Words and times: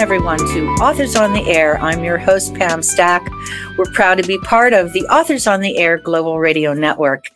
everyone, 0.00 0.38
to 0.38 0.66
Authors 0.80 1.14
on 1.14 1.34
the 1.34 1.46
Air. 1.50 1.76
I'm 1.78 2.02
your 2.02 2.16
host, 2.16 2.54
Pam 2.54 2.82
Stack. 2.82 3.30
We're 3.76 3.92
proud 3.92 4.14
to 4.14 4.26
be 4.26 4.38
part 4.38 4.72
of 4.72 4.94
the 4.94 5.02
Authors 5.02 5.46
on 5.46 5.60
the 5.60 5.76
Air 5.76 5.98
Global 5.98 6.40
Radio 6.40 6.72
Network. 6.72 7.26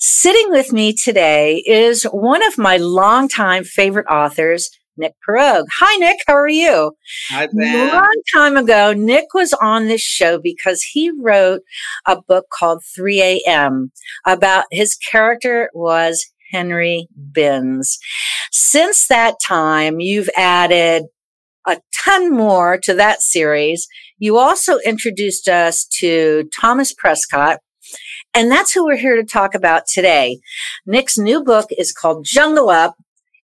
Sitting 0.00 0.50
with 0.50 0.72
me 0.72 0.94
today 0.94 1.62
is 1.66 2.04
one 2.04 2.42
of 2.46 2.56
my 2.56 2.78
longtime 2.78 3.62
favorite 3.64 4.06
authors, 4.06 4.70
Nick 4.96 5.12
Pirog. 5.28 5.64
Hi, 5.80 5.96
Nick. 5.96 6.16
How 6.26 6.34
are 6.34 6.48
you? 6.48 6.92
Hi, 7.28 7.46
Pam. 7.46 7.90
A 7.90 7.92
long 7.92 8.22
time 8.34 8.56
ago, 8.56 8.94
Nick 8.94 9.26
was 9.34 9.52
on 9.60 9.88
this 9.88 10.00
show 10.00 10.38
because 10.38 10.82
he 10.82 11.10
wrote 11.10 11.60
a 12.06 12.16
book 12.26 12.46
called 12.50 12.82
3 12.96 13.20
a.m. 13.20 13.92
about 14.24 14.64
his 14.70 14.96
character 14.96 15.68
was 15.74 16.24
Henry 16.52 17.06
Binns. 17.32 17.98
Since 18.50 19.08
that 19.08 19.34
time, 19.46 20.00
you've 20.00 20.30
added 20.34 21.04
a 21.68 21.80
ton 22.04 22.32
more 22.32 22.78
to 22.82 22.94
that 22.94 23.20
series. 23.20 23.86
You 24.18 24.38
also 24.38 24.78
introduced 24.78 25.48
us 25.48 25.86
to 26.00 26.48
Thomas 26.58 26.92
Prescott, 26.94 27.58
and 28.34 28.50
that's 28.50 28.72
who 28.72 28.84
we're 28.84 28.96
here 28.96 29.16
to 29.16 29.24
talk 29.24 29.54
about 29.54 29.82
today. 29.86 30.40
Nick's 30.86 31.18
new 31.18 31.44
book 31.44 31.66
is 31.76 31.92
called 31.92 32.24
Jungle 32.24 32.70
Up, 32.70 32.96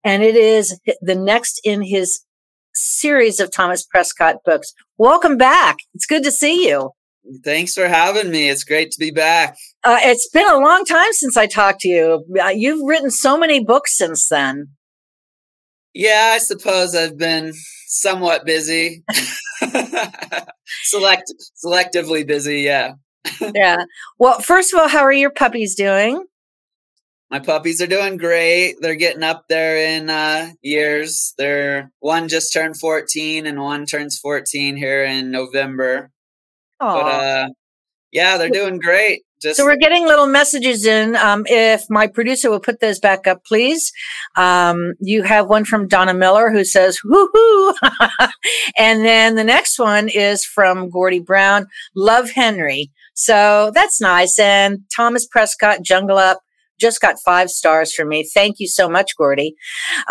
and 0.04 0.24
it 0.24 0.36
is 0.36 0.80
the 1.02 1.16
next 1.16 1.60
in 1.64 1.82
his 1.82 2.22
series 2.74 3.40
of 3.40 3.52
Thomas 3.52 3.86
Prescott 3.86 4.38
books. 4.46 4.74
Welcome 4.98 5.38
back. 5.38 5.78
It's 5.94 6.06
good 6.06 6.24
to 6.24 6.32
see 6.32 6.68
you. 6.68 6.92
Thanks 7.44 7.74
for 7.74 7.88
having 7.88 8.32
me. 8.32 8.50
It's 8.50 8.64
great 8.64 8.92
to 8.92 9.00
be 9.00 9.12
back. 9.12 9.56
Uh, 9.84 10.00
it's 10.02 10.30
been 10.30 10.50
a 10.50 10.58
long 10.58 10.84
time 10.86 11.12
since 11.12 11.38
I 11.38 11.48
talked 11.48 11.82
to 11.82 11.88
you. 11.88 12.26
Uh, 12.42 12.50
you've 12.50 12.86
written 12.86 13.12
so 13.12 13.38
many 13.38 13.64
books 13.64 13.98
since 13.98 14.28
then. 14.28 14.70
Yeah, 15.94 16.32
I 16.34 16.40
suppose 16.40 16.96
I've 16.96 17.18
been 17.18 17.54
somewhat 17.94 18.46
busy. 18.46 19.04
Select 20.84 21.32
selectively 21.64 22.26
busy, 22.26 22.62
yeah. 22.62 22.94
yeah. 23.54 23.78
Well, 24.18 24.40
first 24.40 24.74
of 24.74 24.80
all, 24.80 24.88
how 24.88 25.02
are 25.02 25.14
your 25.14 25.30
puppies 25.30 25.76
doing? 25.76 26.26
My 27.30 27.40
puppies 27.40 27.82
are 27.82 27.88
doing 27.88 28.18
great. 28.18 28.76
They're 28.80 28.96
getting 28.96 29.24
up 29.24 29.46
there 29.50 29.78
in 29.78 30.10
uh, 30.10 30.52
years. 30.62 31.34
They're 31.38 31.92
one 32.00 32.28
just 32.28 32.54
turned 32.54 32.80
14 32.80 33.48
and 33.48 33.62
one 33.62 33.86
turns 33.86 34.20
14 34.20 34.76
here 34.76 35.04
in 35.04 35.32
November. 35.32 36.12
Aww. 36.82 36.94
But 36.94 37.08
uh, 37.08 37.48
yeah, 38.12 38.38
they're 38.38 38.50
doing 38.50 38.80
great. 38.80 39.24
Just 39.44 39.58
so 39.58 39.66
we're 39.66 39.76
getting 39.76 40.06
little 40.06 40.28
messages 40.28 40.86
in. 40.86 41.16
Um, 41.16 41.44
if 41.48 41.84
my 41.90 42.08
producer 42.08 42.50
will 42.50 42.60
put 42.60 42.80
those 42.80 43.00
back 43.00 43.28
up, 43.28 43.46
please. 43.46 43.92
Um, 44.36 44.94
you 45.00 45.24
have 45.24 45.48
one 45.48 45.66
from 45.66 45.88
Donna 45.88 46.14
Miller 46.14 46.50
who 46.50 46.66
says 46.66 47.00
"woohoo," 47.06 47.74
and 48.78 49.06
then 49.06 49.36
the 49.36 49.44
next 49.44 49.78
one 49.78 50.10
is 50.10 50.46
from 50.46 50.90
Gordy 50.90 51.20
Brown. 51.20 51.68
Love 51.96 52.32
Henry. 52.32 52.92
So 53.14 53.72
that's 53.76 54.02
nice. 54.02 54.40
And 54.40 54.80
Thomas 54.96 55.28
Prescott, 55.28 55.84
Jungle 55.84 56.18
Up 56.18 56.40
just 56.80 57.02
got 57.02 57.16
five 57.24 57.50
stars 57.50 57.94
from 57.94 58.10
me. 58.10 58.28
Thank 58.34 58.60
you 58.60 58.68
so 58.68 58.90
much, 58.90 59.16
Gordy. 59.18 59.56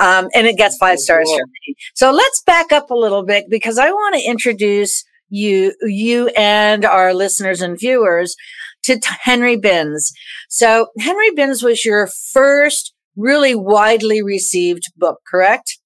Um, 0.00 0.28
and 0.34 0.46
it 0.46 0.56
gets 0.56 0.76
five 0.76 0.98
stars 0.98 1.26
cool. 1.26 1.38
from 1.38 1.50
me. 1.66 1.74
So 1.94 2.12
let's 2.12 2.42
back 2.46 2.72
up 2.72 2.90
a 2.90 2.94
little 2.94 3.24
bit 3.24 3.46
because 3.50 3.78
I 3.78 3.90
want 3.90 4.14
to 4.16 4.22
introduce 4.22 5.04
you, 5.28 5.74
you 5.82 6.28
and 6.36 6.84
our 6.84 7.14
listeners 7.14 7.60
and 7.60 7.78
viewers 7.78 8.36
to 8.84 9.00
Henry 9.22 9.56
Binns. 9.56 10.12
So 10.48 10.88
Henry 10.98 11.30
Binns 11.30 11.62
was 11.62 11.84
your 11.84 12.08
first 12.32 12.94
really 13.16 13.54
widely 13.54 14.22
received 14.22 14.84
book, 14.96 15.18
correct? 15.26 15.78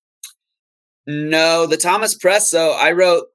No, 1.06 1.66
the 1.66 1.76
Thomas 1.76 2.14
Press. 2.14 2.50
So 2.50 2.72
I 2.72 2.92
wrote 2.92 3.26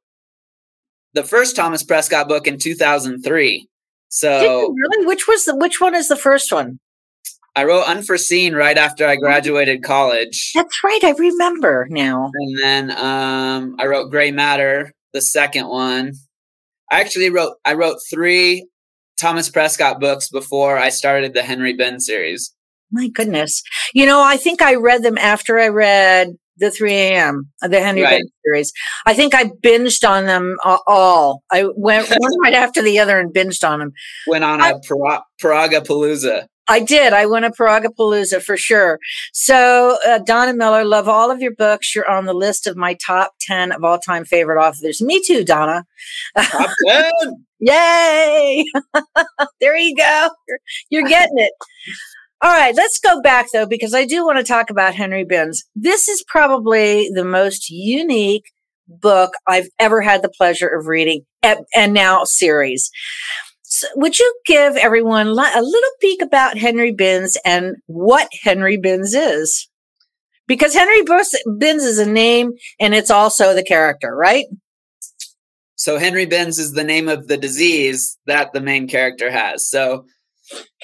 the 1.13 1.23
first 1.23 1.55
Thomas 1.55 1.83
Prescott 1.83 2.27
book 2.27 2.47
in 2.47 2.57
2003. 2.57 3.67
So 4.09 4.73
really, 4.73 5.05
which 5.05 5.27
was 5.27 5.45
the 5.45 5.55
which 5.55 5.79
one 5.79 5.95
is 5.95 6.09
the 6.09 6.17
first 6.17 6.51
one? 6.51 6.79
I 7.55 7.63
wrote 7.65 7.83
Unforeseen 7.83 8.55
right 8.55 8.77
after 8.77 9.07
I 9.07 9.17
graduated 9.17 9.83
college. 9.83 10.51
That's 10.55 10.83
right, 10.83 11.03
I 11.03 11.11
remember 11.11 11.87
now. 11.89 12.29
And 12.33 12.59
then 12.61 12.91
um, 12.91 13.75
I 13.77 13.87
wrote 13.87 14.09
Gray 14.09 14.31
Matter, 14.31 14.93
the 15.13 15.21
second 15.21 15.67
one. 15.67 16.13
I 16.91 16.99
actually 16.99 17.29
wrote 17.29 17.53
I 17.65 17.73
wrote 17.73 17.97
three 18.09 18.67
Thomas 19.21 19.49
Prescott 19.49 19.99
books 19.99 20.29
before 20.29 20.79
I 20.79 20.89
started 20.89 21.33
the 21.33 21.43
Henry 21.43 21.73
Binns 21.73 22.07
series. 22.07 22.53
My 22.91 23.07
goodness. 23.07 23.61
You 23.93 24.07
know, 24.07 24.21
I 24.21 24.35
think 24.35 24.63
I 24.63 24.75
read 24.75 25.03
them 25.03 25.17
after 25.19 25.59
I 25.59 25.67
read 25.67 26.29
the 26.57 26.71
3 26.71 26.91
a.m. 26.91 27.51
the 27.61 27.79
Henry 27.79 28.01
right. 28.01 28.17
Binns 28.17 28.31
series. 28.43 28.73
I 29.05 29.13
think 29.13 29.35
I 29.35 29.45
binged 29.45 30.07
on 30.07 30.25
them 30.25 30.57
all. 30.63 31.43
I 31.51 31.65
went 31.75 32.09
one 32.17 32.39
right 32.41 32.55
after 32.55 32.81
the 32.81 32.97
other 32.99 33.19
and 33.19 33.31
binged 33.31 33.67
on 33.67 33.79
them. 33.79 33.91
Went 34.25 34.43
on 34.43 34.59
a 34.59 34.79
Paraga 34.79 35.85
Palooza. 35.85 36.47
I 36.67 36.79
did. 36.79 37.11
I 37.11 37.25
went 37.25 37.43
to 37.43 37.51
Paragapalooza 37.51 38.41
for 38.41 38.55
sure. 38.55 38.97
So, 39.33 39.97
uh, 40.07 40.19
Donna 40.19 40.53
Miller, 40.53 40.85
love 40.85 41.09
all 41.09 41.29
of 41.29 41.41
your 41.41 41.53
books. 41.53 41.93
You're 41.93 42.09
on 42.09 42.25
the 42.25 42.33
list 42.33 42.65
of 42.65 42.77
my 42.77 42.95
top 43.05 43.33
10 43.41 43.73
of 43.73 43.83
all 43.83 43.99
time 43.99 44.23
favorite 44.23 44.57
authors. 44.57 45.01
Me 45.01 45.21
too, 45.21 45.43
Donna. 45.43 45.83
Top 46.37 46.69
10. 46.87 47.11
Yay. 47.61 48.65
there 49.61 49.77
you 49.77 49.95
go. 49.95 50.29
You're, 50.47 50.59
you're 50.89 51.09
getting 51.09 51.37
it. 51.37 51.53
All 52.43 52.51
right, 52.51 52.75
let's 52.75 52.99
go 52.99 53.21
back 53.21 53.47
though, 53.53 53.67
because 53.67 53.93
I 53.93 54.05
do 54.05 54.25
want 54.25 54.39
to 54.39 54.43
talk 54.43 54.71
about 54.71 54.95
Henry 54.95 55.23
Binns. 55.23 55.63
This 55.75 56.07
is 56.07 56.25
probably 56.27 57.09
the 57.13 57.23
most 57.23 57.69
unique 57.69 58.45
book 58.87 59.33
I've 59.47 59.69
ever 59.79 60.01
had 60.01 60.23
the 60.23 60.31
pleasure 60.35 60.67
of 60.67 60.87
reading, 60.87 61.21
and 61.43 61.93
now 61.93 62.23
series. 62.23 62.89
So 63.61 63.87
would 63.95 64.17
you 64.17 64.33
give 64.45 64.75
everyone 64.75 65.27
a 65.27 65.33
little 65.33 65.91
peek 66.01 66.21
about 66.21 66.57
Henry 66.57 66.91
Binns 66.91 67.37
and 67.45 67.75
what 67.85 68.27
Henry 68.43 68.77
Binns 68.77 69.13
is? 69.13 69.69
Because 70.47 70.73
Henry 70.73 71.03
Binns 71.57 71.83
is 71.83 71.99
a 71.99 72.09
name 72.09 72.51
and 72.79 72.93
it's 72.93 73.11
also 73.11 73.53
the 73.53 73.63
character, 73.63 74.13
right? 74.13 74.45
So 75.81 75.97
Henry 75.97 76.27
Binns 76.27 76.59
is 76.59 76.73
the 76.73 76.83
name 76.83 77.09
of 77.09 77.27
the 77.27 77.37
disease 77.37 78.15
that 78.27 78.53
the 78.53 78.61
main 78.61 78.87
character 78.87 79.31
has. 79.31 79.67
So 79.67 80.05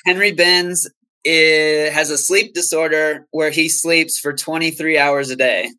Henry 0.07 0.31
Binns 0.31 0.89
is, 1.23 1.93
has 1.93 2.09
a 2.09 2.17
sleep 2.17 2.55
disorder 2.55 3.27
where 3.29 3.51
he 3.51 3.69
sleeps 3.69 4.17
for 4.17 4.33
23 4.33 4.97
hours 4.97 5.29
a 5.29 5.35
day. 5.35 5.69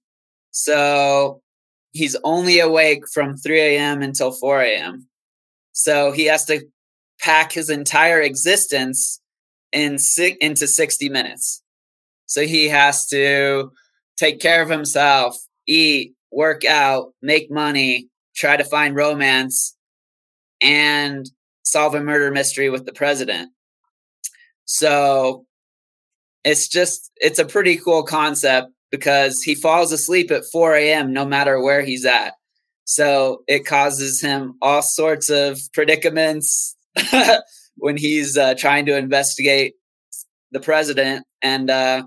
So 0.52 1.42
he's 1.90 2.14
only 2.22 2.60
awake 2.60 3.02
from 3.12 3.36
3 3.36 3.60
a.m. 3.60 4.02
until 4.02 4.30
4 4.30 4.62
a.m. 4.62 5.08
So 5.72 6.12
he 6.12 6.26
has 6.26 6.44
to 6.44 6.60
pack 7.20 7.50
his 7.50 7.70
entire 7.70 8.20
existence 8.20 9.20
in 9.72 9.98
into 10.40 10.68
60 10.68 11.08
minutes. 11.08 11.60
So 12.26 12.42
he 12.42 12.68
has 12.68 13.08
to 13.08 13.72
take 14.16 14.38
care 14.38 14.62
of 14.62 14.70
himself, 14.70 15.36
eat, 15.66 16.12
work 16.30 16.64
out, 16.64 17.14
make 17.20 17.50
money, 17.50 18.10
try 18.38 18.56
to 18.56 18.64
find 18.64 18.94
romance, 18.94 19.76
and 20.60 21.28
solve 21.62 21.94
a 21.94 22.00
murder 22.00 22.30
mystery 22.30 22.70
with 22.70 22.86
the 22.86 22.92
president. 22.92 23.50
So 24.64 25.44
it's 26.44 26.68
just, 26.68 27.10
it's 27.16 27.38
a 27.38 27.44
pretty 27.44 27.76
cool 27.76 28.02
concept 28.02 28.68
because 28.90 29.42
he 29.42 29.54
falls 29.54 29.92
asleep 29.92 30.30
at 30.30 30.44
4 30.50 30.76
a.m. 30.76 31.12
no 31.12 31.24
matter 31.24 31.60
where 31.60 31.82
he's 31.82 32.04
at. 32.04 32.34
So 32.84 33.42
it 33.46 33.66
causes 33.66 34.20
him 34.22 34.54
all 34.62 34.80
sorts 34.80 35.28
of 35.28 35.58
predicaments 35.74 36.74
when 37.76 37.98
he's 37.98 38.38
uh, 38.38 38.54
trying 38.54 38.86
to 38.86 38.96
investigate 38.96 39.74
the 40.52 40.60
president. 40.60 41.26
And 41.42 41.68
uh, 41.68 42.04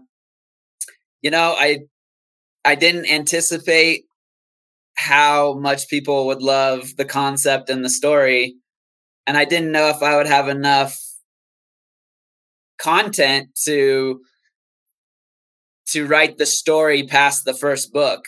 you 1.22 1.30
know, 1.30 1.56
I 1.58 1.82
I 2.66 2.76
didn't 2.76 3.12
anticipate 3.12 4.06
how 5.02 5.54
much 5.54 5.90
people 5.90 6.28
would 6.28 6.44
love 6.44 6.96
the 6.96 7.06
concept 7.06 7.70
and 7.70 7.84
the 7.84 7.90
story, 7.90 8.56
and 9.26 9.36
I 9.36 9.46
didn't 9.46 9.72
know 9.72 9.90
if 9.90 10.04
I 10.04 10.16
would 10.18 10.28
have 10.28 10.48
enough 10.48 10.98
content 12.80 13.50
to 13.66 14.22
to 15.88 16.08
write 16.08 16.38
the 16.38 16.46
story 16.46 17.04
past 17.06 17.44
the 17.44 17.54
first 17.54 17.92
book. 17.92 18.26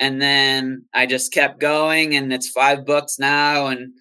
And 0.00 0.20
then 0.20 0.86
i 0.94 1.06
just 1.06 1.32
kept 1.32 1.60
going 1.60 2.16
and 2.16 2.32
it's 2.32 2.48
five 2.48 2.84
books 2.84 3.18
now 3.18 3.66
and 3.66 3.92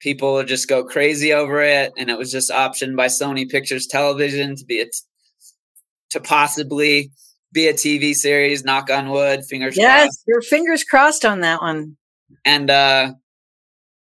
people 0.00 0.42
just 0.44 0.68
go 0.68 0.84
crazy 0.84 1.32
over 1.32 1.60
it. 1.62 1.92
And 1.98 2.10
it 2.10 2.18
was 2.18 2.30
just 2.30 2.50
optioned 2.50 2.96
by 2.96 3.06
sony 3.06 3.48
pictures 3.48 3.86
television 3.86 4.56
to 4.56 4.64
be 4.64 4.80
a 4.80 4.84
t- 4.84 4.90
to 6.10 6.20
possibly 6.20 7.10
be 7.54 7.68
a 7.68 7.72
tv 7.72 8.14
series 8.14 8.64
knock 8.64 8.90
on 8.90 9.08
wood 9.08 9.44
fingers 9.44 9.76
yes 9.76 10.02
crossed. 10.02 10.24
your 10.26 10.42
fingers 10.42 10.84
crossed 10.84 11.24
on 11.24 11.40
that 11.40 11.62
one 11.62 11.96
and 12.44 12.70
uh 12.70 13.12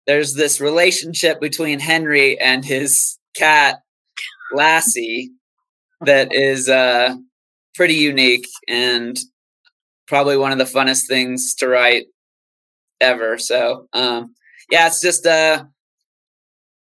there's 0.06 0.34
this 0.34 0.60
relationship 0.60 1.40
between 1.40 1.78
henry 1.78 2.38
and 2.38 2.64
his 2.64 3.18
cat 3.34 3.80
lassie 4.52 5.30
that 6.02 6.34
is 6.34 6.68
uh 6.68 7.14
pretty 7.74 7.94
unique 7.94 8.46
and 8.68 9.18
probably 10.08 10.36
one 10.36 10.50
of 10.50 10.58
the 10.58 10.64
funnest 10.64 11.06
things 11.06 11.54
to 11.54 11.68
write 11.68 12.06
ever. 13.00 13.38
So, 13.38 13.86
um, 13.92 14.34
yeah, 14.70 14.86
it's 14.88 15.00
just 15.00 15.26
a 15.26 15.68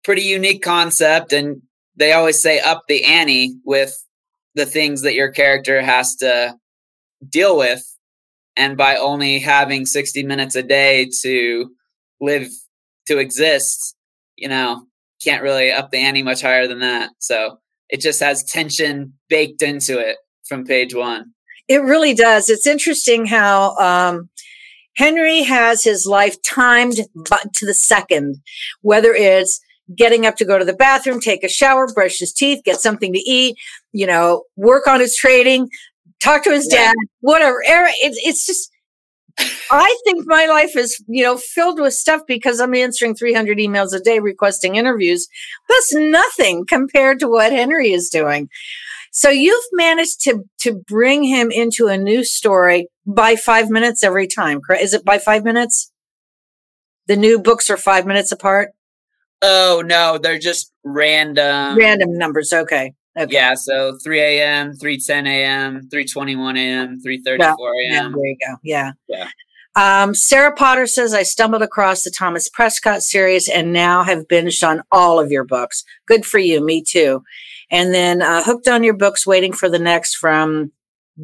pretty 0.03 0.23
unique 0.23 0.63
concept. 0.63 1.33
And 1.33 1.63
they 1.97 2.13
always 2.13 2.43
say 2.43 2.61
up 2.61 2.83
the 2.87 3.05
ante 3.05 3.55
with 3.65 3.97
the 4.55 4.67
things 4.67 5.03
that 5.03 5.15
your 5.15 5.31
character 5.31 5.83
has 5.83 6.17
to 6.17 6.55
deal 7.29 7.57
with. 7.57 7.85
And 8.57 8.77
by 8.77 8.97
only 8.97 9.41
having 9.41 9.85
60 9.85 10.23
minutes 10.25 10.55
a 10.55 10.63
day 10.63 11.11
to 11.23 11.71
live, 12.21 12.49
to 13.09 13.19
exist, 13.19 13.97
you 14.37 14.49
know, 14.49 14.87
can't 15.23 15.43
really 15.43 15.73
up 15.73 15.91
the 15.91 15.99
ante 15.99 16.23
much 16.23 16.43
higher 16.43 16.69
than 16.69 16.81
that. 16.81 17.11
So 17.19 17.59
it 17.89 18.01
just 18.01 18.21
has 18.21 18.45
tension 18.45 19.15
baked 19.29 19.63
into 19.63 19.99
it 19.99 20.19
from 20.47 20.65
page 20.65 20.95
one. 20.95 21.33
It 21.67 21.83
really 21.83 22.15
does. 22.15 22.51
It's 22.51 22.67
interesting 22.67 23.27
how 23.27 23.77
um, 23.77 24.29
Henry 24.97 25.43
has 25.43 25.83
his 25.83 26.07
life 26.07 26.37
timed 26.43 26.97
to 26.97 27.67
the 27.67 27.75
second, 27.75 28.37
whether 28.83 29.13
it's 29.13 29.61
getting 29.95 30.27
up 30.27 30.37
to 30.37 30.45
go 30.45 30.59
to 30.59 30.65
the 30.65 30.73
bathroom, 30.73 31.21
take 31.21 31.45
a 31.45 31.49
shower, 31.49 31.87
brush 31.93 32.19
his 32.19 32.33
teeth, 32.33 32.63
get 32.65 32.81
something 32.81 33.13
to 33.13 33.19
eat, 33.19 33.57
you 33.93 34.07
know, 34.07 34.45
work 34.57 34.87
on 34.87 35.01
his 35.01 35.17
trading, 35.17 35.69
talk 36.21 36.45
to 36.45 36.51
his 36.51 36.69
yeah. 36.71 36.87
dad, 36.87 36.95
whatever. 37.21 37.59
It's, 37.63 38.19
it's 38.25 38.47
just, 38.47 38.71
I 39.71 39.97
think 40.05 40.25
my 40.27 40.47
life 40.47 40.77
is, 40.77 41.03
you 41.09 41.23
know, 41.25 41.37
filled 41.37 41.81
with 41.81 41.95
stuff 41.95 42.23
because 42.27 42.61
I'm 42.61 42.75
answering 42.75 43.15
300 43.15 43.59
emails 43.59 43.93
a 43.93 44.01
day 44.01 44.21
requesting 44.21 44.77
interviews. 44.77 45.27
That's 45.69 45.95
nothing 45.95 46.65
compared 46.67 47.19
to 47.21 47.29
what 47.29 47.53
Henry 47.53 47.93
is 47.93 48.09
doing. 48.09 48.49
So 49.17 49.31
you've 49.31 49.65
managed 49.73 50.23
to 50.23 50.43
to 50.63 50.83
bring 50.89 51.23
him 51.23 51.53
into 51.53 51.87
a 51.87 51.97
new 51.97 52.25
story 52.25 52.89
by 53.07 53.37
five 53.37 53.71
minutes 53.71 54.03
every 54.03 54.27
time. 54.27 54.61
Is 54.81 54.93
it 54.93 55.05
by 55.05 55.19
five 55.19 55.45
minutes? 55.45 55.93
The 57.07 57.17
new 57.17 57.39
books 57.39 57.71
are 57.71 57.77
five 57.77 58.07
minutes 58.07 58.33
apart. 58.33 58.71
Oh 59.47 59.83
no, 59.85 60.19
they're 60.19 60.39
just 60.39 60.73
random. 60.85 61.77
Random 61.77 62.17
numbers. 62.17 62.53
Okay. 62.53 62.95
Okay. 63.17 63.33
Yeah, 63.33 63.55
so 63.55 63.97
3 64.03 64.21
a.m., 64.21 64.73
3:10 64.73 65.29
a.m., 65.29 65.89
3:21 65.93 66.59
a.m., 66.59 66.99
3:34 67.01 67.37
a.m. 67.39 67.55
Yeah, 67.91 68.09
there 68.09 68.27
you 68.27 68.37
go. 68.45 68.57
Yeah. 68.65 68.93
Yeah. 69.07 69.29
Um, 69.77 70.15
Sarah 70.15 70.55
Potter 70.55 70.87
says, 70.87 71.13
I 71.13 71.25
stumbled 71.25 71.63
across 71.63 72.03
the 72.05 72.11
Thomas 72.17 72.49
Prescott 72.49 73.03
series 73.03 73.49
and 73.49 73.73
now 73.73 74.03
have 74.05 74.29
binged 74.29 74.67
on 74.67 74.83
all 74.91 75.19
of 75.21 75.31
your 75.31 75.45
books. 75.45 75.85
Good 76.07 76.25
for 76.25 76.39
you. 76.39 76.65
Me 76.65 76.83
too. 76.83 77.23
And 77.71 77.93
then 77.93 78.23
uh, 78.23 78.43
hooked 78.43 78.69
on 78.69 78.85
your 78.85 78.95
books, 78.95 79.27
waiting 79.27 79.53
for 79.53 79.69
the 79.69 79.79
next 79.79 80.15
from 80.15 80.73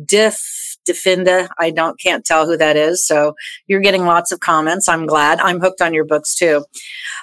Diff 0.05 0.77
Defenda. 0.89 1.49
I 1.59 1.71
don't 1.71 1.99
can't 2.01 2.25
tell 2.25 2.47
who 2.47 2.57
that 2.57 2.77
is. 2.77 3.07
So 3.07 3.35
you're 3.67 3.81
getting 3.81 4.05
lots 4.05 4.33
of 4.33 4.41
comments. 4.41 4.89
I'm 4.89 5.07
glad. 5.07 5.39
I'm 5.41 5.61
hooked 5.61 5.81
on 5.81 5.95
your 5.95 6.05
books 6.05 6.35
too. 6.35 6.65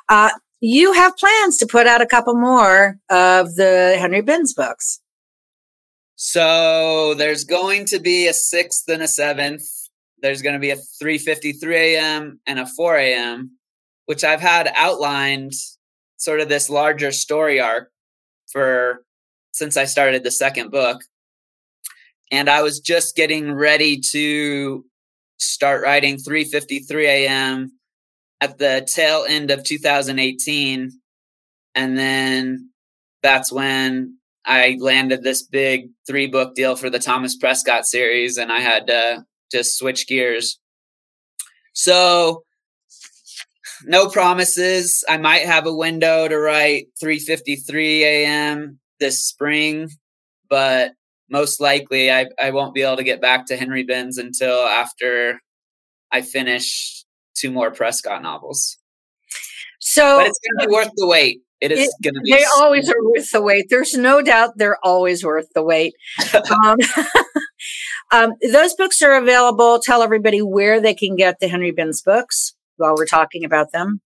Uh, 0.07 0.29
you 0.59 0.93
have 0.93 1.17
plans 1.17 1.57
to 1.57 1.67
put 1.67 1.87
out 1.87 2.01
a 2.01 2.05
couple 2.05 2.35
more 2.35 2.97
of 3.09 3.55
the 3.55 3.95
Henry 3.99 4.21
Binns 4.21 4.53
books. 4.53 4.99
So 6.15 7.13
there's 7.13 7.43
going 7.43 7.85
to 7.85 7.99
be 7.99 8.27
a 8.27 8.33
sixth 8.33 8.87
and 8.89 9.03
a 9.03 9.07
seventh. 9.07 9.63
There's 10.21 10.41
going 10.41 10.53
to 10.53 10.59
be 10.59 10.71
a 10.71 10.77
3:53 11.01 11.73
a.m. 11.73 12.39
and 12.47 12.59
a 12.59 12.65
4 12.65 12.97
a.m., 12.97 13.57
which 14.07 14.23
I've 14.23 14.41
had 14.41 14.71
outlined 14.75 15.53
sort 16.17 16.39
of 16.39 16.49
this 16.49 16.71
larger 16.71 17.11
story 17.11 17.59
arc 17.59 17.91
for 18.51 19.03
since 19.51 19.77
I 19.77 19.85
started 19.85 20.23
the 20.23 20.31
second 20.31 20.71
book. 20.71 21.01
And 22.31 22.49
I 22.49 22.63
was 22.63 22.79
just 22.79 23.15
getting 23.15 23.53
ready 23.53 23.99
to 24.11 24.83
start 25.37 25.83
writing 25.83 26.17
3:53 26.17 27.05
a.m. 27.05 27.76
at 28.41 28.57
the 28.57 28.87
tail 28.93 29.25
end 29.27 29.51
of 29.51 29.63
2018 29.63 30.91
and 31.75 31.97
then 31.97 32.69
that's 33.23 33.51
when 33.51 34.17
I 34.45 34.77
landed 34.79 35.23
this 35.23 35.43
big 35.43 35.89
three 36.07 36.27
book 36.27 36.55
deal 36.55 36.75
for 36.75 36.89
the 36.89 36.99
Thomas 36.99 37.35
Prescott 37.35 37.85
series 37.85 38.37
and 38.37 38.51
I 38.51 38.59
had 38.59 38.87
to 38.87 39.25
just 39.51 39.77
switch 39.77 40.07
gears. 40.07 40.59
So 41.73 42.43
no 43.83 44.07
promises. 44.07 45.03
I 45.07 45.17
might 45.17 45.43
have 45.43 45.67
a 45.67 45.73
window 45.73 46.27
to 46.27 46.37
write 46.37 46.87
3:53 47.01 48.01
a.m 48.01 48.79
this 48.99 49.25
spring, 49.25 49.89
but 50.49 50.93
most 51.29 51.59
likely 51.59 52.11
I, 52.11 52.27
I 52.41 52.51
won't 52.51 52.73
be 52.73 52.83
able 52.83 52.97
to 52.97 53.03
get 53.03 53.21
back 53.21 53.47
to 53.47 53.57
Henry 53.57 53.83
Binns 53.83 54.17
until 54.17 54.61
after 54.61 55.41
I 56.11 56.21
finish 56.21 56.96
two 57.37 57.51
more 57.51 57.71
Prescott 57.71 58.21
novels. 58.21 58.77
So, 59.79 60.19
but 60.19 60.27
it's 60.27 60.39
going 60.39 60.61
to 60.61 60.67
be 60.67 60.73
worth 60.73 60.91
the 60.95 61.07
wait. 61.07 61.41
It 61.59 61.71
is 61.71 61.93
going 62.03 62.13
to 62.13 62.21
be. 62.21 62.31
They 62.31 62.45
always 62.57 62.89
are 62.89 63.03
worth 63.03 63.31
the 63.31 63.41
wait. 63.41 63.67
There's 63.69 63.95
no 63.95 64.21
doubt 64.21 64.57
they're 64.57 64.77
always 64.83 65.23
worth 65.23 65.47
the 65.55 65.63
wait. 65.63 65.93
um, 66.63 66.77
um, 68.11 68.33
those 68.51 68.75
books 68.75 69.01
are 69.01 69.15
available. 69.15 69.79
Tell 69.79 70.03
everybody 70.03 70.41
where 70.41 70.79
they 70.79 70.93
can 70.93 71.15
get 71.15 71.39
the 71.39 71.47
Henry 71.47 71.71
Binns 71.71 72.01
books 72.01 72.53
while 72.77 72.95
we're 72.95 73.07
talking 73.07 73.43
about 73.43 73.71
them. 73.71 74.01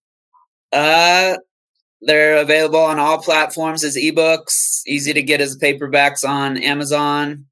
Uh, 0.72 1.38
they're 2.02 2.38
available 2.38 2.80
on 2.80 3.00
all 3.00 3.22
platforms 3.22 3.84
as 3.84 3.98
ebooks, 3.98 4.82
easy 4.88 5.14
to 5.14 5.22
get 5.22 5.42
as 5.42 5.58
paperbacks 5.58 6.28
on 6.28 6.58
Amazon. 6.58 7.46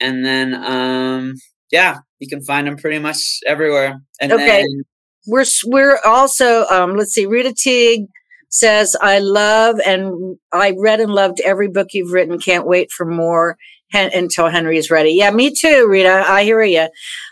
And 0.00 0.24
then, 0.24 0.54
um, 0.54 1.34
yeah, 1.70 1.98
you 2.18 2.28
can 2.28 2.42
find 2.42 2.66
them 2.66 2.76
pretty 2.76 2.98
much 2.98 3.40
everywhere. 3.46 4.00
And 4.20 4.32
okay. 4.32 4.62
Then, 4.62 4.84
we're, 5.26 5.44
we're 5.64 5.98
also, 6.04 6.66
um, 6.66 6.96
let's 6.96 7.12
see, 7.12 7.26
Rita 7.26 7.52
Teague 7.52 8.06
says, 8.48 8.96
I 9.00 9.18
love 9.18 9.80
and 9.84 10.38
I 10.52 10.74
read 10.78 11.00
and 11.00 11.12
loved 11.12 11.40
every 11.40 11.68
book 11.68 11.88
you've 11.92 12.12
written. 12.12 12.38
Can't 12.38 12.66
wait 12.66 12.90
for 12.90 13.04
more 13.04 13.56
hen- 13.90 14.12
until 14.14 14.48
Henry 14.48 14.78
is 14.78 14.90
ready. 14.90 15.10
Yeah, 15.10 15.30
me 15.30 15.52
too, 15.54 15.86
Rita. 15.88 16.24
I 16.26 16.44
hear 16.44 16.62
you. 16.62 16.88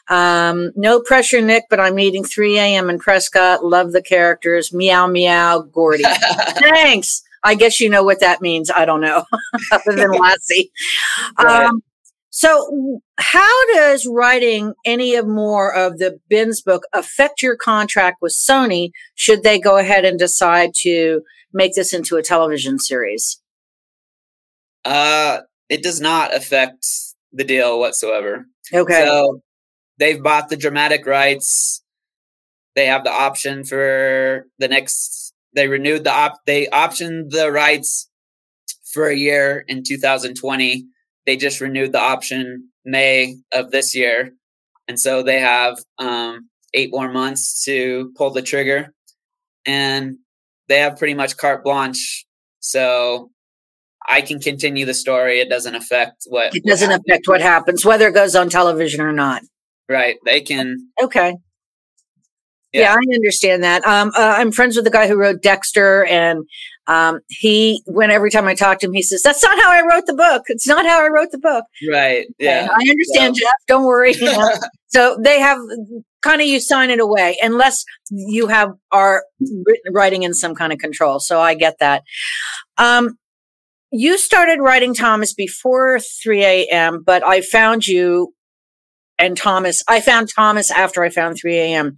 Um, 0.09 0.73
no 0.77 1.01
pressure, 1.01 1.41
Nick, 1.41 1.65
but 1.71 1.81
I'm 1.81 1.99
eating 1.99 2.25
3 2.25 2.59
a.m. 2.59 2.91
in 2.91 2.99
Prescott. 2.99 3.65
Love 3.65 3.93
the 3.93 4.03
characters. 4.03 4.73
Meow, 4.73 5.07
meow, 5.07 5.63
Gordy. 5.63 6.05
Thanks. 6.59 7.23
I 7.43 7.55
guess 7.55 7.79
you 7.79 7.91
know 7.91 8.03
what 8.03 8.21
that 8.21 8.41
means. 8.41 8.71
I 8.71 8.87
don't 8.87 9.03
know, 9.03 9.25
other 9.73 9.95
than 9.95 10.13
Lassie. 10.13 10.71
Um, 11.37 11.83
so, 12.37 13.01
how 13.17 13.75
does 13.75 14.09
writing 14.11 14.75
any 14.85 15.15
of 15.15 15.25
more 15.25 15.73
of 15.73 15.99
the 15.99 16.19
Binns 16.29 16.61
book 16.61 16.83
affect 16.93 17.43
your 17.43 17.57
contract 17.57 18.17
with 18.21 18.33
Sony? 18.33 18.91
Should 19.15 19.45
they 19.45 19.61
go 19.61 19.79
ahead 19.79 20.05
and 20.05 20.19
decide 20.19 20.73
to 20.79 21.21
make 21.53 21.75
this 21.77 21.95
into 21.95 22.17
a 22.17 22.25
television 22.25 22.81
series? 22.81 23.41
Uh, 24.85 25.43
it 25.69 25.85
does 25.85 26.01
not 26.01 26.35
affect 26.35 26.85
the 27.33 27.45
deal 27.45 27.79
whatsoever. 27.79 28.47
Okay. 28.73 29.05
So 29.05 29.41
they've 30.01 30.21
bought 30.21 30.49
the 30.49 30.57
dramatic 30.57 31.07
rights. 31.07 31.85
They 32.75 32.87
have 32.87 33.05
the 33.05 33.13
option 33.13 33.63
for 33.63 34.49
the 34.59 34.67
next. 34.67 35.33
They 35.55 35.69
renewed 35.69 36.03
the 36.03 36.11
op. 36.11 36.41
They 36.47 36.67
optioned 36.67 37.31
the 37.31 37.53
rights 37.53 38.11
for 38.93 39.07
a 39.07 39.17
year 39.17 39.65
in 39.69 39.85
2020. 39.87 40.87
They 41.27 41.37
just 41.37 41.61
renewed 41.61 41.93
the 41.93 42.01
option 42.01 42.71
May 42.85 43.37
of 43.53 43.71
this 43.71 43.95
year, 43.95 44.33
and 44.89 45.01
so 45.01 45.23
they 45.23 45.41
have 45.41 45.79
um, 45.99 46.51
eight 46.75 46.91
more 46.93 47.11
months 47.11 47.65
to 47.65 48.13
pull 48.17 48.31
the 48.31 48.43
trigger, 48.43 48.93
and 49.65 50.17
they 50.69 50.81
have 50.81 50.99
pretty 50.99 51.15
much 51.15 51.37
carte 51.37 51.65
blanche. 51.65 52.27
So 52.61 53.31
I 54.07 54.21
can 54.21 54.39
continue 54.39 54.85
the 54.85 54.95
story. 54.95 55.41
It 55.41 55.49
doesn't 55.49 55.75
affect 55.75 56.25
what 56.27 56.55
it 56.55 56.65
doesn't 56.65 56.91
what 56.91 57.01
affect 57.01 57.29
what 57.29 57.41
happens, 57.41 57.85
whether 57.85 58.09
it 58.09 58.15
goes 58.15 58.37
on 58.37 58.51
television 58.51 59.01
or 59.01 59.13
not. 59.13 59.43
Right. 59.89 60.17
They 60.25 60.41
can. 60.41 60.89
Okay. 61.03 61.37
Yeah, 62.73 62.81
yeah 62.81 62.93
I 62.95 63.15
understand 63.15 63.63
that. 63.65 63.85
Um, 63.87 64.11
uh, 64.17 64.35
I'm 64.39 64.53
friends 64.53 64.77
with 64.77 64.85
the 64.85 64.91
guy 64.91 65.07
who 65.07 65.17
wrote 65.17 65.43
Dexter, 65.43 66.05
and 66.07 66.45
um, 66.87 67.21
he, 67.29 67.83
when 67.87 68.11
every 68.11 68.31
time 68.31 68.47
I 68.47 68.55
talk 68.55 68.79
to 68.81 68.87
him, 68.87 68.93
he 68.93 69.03
says, 69.03 69.23
"That's 69.23 69.43
not 69.43 69.59
how 69.61 69.71
I 69.71 69.83
wrote 69.83 70.07
the 70.07 70.15
book. 70.15 70.43
It's 70.49 70.67
not 70.67 70.87
how 70.87 71.03
I 71.03 71.09
wrote 71.09 71.31
the 71.31 71.39
book." 71.39 71.65
Right. 71.91 72.27
Yeah. 72.39 72.63
And 72.63 72.71
I 72.71 72.91
understand, 72.91 73.37
Jeff. 73.37 73.51
Don't 73.67 73.85
worry. 73.85 74.15
You 74.15 74.27
know? 74.27 74.51
so 74.89 75.19
they 75.23 75.41
have 75.41 75.59
kind 76.23 76.41
of 76.41 76.47
you 76.47 76.61
sign 76.61 76.91
it 76.91 77.01
away 77.01 77.37
unless 77.43 77.85
you 78.11 78.49
have 78.49 78.73
are 78.93 79.25
writing 79.93 80.23
in 80.23 80.35
some 80.35 80.55
kind 80.55 80.73
of 80.73 80.79
control. 80.79 81.21
So 81.21 81.41
I 81.41 81.55
get 81.55 81.77
that. 81.81 82.03
Um, 82.77 83.19
you 83.91 84.19
started 84.19 84.61
writing 84.61 84.93
Thomas 84.93 85.33
before 85.33 86.01
3 86.01 86.45
a.m., 86.45 87.03
but 87.07 87.25
I 87.25 87.41
found 87.43 87.87
you 87.87 88.35
and 89.19 89.37
Thomas. 89.37 89.83
I 89.89 90.01
found 90.01 90.29
Thomas 90.35 90.71
after 90.71 91.05
I 91.05 91.11
found 91.11 91.37
3 91.41 91.57
a.m. 91.57 91.97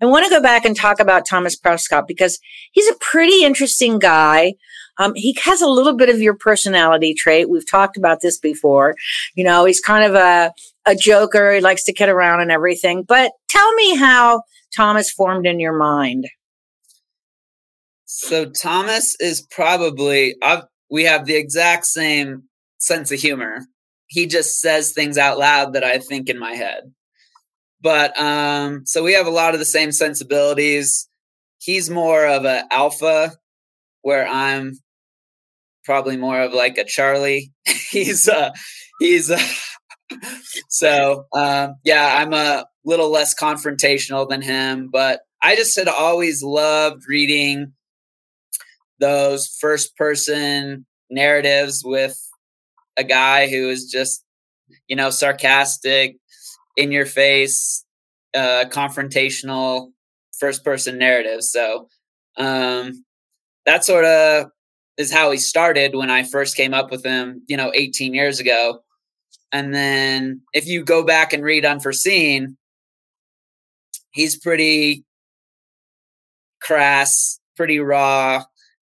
I 0.00 0.06
want 0.06 0.24
to 0.26 0.30
go 0.30 0.40
back 0.40 0.64
and 0.64 0.76
talk 0.76 1.00
about 1.00 1.26
Thomas 1.26 1.56
Prescott 1.56 2.06
because 2.06 2.38
he's 2.72 2.88
a 2.88 2.94
pretty 3.00 3.44
interesting 3.44 3.98
guy. 3.98 4.54
Um, 4.98 5.14
he 5.14 5.36
has 5.42 5.60
a 5.60 5.68
little 5.68 5.96
bit 5.96 6.08
of 6.08 6.20
your 6.20 6.34
personality 6.34 7.14
trait. 7.14 7.48
We've 7.48 7.68
talked 7.68 7.96
about 7.96 8.20
this 8.20 8.38
before. 8.38 8.94
You 9.34 9.44
know, 9.44 9.64
he's 9.64 9.80
kind 9.80 10.04
of 10.04 10.14
a, 10.14 10.52
a 10.86 10.94
joker. 10.94 11.52
He 11.52 11.60
likes 11.60 11.84
to 11.84 11.92
kid 11.92 12.08
around 12.08 12.40
and 12.40 12.50
everything. 12.50 13.04
But 13.06 13.32
tell 13.48 13.72
me 13.74 13.96
how 13.96 14.42
Thomas 14.76 15.10
formed 15.10 15.46
in 15.46 15.60
your 15.60 15.76
mind? 15.76 16.26
So 18.04 18.46
Thomas 18.46 19.16
is 19.20 19.42
probably 19.42 20.34
I've, 20.42 20.64
we 20.90 21.04
have 21.04 21.26
the 21.26 21.36
exact 21.36 21.86
same 21.86 22.44
sense 22.78 23.12
of 23.12 23.20
humor. 23.20 23.66
He 24.06 24.26
just 24.26 24.58
says 24.60 24.92
things 24.92 25.18
out 25.18 25.38
loud 25.38 25.74
that 25.74 25.84
I 25.84 25.98
think 25.98 26.28
in 26.28 26.38
my 26.38 26.54
head. 26.54 26.92
But 27.80 28.18
um 28.20 28.82
so 28.86 29.02
we 29.02 29.14
have 29.14 29.26
a 29.26 29.30
lot 29.30 29.54
of 29.54 29.60
the 29.60 29.66
same 29.66 29.92
sensibilities. 29.92 31.08
He's 31.60 31.90
more 31.90 32.26
of 32.26 32.44
a 32.44 32.64
alpha 32.72 33.32
where 34.02 34.26
I'm 34.26 34.78
probably 35.84 36.16
more 36.16 36.40
of 36.40 36.52
like 36.52 36.78
a 36.78 36.84
Charlie. 36.84 37.52
he's 37.90 38.28
uh 38.28 38.50
he's 39.00 39.30
uh, 39.30 39.40
so 40.68 41.26
um 41.34 41.76
yeah, 41.84 42.18
I'm 42.20 42.32
a 42.32 42.66
little 42.84 43.10
less 43.10 43.34
confrontational 43.34 44.28
than 44.28 44.42
him, 44.42 44.88
but 44.92 45.20
I 45.42 45.56
just 45.56 45.76
had 45.78 45.88
always 45.88 46.42
loved 46.42 47.02
reading 47.08 47.72
those 49.00 49.46
first 49.60 49.96
person 49.96 50.86
narratives 51.10 51.82
with 51.84 52.18
a 52.96 53.04
guy 53.04 53.48
who 53.48 53.68
is 53.70 53.86
just 53.86 54.24
you 54.88 54.96
know 54.96 55.10
sarcastic 55.10 56.16
in 56.78 56.92
your 56.92 57.06
face 57.06 57.84
uh 58.34 58.64
confrontational 58.70 59.90
first 60.38 60.64
person 60.64 60.98
narrative. 60.98 61.42
So 61.42 61.88
um 62.36 63.04
that 63.66 63.84
sort 63.84 64.04
of 64.04 64.46
is 64.96 65.12
how 65.12 65.30
he 65.30 65.38
started 65.38 65.94
when 65.94 66.10
i 66.10 66.22
first 66.22 66.56
came 66.56 66.74
up 66.74 66.90
with 66.90 67.04
him 67.04 67.42
you 67.48 67.56
know 67.56 67.70
18 67.74 68.14
years 68.14 68.40
ago. 68.40 68.80
And 69.52 69.74
then 69.74 70.42
if 70.52 70.66
you 70.66 70.84
go 70.84 71.04
back 71.04 71.32
and 71.32 71.44
read 71.44 71.64
unforeseen 71.64 72.56
he's 74.12 74.38
pretty 74.38 75.04
crass 76.62 77.38
pretty 77.58 77.80
raw. 77.80 78.44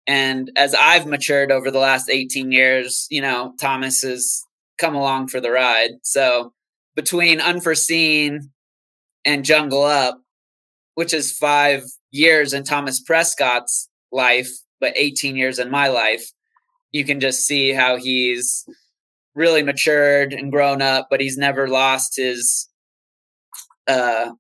And 0.07 0.53
as 0.57 0.75
I've 0.75 1.07
matured 1.07 1.51
over 1.51 1.73
the 1.73 1.81
last 1.81 2.09
18 2.09 2.53
years, 2.53 3.09
you 3.11 3.21
know, 3.21 3.55
Thomas 3.61 4.03
has 4.03 4.45
come 4.79 4.95
along 4.95 5.29
for 5.29 5.41
the 5.41 5.51
ride. 5.51 5.93
So 6.03 6.53
between 6.99 7.41
Unforeseen 7.41 8.51
and 9.25 9.45
Jungle 9.45 9.85
Up, 9.85 10.21
which 10.97 11.15
is 11.15 11.31
five 11.31 11.85
years 12.11 12.53
in 12.53 12.65
Thomas 12.65 13.01
Prescott's 13.01 13.89
life, 14.11 14.51
but 14.81 14.95
18 14.97 15.37
years 15.37 15.61
in 15.61 15.71
my 15.71 15.87
life, 15.87 16.25
you 16.91 17.05
can 17.05 17.21
just 17.21 17.47
see 17.47 17.73
how 17.73 17.99
he's 17.99 18.65
really 19.37 19.63
matured 19.63 20.33
and 20.33 20.51
grown 20.51 20.83
up, 20.83 21.07
but 21.09 21.21
he's 21.21 21.39
never 21.39 21.69
lost 21.69 22.17
his 22.17 22.69
uh 23.87 24.33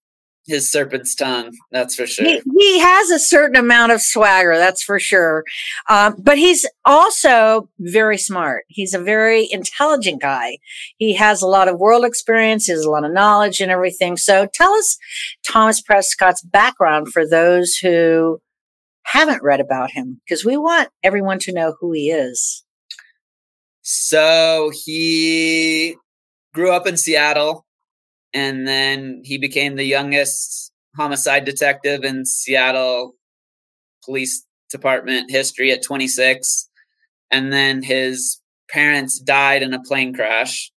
his 0.49 0.71
serpent's 0.71 1.15
tongue. 1.15 1.53
That's 1.71 1.95
for 1.95 2.07
sure. 2.07 2.25
He, 2.25 2.43
he, 2.59 2.79
has 2.81 3.11
a 3.11 3.19
certain 3.19 3.57
amount 3.57 3.93
of 3.93 4.01
swagger. 4.01 4.57
That's 4.57 4.83
for 4.83 4.99
sure. 4.99 5.45
Um, 5.89 6.17
but 6.19 6.39
he's 6.39 6.67
also 6.85 7.69
very 7.79 8.17
smart. 8.17 8.65
He's 8.69 8.95
a 8.95 8.99
very 8.99 9.47
intelligent 9.51 10.23
guy. 10.23 10.59
He 10.97 11.15
has 11.15 11.43
a 11.43 11.47
lot 11.47 11.69
of 11.69 11.79
world 11.79 12.05
experience. 12.05 12.67
He 12.67 12.73
has 12.73 12.85
a 12.85 12.91
lot 12.91 13.05
of 13.05 13.13
knowledge 13.13 13.61
and 13.61 13.71
everything. 13.71 14.17
So 14.17 14.49
tell 14.53 14.73
us 14.73 14.97
Thomas 15.47 15.83
Prescott's 15.83 16.43
background 16.43 17.13
for 17.13 17.29
those 17.29 17.77
who 17.77 18.41
haven't 19.05 19.43
read 19.43 19.61
about 19.61 19.91
him, 19.91 20.21
because 20.25 20.45
we 20.45 20.57
want 20.57 20.89
everyone 21.03 21.39
to 21.41 21.53
know 21.53 21.75
who 21.81 21.93
he 21.93 22.11
is. 22.11 22.65
So 23.83 24.71
he 24.85 25.97
grew 26.53 26.73
up 26.73 26.87
in 26.87 26.97
Seattle 26.97 27.65
and 28.35 28.67
then 28.67 29.23
he 29.25 29.39
became 29.39 29.77
the 29.77 29.85
youngest 29.85 30.73
homicide 30.97 31.45
detective 31.45 32.05
in 32.05 32.25
Seattle 32.25 33.15
Police 34.05 34.45
Department 34.71 35.31
history 35.31 35.73
at 35.73 35.83
26. 35.83 36.69
And 37.31 37.53
then 37.53 37.83
his 37.83 38.41
parents 38.71 39.19
died 39.19 39.63
in 39.63 39.73
a 39.73 39.83
plane 39.83 40.15
crash. 40.15 40.71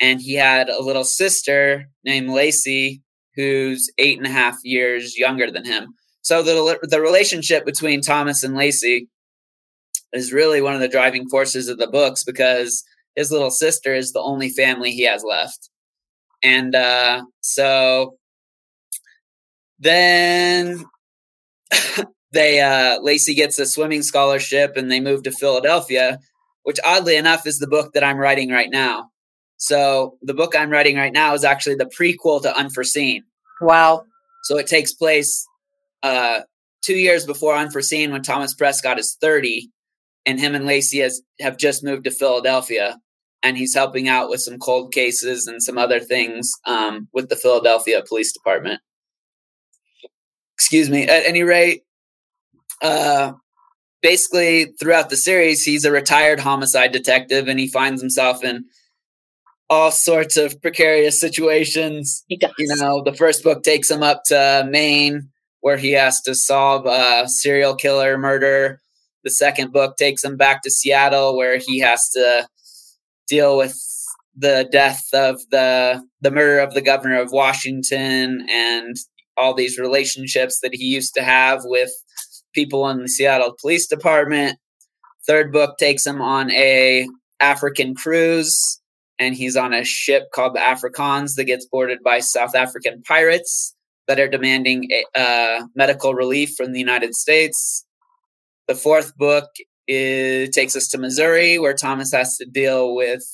And 0.00 0.20
he 0.20 0.34
had 0.34 0.68
a 0.68 0.82
little 0.82 1.04
sister 1.04 1.88
named 2.04 2.30
Lacey, 2.30 3.02
who's 3.36 3.90
eight 3.98 4.18
and 4.18 4.26
a 4.26 4.30
half 4.30 4.56
years 4.64 5.16
younger 5.16 5.50
than 5.50 5.64
him. 5.64 5.94
So 6.22 6.42
the 6.42 6.78
the 6.82 7.00
relationship 7.00 7.64
between 7.64 8.00
Thomas 8.00 8.42
and 8.42 8.54
Lacey 8.54 9.08
is 10.12 10.32
really 10.32 10.60
one 10.60 10.74
of 10.74 10.80
the 10.80 10.88
driving 10.88 11.28
forces 11.28 11.68
of 11.68 11.78
the 11.78 11.86
books 11.86 12.24
because 12.24 12.84
his 13.16 13.30
little 13.30 13.50
sister 13.50 13.94
is 13.94 14.12
the 14.12 14.20
only 14.20 14.48
family 14.48 14.92
he 14.92 15.04
has 15.04 15.24
left. 15.24 15.70
And 16.42 16.74
uh, 16.74 17.24
so 17.40 18.16
then 19.78 20.84
they 22.32 22.60
uh, 22.60 23.00
Lacey 23.00 23.34
gets 23.34 23.58
a 23.58 23.66
swimming 23.66 24.02
scholarship 24.02 24.76
and 24.76 24.90
they 24.90 25.00
move 25.00 25.22
to 25.24 25.32
Philadelphia, 25.32 26.18
which 26.62 26.78
oddly 26.84 27.16
enough 27.16 27.46
is 27.46 27.58
the 27.58 27.66
book 27.68 27.92
that 27.94 28.04
I'm 28.04 28.18
writing 28.18 28.50
right 28.50 28.70
now. 28.70 29.10
So 29.56 30.18
the 30.22 30.34
book 30.34 30.56
I'm 30.56 30.70
writing 30.70 30.96
right 30.96 31.12
now 31.12 31.34
is 31.34 31.44
actually 31.44 31.76
the 31.76 31.90
prequel 31.98 32.42
to 32.42 32.56
Unforeseen. 32.56 33.22
Wow. 33.60 34.04
So 34.44 34.58
it 34.58 34.66
takes 34.66 34.92
place 34.92 35.46
uh, 36.02 36.40
two 36.82 36.96
years 36.96 37.24
before 37.24 37.54
Unforeseen 37.54 38.10
when 38.10 38.22
Thomas 38.22 38.54
Prescott 38.54 38.98
is 38.98 39.16
30 39.20 39.70
and 40.26 40.40
him 40.40 40.54
and 40.54 40.66
Lacey 40.66 40.98
has, 40.98 41.22
have 41.40 41.56
just 41.56 41.84
moved 41.84 42.04
to 42.04 42.10
Philadelphia 42.10 42.98
and 43.42 43.56
he's 43.56 43.74
helping 43.74 44.08
out 44.08 44.28
with 44.30 44.40
some 44.40 44.58
cold 44.58 44.92
cases 44.92 45.46
and 45.46 45.62
some 45.62 45.78
other 45.78 46.00
things 46.00 46.52
um, 46.66 47.08
with 47.12 47.28
the 47.28 47.36
Philadelphia 47.36 48.02
Police 48.06 48.32
Department. 48.32 48.80
Excuse 50.54 50.88
me. 50.88 51.04
At 51.04 51.26
any 51.26 51.42
rate, 51.42 51.82
uh, 52.82 53.32
basically 54.00 54.66
throughout 54.78 55.10
the 55.10 55.16
series, 55.16 55.64
he's 55.64 55.84
a 55.84 55.90
retired 55.90 56.40
homicide 56.40 56.92
detective, 56.92 57.48
and 57.48 57.58
he 57.58 57.68
finds 57.68 58.00
himself 58.00 58.44
in 58.44 58.64
all 59.68 59.90
sorts 59.90 60.36
of 60.36 60.60
precarious 60.60 61.18
situations. 61.18 62.24
He 62.28 62.36
does. 62.36 62.52
You 62.58 62.76
know, 62.76 63.02
the 63.02 63.14
first 63.14 63.42
book 63.42 63.62
takes 63.62 63.90
him 63.90 64.02
up 64.02 64.24
to 64.26 64.66
Maine, 64.68 65.30
where 65.60 65.76
he 65.76 65.92
has 65.92 66.20
to 66.22 66.34
solve 66.34 66.86
a 66.86 67.28
serial 67.28 67.74
killer 67.74 68.18
murder. 68.18 68.80
The 69.24 69.30
second 69.30 69.72
book 69.72 69.96
takes 69.96 70.22
him 70.22 70.36
back 70.36 70.62
to 70.62 70.70
Seattle, 70.70 71.36
where 71.36 71.58
he 71.58 71.78
has 71.78 72.10
to 72.10 72.48
deal 73.28 73.56
with 73.56 73.78
the 74.36 74.68
death 74.72 75.04
of 75.12 75.40
the 75.50 76.02
the 76.20 76.30
murder 76.30 76.58
of 76.60 76.74
the 76.74 76.80
governor 76.80 77.20
of 77.20 77.32
Washington 77.32 78.46
and 78.48 78.96
all 79.36 79.54
these 79.54 79.78
relationships 79.78 80.60
that 80.62 80.74
he 80.74 80.84
used 80.84 81.14
to 81.14 81.22
have 81.22 81.60
with 81.64 81.90
people 82.54 82.88
in 82.88 83.02
the 83.02 83.08
Seattle 83.08 83.54
Police 83.60 83.86
Department. 83.86 84.58
Third 85.26 85.52
book 85.52 85.78
takes 85.78 86.06
him 86.06 86.20
on 86.20 86.50
a 86.50 87.06
African 87.40 87.94
cruise 87.94 88.80
and 89.18 89.34
he's 89.34 89.56
on 89.56 89.72
a 89.72 89.84
ship 89.84 90.24
called 90.34 90.54
the 90.54 90.60
Afrikaans 90.60 91.36
that 91.36 91.44
gets 91.44 91.66
boarded 91.66 91.98
by 92.02 92.20
South 92.20 92.54
African 92.54 93.02
pirates 93.02 93.74
that 94.08 94.18
are 94.18 94.28
demanding 94.28 94.88
a, 94.90 95.20
uh, 95.20 95.66
medical 95.74 96.14
relief 96.14 96.54
from 96.56 96.72
the 96.72 96.78
United 96.78 97.14
States. 97.14 97.84
The 98.68 98.74
fourth 98.74 99.16
book 99.16 99.48
it 99.86 100.52
takes 100.52 100.76
us 100.76 100.88
to 100.88 100.98
Missouri, 100.98 101.58
where 101.58 101.74
Thomas 101.74 102.12
has 102.12 102.36
to 102.38 102.44
deal 102.44 102.94
with 102.94 103.24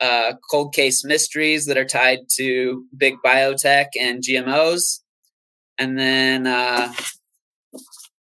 uh, 0.00 0.34
cold 0.50 0.74
case 0.74 1.04
mysteries 1.04 1.66
that 1.66 1.78
are 1.78 1.84
tied 1.84 2.20
to 2.36 2.84
big 2.96 3.14
biotech 3.24 3.88
and 4.00 4.22
GMOs. 4.22 5.00
And 5.78 5.98
then 5.98 6.46
uh, 6.46 6.92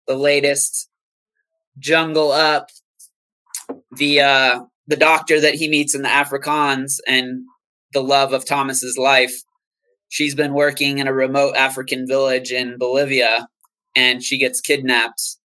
the 0.07 0.17
latest 0.17 0.89
Jungle 1.79 2.33
Up, 2.33 2.69
the 3.93 4.21
uh, 4.21 4.61
the 4.87 4.97
doctor 4.97 5.41
that 5.41 5.55
he 5.55 5.69
meets 5.69 5.95
in 5.95 6.03
the 6.03 6.09
Afrikaans 6.09 6.99
and 7.07 7.45
the 7.93 8.03
love 8.03 8.33
of 8.33 8.47
Thomas's 8.47 8.97
life. 8.97 9.35
She's 10.09 10.35
been 10.35 10.55
working 10.55 10.99
in 10.99 11.09
a 11.09 11.13
remote 11.13 11.57
African 11.57 12.07
village 12.07 12.53
in 12.53 12.79
Bolivia, 12.79 13.49
and 13.95 14.23
she 14.23 14.39
gets 14.39 14.61
kidnapped 14.61 15.37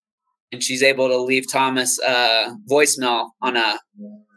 and 0.52 0.62
she's 0.62 0.82
able 0.82 1.08
to 1.08 1.16
leave 1.16 1.50
Thomas 1.50 1.98
a 2.00 2.54
voicemail 2.70 3.30
on 3.40 3.56
a. 3.56 3.78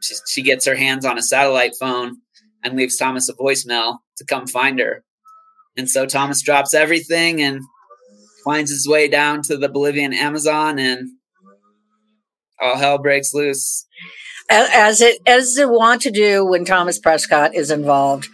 She, 0.02 0.16
she 0.32 0.42
gets 0.42 0.66
her 0.66 0.76
hands 0.76 1.06
on 1.06 1.18
a 1.18 1.22
satellite 1.22 1.74
phone 1.80 2.18
and 2.64 2.76
leaves 2.76 2.96
Thomas 2.96 3.30
a 3.30 3.34
voicemail 3.34 3.98
to 4.18 4.26
come 4.26 4.48
find 4.48 4.80
her. 4.80 5.04
And 5.78 5.90
so 5.90 6.06
Thomas 6.06 6.42
drops 6.42 6.74
everything 6.74 7.42
and 7.42 7.62
finds 8.46 8.72
his 8.72 8.88
way 8.88 9.08
down 9.10 9.42
to 9.44 9.58
the 9.58 9.68
Bolivian 9.68 10.14
Amazon, 10.14 10.80
and 10.80 11.10
all 12.62 12.78
hell 12.78 12.98
breaks 12.98 13.34
loose. 13.34 13.86
As 14.50 15.02
it 15.02 15.20
as 15.26 15.58
it 15.58 15.70
want 15.70 16.02
to 16.04 16.12
do 16.12 16.46
when 16.46 16.64
Thomas 16.64 16.98
Prescott 16.98 17.56
is 17.56 17.72
involved. 17.72 18.30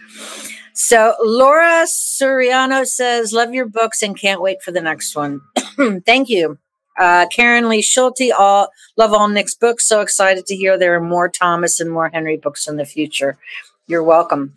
So 0.74 1.14
Laura 1.22 1.86
Suriano 1.86 2.86
says, 2.86 3.32
"Love 3.32 3.52
your 3.52 3.66
books 3.66 4.02
and 4.02 4.18
can't 4.18 4.40
wait 4.40 4.62
for 4.62 4.70
the 4.70 4.80
next 4.80 5.16
one." 5.16 5.40
Thank 6.06 6.28
you. 6.28 6.58
Uh, 6.98 7.26
Karen 7.26 7.68
Lee 7.68 7.82
Schulte, 7.82 8.32
all 8.36 8.68
love 8.96 9.12
all 9.12 9.28
Nick's 9.28 9.54
books. 9.54 9.86
So 9.86 10.00
excited 10.00 10.46
to 10.46 10.56
hear 10.56 10.78
there 10.78 10.94
are 10.94 11.00
more 11.00 11.28
Thomas 11.28 11.80
and 11.80 11.90
more 11.90 12.08
Henry 12.08 12.36
books 12.36 12.66
in 12.68 12.76
the 12.76 12.84
future. 12.84 13.38
You're 13.86 14.02
welcome. 14.02 14.54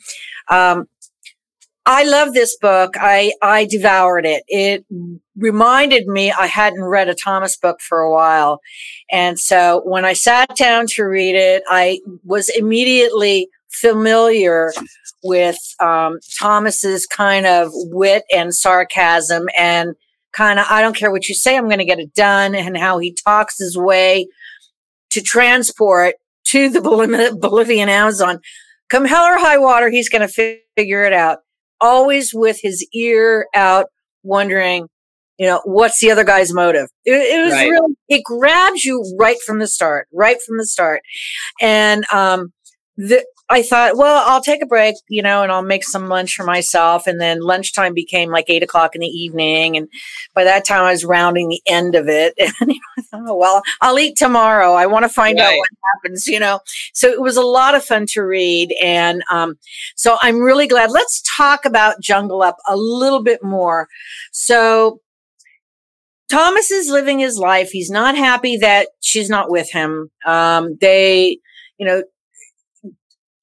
Um, 0.49 0.87
I 1.87 2.03
love 2.03 2.33
this 2.33 2.57
book. 2.57 2.95
I, 2.99 3.33
I 3.43 3.65
devoured 3.65 4.25
it. 4.25 4.43
It 4.47 4.85
reminded 5.37 6.07
me 6.07 6.31
I 6.31 6.47
hadn't 6.47 6.83
read 6.83 7.09
a 7.09 7.15
Thomas 7.15 7.55
book 7.57 7.79
for 7.79 7.99
a 7.99 8.11
while. 8.11 8.59
And 9.11 9.39
so 9.39 9.81
when 9.85 10.03
I 10.03 10.13
sat 10.13 10.55
down 10.55 10.87
to 10.95 11.03
read 11.03 11.35
it, 11.35 11.61
I 11.69 11.99
was 12.23 12.49
immediately 12.49 13.49
familiar 13.69 14.73
with 15.23 15.57
um, 15.79 16.19
Thomas's 16.39 17.05
kind 17.05 17.45
of 17.45 17.69
wit 17.73 18.23
and 18.33 18.53
sarcasm 18.55 19.47
and 19.55 19.95
kind 20.35 20.59
of, 20.59 20.65
I 20.69 20.81
don't 20.81 20.95
care 20.95 21.11
what 21.11 21.27
you 21.29 21.35
say, 21.35 21.55
I'm 21.55 21.65
going 21.65 21.79
to 21.79 21.85
get 21.85 21.99
it 21.99 22.13
done, 22.13 22.55
and 22.55 22.77
how 22.77 22.99
he 22.99 23.13
talks 23.25 23.57
his 23.57 23.77
way 23.77 24.27
to 25.11 25.21
transport 25.21 26.15
to 26.47 26.69
the 26.69 26.81
Bolivian 27.39 27.89
Amazon. 27.89 28.39
Come 28.89 29.05
hell 29.05 29.23
or 29.23 29.37
high 29.37 29.57
water, 29.57 29.89
he's 29.89 30.09
going 30.09 30.27
to 30.27 30.61
figure 30.75 31.03
it 31.03 31.13
out. 31.13 31.39
Always 31.81 32.33
with 32.33 32.59
his 32.61 32.87
ear 32.93 33.47
out, 33.55 33.87
wondering, 34.23 34.87
you 35.37 35.47
know, 35.47 35.61
what's 35.65 35.99
the 35.99 36.11
other 36.11 36.23
guy's 36.23 36.53
motive? 36.53 36.87
It, 37.03 37.13
it 37.13 37.43
was 37.43 37.53
right. 37.53 37.69
really, 37.69 37.95
it 38.09 38.23
grabs 38.23 38.85
you 38.85 39.03
right 39.19 39.37
from 39.45 39.59
the 39.59 39.67
start, 39.67 40.07
right 40.13 40.37
from 40.45 40.57
the 40.57 40.65
start. 40.65 41.01
And, 41.61 42.05
um, 42.13 42.53
the, 42.97 43.25
I 43.47 43.61
thought, 43.61 43.95
well, 43.95 44.23
I'll 44.27 44.41
take 44.41 44.63
a 44.63 44.65
break, 44.65 44.95
you 45.07 45.21
know, 45.21 45.43
and 45.43 45.51
I'll 45.51 45.61
make 45.61 45.83
some 45.83 46.07
lunch 46.07 46.33
for 46.33 46.43
myself. 46.43 47.05
And 47.05 47.21
then 47.21 47.41
lunchtime 47.41 47.93
became 47.93 48.31
like 48.31 48.45
eight 48.49 48.63
o'clock 48.63 48.95
in 48.95 49.01
the 49.01 49.07
evening. 49.07 49.77
And 49.77 49.87
by 50.33 50.43
that 50.45 50.65
time, 50.65 50.83
I 50.83 50.91
was 50.91 51.05
rounding 51.05 51.49
the 51.49 51.61
end 51.67 51.95
of 51.95 52.07
it. 52.07 52.33
And 52.61 52.71
you 52.71 52.79
know, 52.79 52.79
I 52.97 53.01
thought, 53.01 53.23
oh, 53.27 53.35
well, 53.35 53.61
I'll 53.81 53.99
eat 53.99 54.17
tomorrow. 54.17 54.73
I 54.73 54.85
want 54.85 55.03
to 55.03 55.09
find 55.09 55.37
right. 55.37 55.45
out 55.45 55.57
what 55.57 55.69
happens, 55.93 56.25
you 56.25 56.39
know. 56.39 56.59
So 56.93 57.09
it 57.09 57.21
was 57.21 57.37
a 57.37 57.41
lot 57.41 57.75
of 57.75 57.83
fun 57.83 58.05
to 58.13 58.21
read. 58.21 58.73
And 58.81 59.21
um, 59.29 59.55
so 59.95 60.17
I'm 60.21 60.39
really 60.39 60.67
glad. 60.67 60.91
Let's 60.91 61.21
talk 61.35 61.65
about 61.65 62.01
Jungle 62.01 62.41
Up 62.41 62.57
a 62.67 62.75
little 62.75 63.21
bit 63.21 63.43
more. 63.43 63.87
So 64.31 65.01
Thomas 66.29 66.71
is 66.71 66.89
living 66.89 67.19
his 67.19 67.37
life. 67.37 67.69
He's 67.69 67.89
not 67.89 68.15
happy 68.15 68.57
that 68.57 68.89
she's 69.01 69.29
not 69.29 69.51
with 69.51 69.71
him. 69.71 70.09
Um, 70.25 70.77
they, 70.79 71.39
you 71.77 71.85
know, 71.85 72.03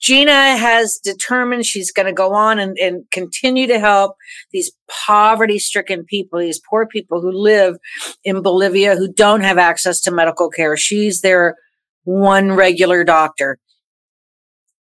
Gina 0.02 0.56
has 0.56 0.98
determined 1.02 1.64
she's 1.64 1.92
going 1.92 2.06
to 2.06 2.12
go 2.12 2.34
on 2.34 2.58
and, 2.58 2.76
and 2.78 3.04
continue 3.12 3.68
to 3.68 3.78
help 3.78 4.16
these 4.50 4.72
poverty 4.88 5.60
stricken 5.60 6.04
people, 6.04 6.40
these 6.40 6.60
poor 6.68 6.86
people 6.86 7.20
who 7.20 7.30
live 7.30 7.76
in 8.24 8.42
Bolivia 8.42 8.96
who 8.96 9.12
don't 9.12 9.42
have 9.42 9.58
access 9.58 10.00
to 10.02 10.10
medical 10.10 10.50
care. 10.50 10.76
She's 10.76 11.20
their 11.20 11.54
one 12.02 12.52
regular 12.52 13.04
doctor. 13.04 13.58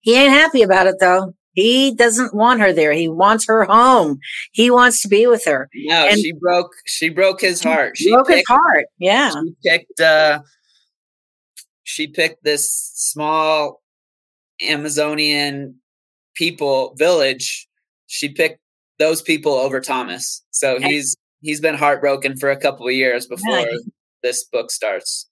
He 0.01 0.15
ain't 0.15 0.31
happy 0.31 0.61
about 0.61 0.87
it 0.87 0.95
though. 0.99 1.33
He 1.53 1.93
doesn't 1.93 2.33
want 2.33 2.61
her 2.61 2.71
there. 2.71 2.93
He 2.93 3.09
wants 3.09 3.47
her 3.47 3.65
home. 3.65 4.19
He 4.51 4.69
wants 4.69 5.01
to 5.01 5.07
be 5.07 5.25
with 5.25 5.43
her. 5.45 5.69
No, 5.73 6.07
and 6.07 6.19
she 6.19 6.31
broke. 6.31 6.71
She 6.85 7.09
broke 7.09 7.41
his 7.41 7.61
heart. 7.61 7.97
She 7.97 8.11
broke 8.11 8.27
picked, 8.27 8.47
his 8.47 8.57
heart. 8.57 8.85
Yeah. 8.99 9.31
She 9.31 9.55
picked. 9.65 9.99
Uh, 9.99 10.41
she 11.83 12.07
picked 12.07 12.43
this 12.43 12.71
small 12.95 13.78
Amazonian 14.67 15.75
people 16.35 16.93
village, 16.97 17.67
she 18.07 18.29
picked 18.29 18.59
those 18.97 19.21
people 19.21 19.53
over 19.53 19.79
Thomas. 19.79 20.43
So 20.51 20.79
he's 20.79 21.15
he's 21.41 21.61
been 21.61 21.75
heartbroken 21.75 22.37
for 22.37 22.49
a 22.49 22.59
couple 22.59 22.87
of 22.87 22.93
years 22.93 23.25
before 23.27 23.59
yeah. 23.59 23.77
this 24.23 24.45
book 24.45 24.71
starts. 24.71 25.29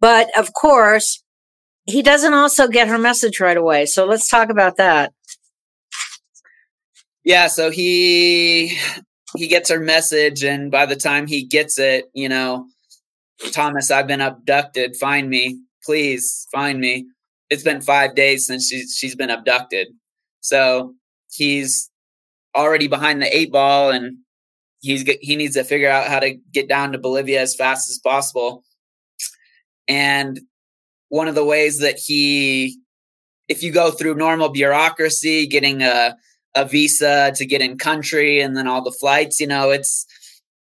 But 0.00 0.28
of 0.38 0.52
course, 0.52 1.22
he 1.84 2.02
doesn't 2.02 2.34
also 2.34 2.68
get 2.68 2.88
her 2.88 2.98
message 2.98 3.40
right 3.40 3.56
away. 3.56 3.86
So 3.86 4.04
let's 4.04 4.28
talk 4.28 4.50
about 4.50 4.76
that. 4.76 5.12
Yeah, 7.24 7.48
so 7.48 7.70
he 7.70 8.78
he 9.36 9.48
gets 9.48 9.70
her 9.70 9.80
message 9.80 10.44
and 10.44 10.70
by 10.70 10.86
the 10.86 10.96
time 10.96 11.26
he 11.26 11.44
gets 11.44 11.78
it, 11.78 12.06
you 12.14 12.28
know, 12.28 12.66
Thomas, 13.52 13.90
I've 13.90 14.06
been 14.06 14.20
abducted. 14.20 14.96
Find 14.96 15.28
me. 15.28 15.60
Please 15.84 16.46
find 16.52 16.80
me 16.80 17.06
it's 17.50 17.62
been 17.62 17.80
five 17.80 18.14
days 18.14 18.46
since 18.46 18.68
she's 18.68 18.96
she's 18.96 19.14
been 19.14 19.30
abducted. 19.30 19.88
So 20.40 20.94
he's 21.32 21.90
already 22.56 22.88
behind 22.88 23.20
the 23.20 23.36
eight 23.36 23.52
ball, 23.52 23.90
and 23.90 24.18
he's 24.80 25.02
he 25.20 25.36
needs 25.36 25.54
to 25.54 25.64
figure 25.64 25.90
out 25.90 26.08
how 26.08 26.20
to 26.20 26.34
get 26.52 26.68
down 26.68 26.92
to 26.92 26.98
Bolivia 26.98 27.40
as 27.40 27.54
fast 27.54 27.90
as 27.90 27.98
possible. 27.98 28.64
And 29.88 30.40
one 31.08 31.28
of 31.28 31.34
the 31.34 31.44
ways 31.44 31.78
that 31.78 31.98
he, 31.98 32.78
if 33.48 33.62
you 33.62 33.70
go 33.72 33.90
through 33.90 34.14
normal 34.16 34.48
bureaucracy, 34.48 35.46
getting 35.46 35.82
a 35.82 36.16
a 36.54 36.64
visa 36.64 37.32
to 37.36 37.44
get 37.44 37.60
in 37.60 37.78
country, 37.78 38.40
and 38.40 38.56
then 38.56 38.66
all 38.66 38.82
the 38.82 38.90
flights, 38.90 39.40
you 39.40 39.46
know, 39.46 39.70
it's 39.70 40.06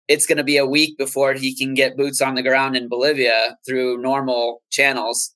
it's 0.06 0.26
going 0.26 0.38
to 0.38 0.44
be 0.44 0.56
a 0.56 0.66
week 0.66 0.96
before 0.96 1.34
he 1.34 1.54
can 1.54 1.74
get 1.74 1.96
boots 1.96 2.22
on 2.22 2.34
the 2.34 2.42
ground 2.42 2.76
in 2.76 2.88
Bolivia 2.88 3.56
through 3.66 4.00
normal 4.00 4.62
channels. 4.70 5.34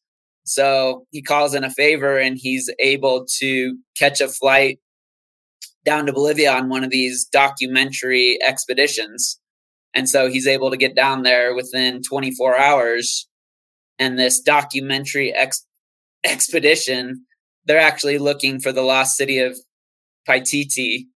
So 0.52 1.06
he 1.10 1.22
calls 1.22 1.54
in 1.54 1.64
a 1.64 1.70
favor 1.70 2.18
and 2.18 2.36
he's 2.38 2.68
able 2.78 3.24
to 3.38 3.78
catch 3.98 4.20
a 4.20 4.28
flight 4.28 4.80
down 5.82 6.04
to 6.06 6.12
Bolivia 6.12 6.52
on 6.52 6.68
one 6.68 6.84
of 6.84 6.90
these 6.90 7.24
documentary 7.24 8.38
expeditions. 8.46 9.40
And 9.94 10.08
so 10.08 10.28
he's 10.28 10.46
able 10.46 10.70
to 10.70 10.76
get 10.76 10.94
down 10.94 11.22
there 11.22 11.54
within 11.54 12.02
24 12.02 12.58
hours. 12.58 13.28
And 13.98 14.18
this 14.18 14.40
documentary 14.40 15.32
ex- 15.32 15.66
expedition, 16.22 17.24
they're 17.64 17.78
actually 17.80 18.18
looking 18.18 18.60
for 18.60 18.72
the 18.72 18.82
lost 18.82 19.16
city 19.16 19.38
of 19.38 19.56
Paititi, 20.28 21.06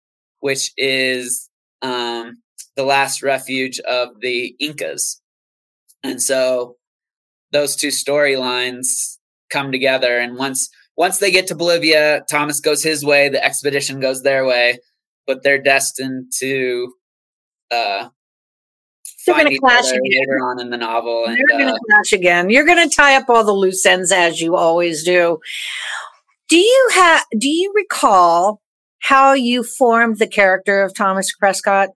which 0.40 0.72
is 0.78 1.50
um, 1.82 2.42
the 2.74 2.84
last 2.84 3.22
refuge 3.22 3.80
of 3.80 4.08
the 4.20 4.56
Incas. 4.58 5.20
And 6.02 6.22
so 6.22 6.76
those 7.52 7.76
two 7.76 7.88
storylines 7.88 9.15
come 9.50 9.72
together. 9.72 10.18
And 10.18 10.36
once 10.36 10.68
once 10.96 11.18
they 11.18 11.30
get 11.30 11.46
to 11.48 11.54
Bolivia, 11.54 12.24
Thomas 12.30 12.60
goes 12.60 12.82
his 12.82 13.04
way, 13.04 13.28
the 13.28 13.44
expedition 13.44 14.00
goes 14.00 14.22
their 14.22 14.46
way, 14.46 14.78
but 15.26 15.42
they're 15.42 15.62
destined 15.62 16.32
to 16.38 16.92
uh, 17.70 18.08
they're 19.26 19.34
going 19.34 19.52
to 19.52 19.58
clash 19.58 19.90
again 19.90 20.00
later 20.04 20.38
on 20.44 20.60
in 20.60 20.70
the 20.70 20.76
novel. 20.76 21.24
And, 21.26 21.36
they're 21.36 21.58
going 21.58 21.68
to 21.68 21.74
uh, 21.74 21.78
clash 21.90 22.12
again. 22.12 22.50
You're 22.50 22.64
going 22.64 22.88
to 22.88 22.94
tie 22.94 23.16
up 23.16 23.28
all 23.28 23.44
the 23.44 23.52
loose 23.52 23.84
ends 23.84 24.12
as 24.12 24.40
you 24.40 24.56
always 24.56 25.04
do. 25.04 25.38
Do 26.48 26.56
you 26.56 26.90
have? 26.94 27.24
Do 27.36 27.48
you 27.48 27.72
recall 27.74 28.60
how 29.00 29.32
you 29.32 29.62
formed 29.62 30.18
the 30.18 30.28
character 30.28 30.82
of 30.82 30.94
Thomas 30.94 31.32
Prescott? 31.34 31.90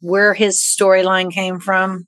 Where 0.00 0.34
his 0.34 0.60
storyline 0.60 1.32
came 1.32 1.58
from? 1.58 2.06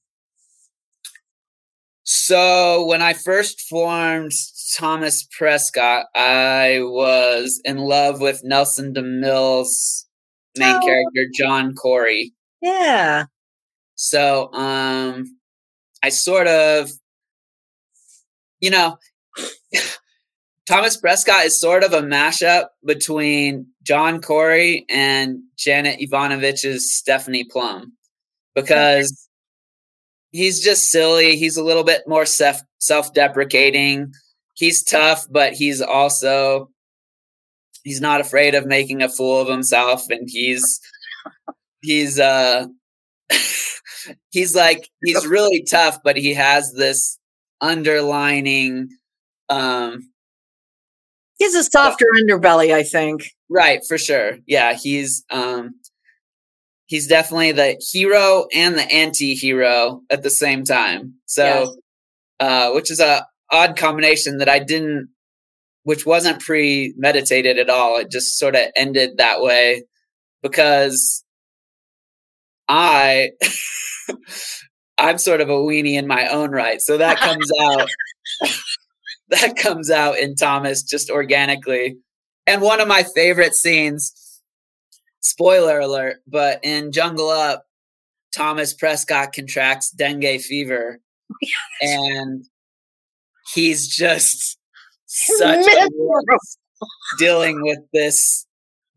So 2.12 2.86
when 2.86 3.02
I 3.02 3.12
first 3.12 3.60
formed 3.68 4.32
Thomas 4.76 5.22
Prescott, 5.22 6.06
I 6.16 6.80
was 6.82 7.60
in 7.64 7.78
love 7.78 8.20
with 8.20 8.42
Nelson 8.42 8.92
DeMille's 8.92 10.08
main 10.58 10.74
oh. 10.74 10.80
character, 10.84 11.30
John 11.32 11.72
Corey. 11.76 12.32
Yeah. 12.60 13.26
So 13.94 14.52
um 14.52 15.38
I 16.02 16.08
sort 16.08 16.48
of 16.48 16.90
you 18.58 18.70
know 18.70 18.98
Thomas 20.66 20.96
Prescott 20.96 21.44
is 21.44 21.60
sort 21.60 21.84
of 21.84 21.92
a 21.92 22.02
mashup 22.02 22.70
between 22.84 23.68
John 23.84 24.20
Corey 24.20 24.84
and 24.90 25.38
Janet 25.56 26.00
Evanovich's 26.00 26.92
Stephanie 26.92 27.44
Plum 27.44 27.92
because 28.56 29.28
he's 30.32 30.60
just 30.60 30.90
silly. 30.90 31.36
He's 31.36 31.56
a 31.56 31.64
little 31.64 31.84
bit 31.84 32.02
more 32.06 32.26
self 32.26 32.60
self 32.78 33.12
deprecating. 33.14 34.12
He's 34.56 34.82
tough, 34.82 35.26
but 35.30 35.52
he's 35.54 35.80
also 35.80 36.70
he's 37.84 38.00
not 38.00 38.20
afraid 38.20 38.54
of 38.54 38.66
making 38.66 39.02
a 39.02 39.08
fool 39.08 39.40
of 39.40 39.48
himself, 39.48 40.04
and 40.10 40.28
he's 40.30 40.80
he's 41.82 42.18
uh 42.20 42.66
he's 44.30 44.54
like 44.54 44.88
he's 45.04 45.26
really 45.26 45.64
tough, 45.70 45.98
but 46.04 46.16
he 46.16 46.34
has 46.34 46.72
this 46.74 47.18
underlining 47.60 48.88
um 49.48 50.10
he 51.38 51.44
has 51.44 51.54
a 51.54 51.64
softer 51.64 52.04
underbelly, 52.22 52.72
I 52.74 52.82
think. 52.82 53.22
Right, 53.48 53.80
for 53.88 53.96
sure. 53.98 54.38
Yeah, 54.46 54.74
he's 54.74 55.24
um 55.30 55.70
he's 56.90 57.06
definitely 57.06 57.52
the 57.52 57.80
hero 57.92 58.46
and 58.52 58.76
the 58.76 58.92
anti-hero 58.92 60.02
at 60.10 60.24
the 60.24 60.28
same 60.28 60.64
time. 60.64 61.14
So, 61.24 61.44
yes. 61.44 61.76
uh, 62.40 62.72
which 62.72 62.90
is 62.90 62.98
a 62.98 63.24
odd 63.52 63.76
combination 63.76 64.38
that 64.38 64.48
I 64.48 64.58
didn't, 64.58 65.08
which 65.84 66.04
wasn't 66.04 66.42
premeditated 66.42 67.60
at 67.60 67.70
all. 67.70 67.98
It 67.98 68.10
just 68.10 68.36
sort 68.38 68.56
of 68.56 68.62
ended 68.76 69.18
that 69.18 69.40
way 69.40 69.84
because 70.42 71.24
I, 72.68 73.30
I'm 74.98 75.18
sort 75.18 75.40
of 75.40 75.48
a 75.48 75.52
weenie 75.52 75.96
in 75.96 76.08
my 76.08 76.26
own 76.26 76.50
right. 76.50 76.80
So 76.80 76.98
that 76.98 77.18
comes 77.18 77.48
out, 77.60 77.88
that 79.28 79.56
comes 79.56 79.92
out 79.92 80.18
in 80.18 80.34
Thomas 80.34 80.82
just 80.82 81.08
organically. 81.08 81.98
And 82.48 82.62
one 82.62 82.80
of 82.80 82.88
my 82.88 83.04
favorite 83.04 83.54
scenes 83.54 84.12
spoiler 85.20 85.80
alert, 85.80 86.22
but 86.26 86.60
in 86.62 86.92
Jungle 86.92 87.30
Up, 87.30 87.66
Thomas 88.34 88.74
Prescott 88.74 89.32
contracts 89.32 89.90
dengue 89.90 90.40
fever. 90.40 91.00
and 91.82 92.44
he's 93.54 93.88
just 93.88 94.58
such 95.06 95.66
dealing 97.18 97.62
with 97.62 97.80
this 97.92 98.46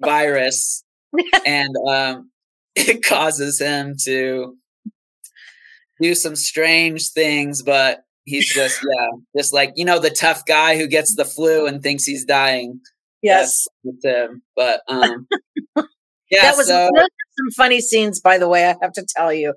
virus. 0.01 0.83
And 1.45 1.75
um, 1.87 2.31
it 2.75 3.03
causes 3.05 3.59
him 3.59 3.95
to 4.05 4.57
do 6.01 6.15
some 6.15 6.35
strange 6.35 7.09
things 7.09 7.61
but 7.61 8.03
he's 8.25 8.51
just 8.51 8.83
yeah 8.83 9.07
just 9.37 9.53
like 9.53 9.71
you 9.75 9.85
know 9.85 9.99
the 9.99 10.09
tough 10.09 10.43
guy 10.45 10.75
who 10.75 10.87
gets 10.87 11.15
the 11.15 11.23
flu 11.23 11.67
and 11.67 11.83
thinks 11.83 12.03
he's 12.03 12.25
dying? 12.25 12.79
Yes. 13.21 13.67
With 13.83 14.03
him 14.03 14.41
but 14.55 14.81
um 14.87 15.27
yeah 16.33 16.43
that 16.43 16.57
was 16.57 16.67
so, 16.67 16.89
some 16.95 17.51
funny 17.55 17.81
scenes 17.81 18.19
by 18.19 18.37
the 18.37 18.47
way 18.47 18.65
i 18.65 18.75
have 18.81 18.93
to 18.93 19.05
tell 19.15 19.31
you 19.33 19.49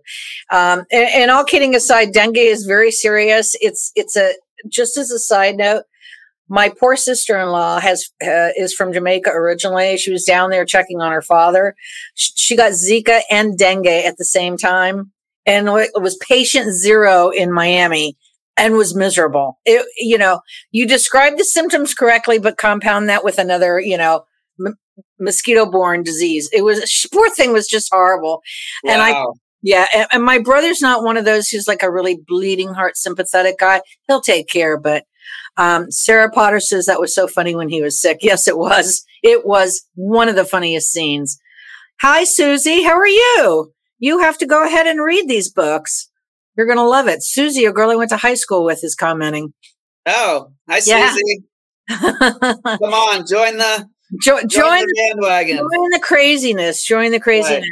um 0.52 0.84
and, 0.90 1.08
and 1.14 1.30
all 1.30 1.44
kidding 1.44 1.74
aside 1.74 2.12
dengue 2.12 2.36
is 2.36 2.64
very 2.64 2.90
serious 2.90 3.56
it's 3.60 3.92
it's 3.94 4.16
a 4.16 4.32
just 4.68 4.96
as 4.96 5.10
a 5.10 5.18
side 5.18 5.56
note 5.56 5.84
my 6.48 6.68
poor 6.68 6.96
sister-in-law 6.96 7.80
has 7.80 8.10
uh, 8.22 8.50
is 8.56 8.72
from 8.72 8.92
Jamaica 8.92 9.30
originally. 9.30 9.96
She 9.96 10.12
was 10.12 10.24
down 10.24 10.50
there 10.50 10.64
checking 10.64 11.00
on 11.00 11.12
her 11.12 11.22
father. 11.22 11.74
She 12.14 12.56
got 12.56 12.72
Zika 12.72 13.22
and 13.30 13.58
dengue 13.58 13.86
at 13.86 14.16
the 14.16 14.24
same 14.24 14.56
time, 14.56 15.12
and 15.44 15.68
it 15.68 15.90
was 16.00 16.16
patient 16.16 16.72
zero 16.72 17.30
in 17.30 17.52
Miami, 17.52 18.16
and 18.56 18.76
was 18.76 18.94
miserable. 18.94 19.58
It, 19.64 19.86
you 19.98 20.18
know, 20.18 20.40
you 20.70 20.86
described 20.86 21.38
the 21.38 21.44
symptoms 21.44 21.94
correctly, 21.94 22.38
but 22.38 22.58
compound 22.58 23.08
that 23.08 23.24
with 23.24 23.38
another, 23.38 23.80
you 23.80 23.98
know, 23.98 24.24
m- 24.96 25.04
mosquito-borne 25.18 26.02
disease. 26.02 26.48
It 26.52 26.62
was 26.64 27.06
poor 27.12 27.30
thing 27.30 27.52
was 27.52 27.66
just 27.66 27.92
horrible, 27.92 28.42
wow. 28.84 28.92
and 28.92 29.02
I. 29.02 29.24
Yeah, 29.62 29.86
and, 29.92 30.06
and 30.12 30.22
my 30.22 30.38
brother's 30.38 30.80
not 30.80 31.02
one 31.02 31.16
of 31.16 31.24
those 31.24 31.48
who's 31.48 31.66
like 31.66 31.82
a 31.82 31.90
really 31.90 32.16
bleeding 32.28 32.74
heart 32.74 32.96
sympathetic 32.96 33.58
guy. 33.58 33.80
He'll 34.06 34.20
take 34.20 34.48
care, 34.48 34.78
but 34.78 35.04
um, 35.56 35.90
Sarah 35.90 36.30
Potter 36.30 36.60
says 36.60 36.86
that 36.86 37.00
was 37.00 37.14
so 37.14 37.26
funny 37.26 37.54
when 37.54 37.68
he 37.68 37.82
was 37.82 38.00
sick. 38.00 38.18
Yes, 38.20 38.46
it 38.46 38.58
was. 38.58 39.04
It 39.22 39.46
was 39.46 39.82
one 39.94 40.28
of 40.28 40.36
the 40.36 40.44
funniest 40.44 40.92
scenes. 40.92 41.38
Hi, 42.00 42.24
Susie. 42.24 42.82
How 42.82 42.96
are 42.96 43.06
you? 43.06 43.72
You 43.98 44.20
have 44.20 44.36
to 44.38 44.46
go 44.46 44.64
ahead 44.64 44.86
and 44.86 45.02
read 45.02 45.28
these 45.28 45.50
books. 45.50 46.10
You're 46.56 46.66
going 46.66 46.78
to 46.78 46.84
love 46.84 47.08
it. 47.08 47.22
Susie, 47.22 47.64
a 47.64 47.72
girl 47.72 47.90
I 47.90 47.96
went 47.96 48.10
to 48.10 48.18
high 48.18 48.34
school 48.34 48.64
with, 48.64 48.84
is 48.84 48.94
commenting. 48.94 49.54
Oh, 50.04 50.52
hi, 50.68 50.80
yeah. 50.84 51.10
Susie. 51.10 51.44
Come 51.88 52.92
on, 52.92 53.26
join 53.26 53.56
the 53.56 53.88
jo- 54.22 54.40
join, 54.40 54.48
join, 54.48 54.80
the 54.80 55.08
bandwagon. 55.08 55.56
Join 55.56 55.90
the 55.90 56.00
craziness. 56.02 56.84
Join 56.84 57.10
the 57.10 57.20
craziness. 57.20 57.60
Right. 57.60 57.70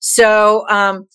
So, 0.00 0.68
um, 0.68 1.06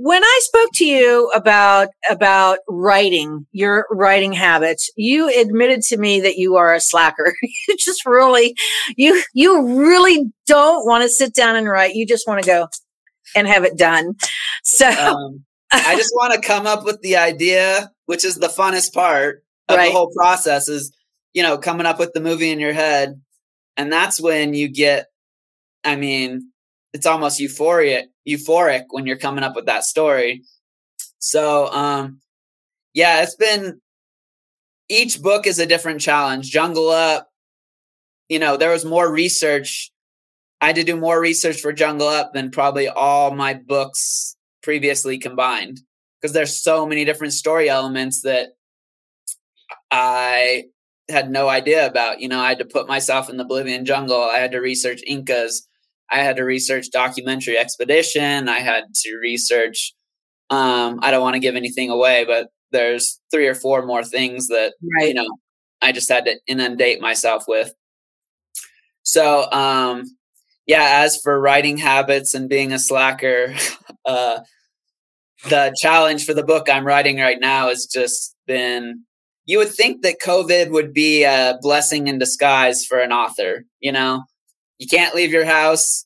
when 0.00 0.22
I 0.22 0.40
spoke 0.42 0.70
to 0.74 0.84
you 0.84 1.28
about 1.34 1.88
about 2.08 2.60
writing, 2.68 3.46
your 3.50 3.84
writing 3.90 4.32
habits, 4.32 4.90
you 4.96 5.28
admitted 5.28 5.82
to 5.82 5.96
me 5.96 6.20
that 6.20 6.36
you 6.36 6.54
are 6.54 6.72
a 6.72 6.80
slacker. 6.80 7.34
you 7.42 7.76
just 7.76 8.06
really 8.06 8.54
you 8.96 9.22
you 9.34 9.80
really 9.80 10.32
don't 10.46 10.86
want 10.86 11.02
to 11.02 11.08
sit 11.08 11.34
down 11.34 11.56
and 11.56 11.68
write. 11.68 11.96
You 11.96 12.06
just 12.06 12.28
want 12.28 12.42
to 12.42 12.46
go 12.46 12.68
and 13.34 13.48
have 13.48 13.64
it 13.64 13.76
done. 13.76 14.14
So 14.62 14.88
um, 14.88 15.44
I 15.72 15.96
just 15.96 16.12
want 16.14 16.34
to 16.34 16.46
come 16.46 16.66
up 16.66 16.84
with 16.84 17.00
the 17.00 17.16
idea, 17.16 17.90
which 18.06 18.24
is 18.24 18.36
the 18.36 18.48
funnest 18.48 18.92
part 18.92 19.42
of 19.68 19.76
right. 19.76 19.86
the 19.86 19.92
whole 19.92 20.10
process 20.16 20.68
is, 20.68 20.92
you 21.34 21.42
know, 21.42 21.58
coming 21.58 21.86
up 21.86 21.98
with 21.98 22.12
the 22.14 22.20
movie 22.20 22.50
in 22.50 22.60
your 22.60 22.72
head. 22.72 23.20
And 23.78 23.92
that's 23.92 24.20
when 24.20 24.52
you 24.52 24.68
get 24.68 25.06
I 25.84 25.96
mean, 25.96 26.50
it's 26.92 27.06
almost 27.06 27.40
euphoric 27.40 28.06
euphoric 28.28 28.84
when 28.90 29.06
you're 29.06 29.16
coming 29.16 29.44
up 29.44 29.56
with 29.56 29.66
that 29.66 29.84
story. 29.84 30.42
So 31.18 31.72
um 31.72 32.20
yeah, 32.92 33.22
it's 33.22 33.36
been 33.36 33.80
each 34.88 35.22
book 35.22 35.46
is 35.46 35.58
a 35.58 35.66
different 35.66 36.00
challenge. 36.00 36.50
Jungle 36.50 36.90
Up, 36.90 37.28
you 38.28 38.38
know, 38.38 38.56
there 38.56 38.70
was 38.70 38.84
more 38.84 39.10
research. 39.10 39.90
I 40.60 40.66
had 40.68 40.76
to 40.76 40.84
do 40.84 40.96
more 40.96 41.20
research 41.20 41.60
for 41.60 41.72
Jungle 41.72 42.08
Up 42.08 42.32
than 42.32 42.50
probably 42.50 42.88
all 42.88 43.30
my 43.32 43.54
books 43.54 44.36
previously 44.62 45.18
combined 45.18 45.80
because 46.20 46.32
there's 46.34 46.60
so 46.60 46.84
many 46.84 47.04
different 47.04 47.32
story 47.32 47.68
elements 47.68 48.22
that 48.22 48.48
I 49.90 50.64
had 51.08 51.30
no 51.30 51.48
idea 51.48 51.86
about. 51.86 52.20
You 52.20 52.28
know, 52.28 52.40
I 52.40 52.48
had 52.48 52.58
to 52.58 52.64
put 52.64 52.88
myself 52.88 53.28
in 53.30 53.36
the 53.36 53.44
Bolivian 53.44 53.84
jungle. 53.84 54.20
I 54.22 54.38
had 54.38 54.52
to 54.52 54.58
research 54.58 55.00
Incas. 55.06 55.66
I 56.10 56.18
had 56.18 56.36
to 56.36 56.44
research 56.44 56.90
documentary 56.90 57.58
expedition. 57.58 58.48
I 58.48 58.60
had 58.60 58.84
to 59.02 59.16
research. 59.16 59.94
Um, 60.50 61.00
I 61.02 61.10
don't 61.10 61.22
want 61.22 61.34
to 61.34 61.40
give 61.40 61.56
anything 61.56 61.90
away, 61.90 62.24
but 62.24 62.48
there's 62.72 63.20
three 63.30 63.46
or 63.46 63.54
four 63.54 63.84
more 63.84 64.02
things 64.02 64.48
that 64.48 64.74
right. 64.98 65.08
you 65.08 65.14
know 65.14 65.28
I 65.82 65.92
just 65.92 66.08
had 66.08 66.24
to 66.24 66.38
inundate 66.46 67.00
myself 67.00 67.44
with. 67.46 67.72
So, 69.02 69.50
um, 69.52 70.04
yeah. 70.66 71.02
As 71.04 71.18
for 71.22 71.40
writing 71.40 71.78
habits 71.78 72.34
and 72.34 72.48
being 72.48 72.72
a 72.72 72.78
slacker, 72.78 73.54
uh, 74.04 74.40
the 75.48 75.74
challenge 75.80 76.24
for 76.24 76.34
the 76.34 76.42
book 76.42 76.68
I'm 76.68 76.86
writing 76.86 77.18
right 77.18 77.38
now 77.40 77.68
has 77.68 77.86
just 77.86 78.36
been. 78.46 79.04
You 79.48 79.56
would 79.56 79.70
think 79.70 80.02
that 80.02 80.20
COVID 80.20 80.70
would 80.72 80.92
be 80.92 81.24
a 81.24 81.58
blessing 81.62 82.06
in 82.06 82.18
disguise 82.18 82.84
for 82.84 82.98
an 82.98 83.12
author, 83.12 83.64
you 83.80 83.90
know, 83.90 84.24
you 84.78 84.86
can't 84.86 85.14
leave 85.14 85.32
your 85.32 85.46
house, 85.46 86.04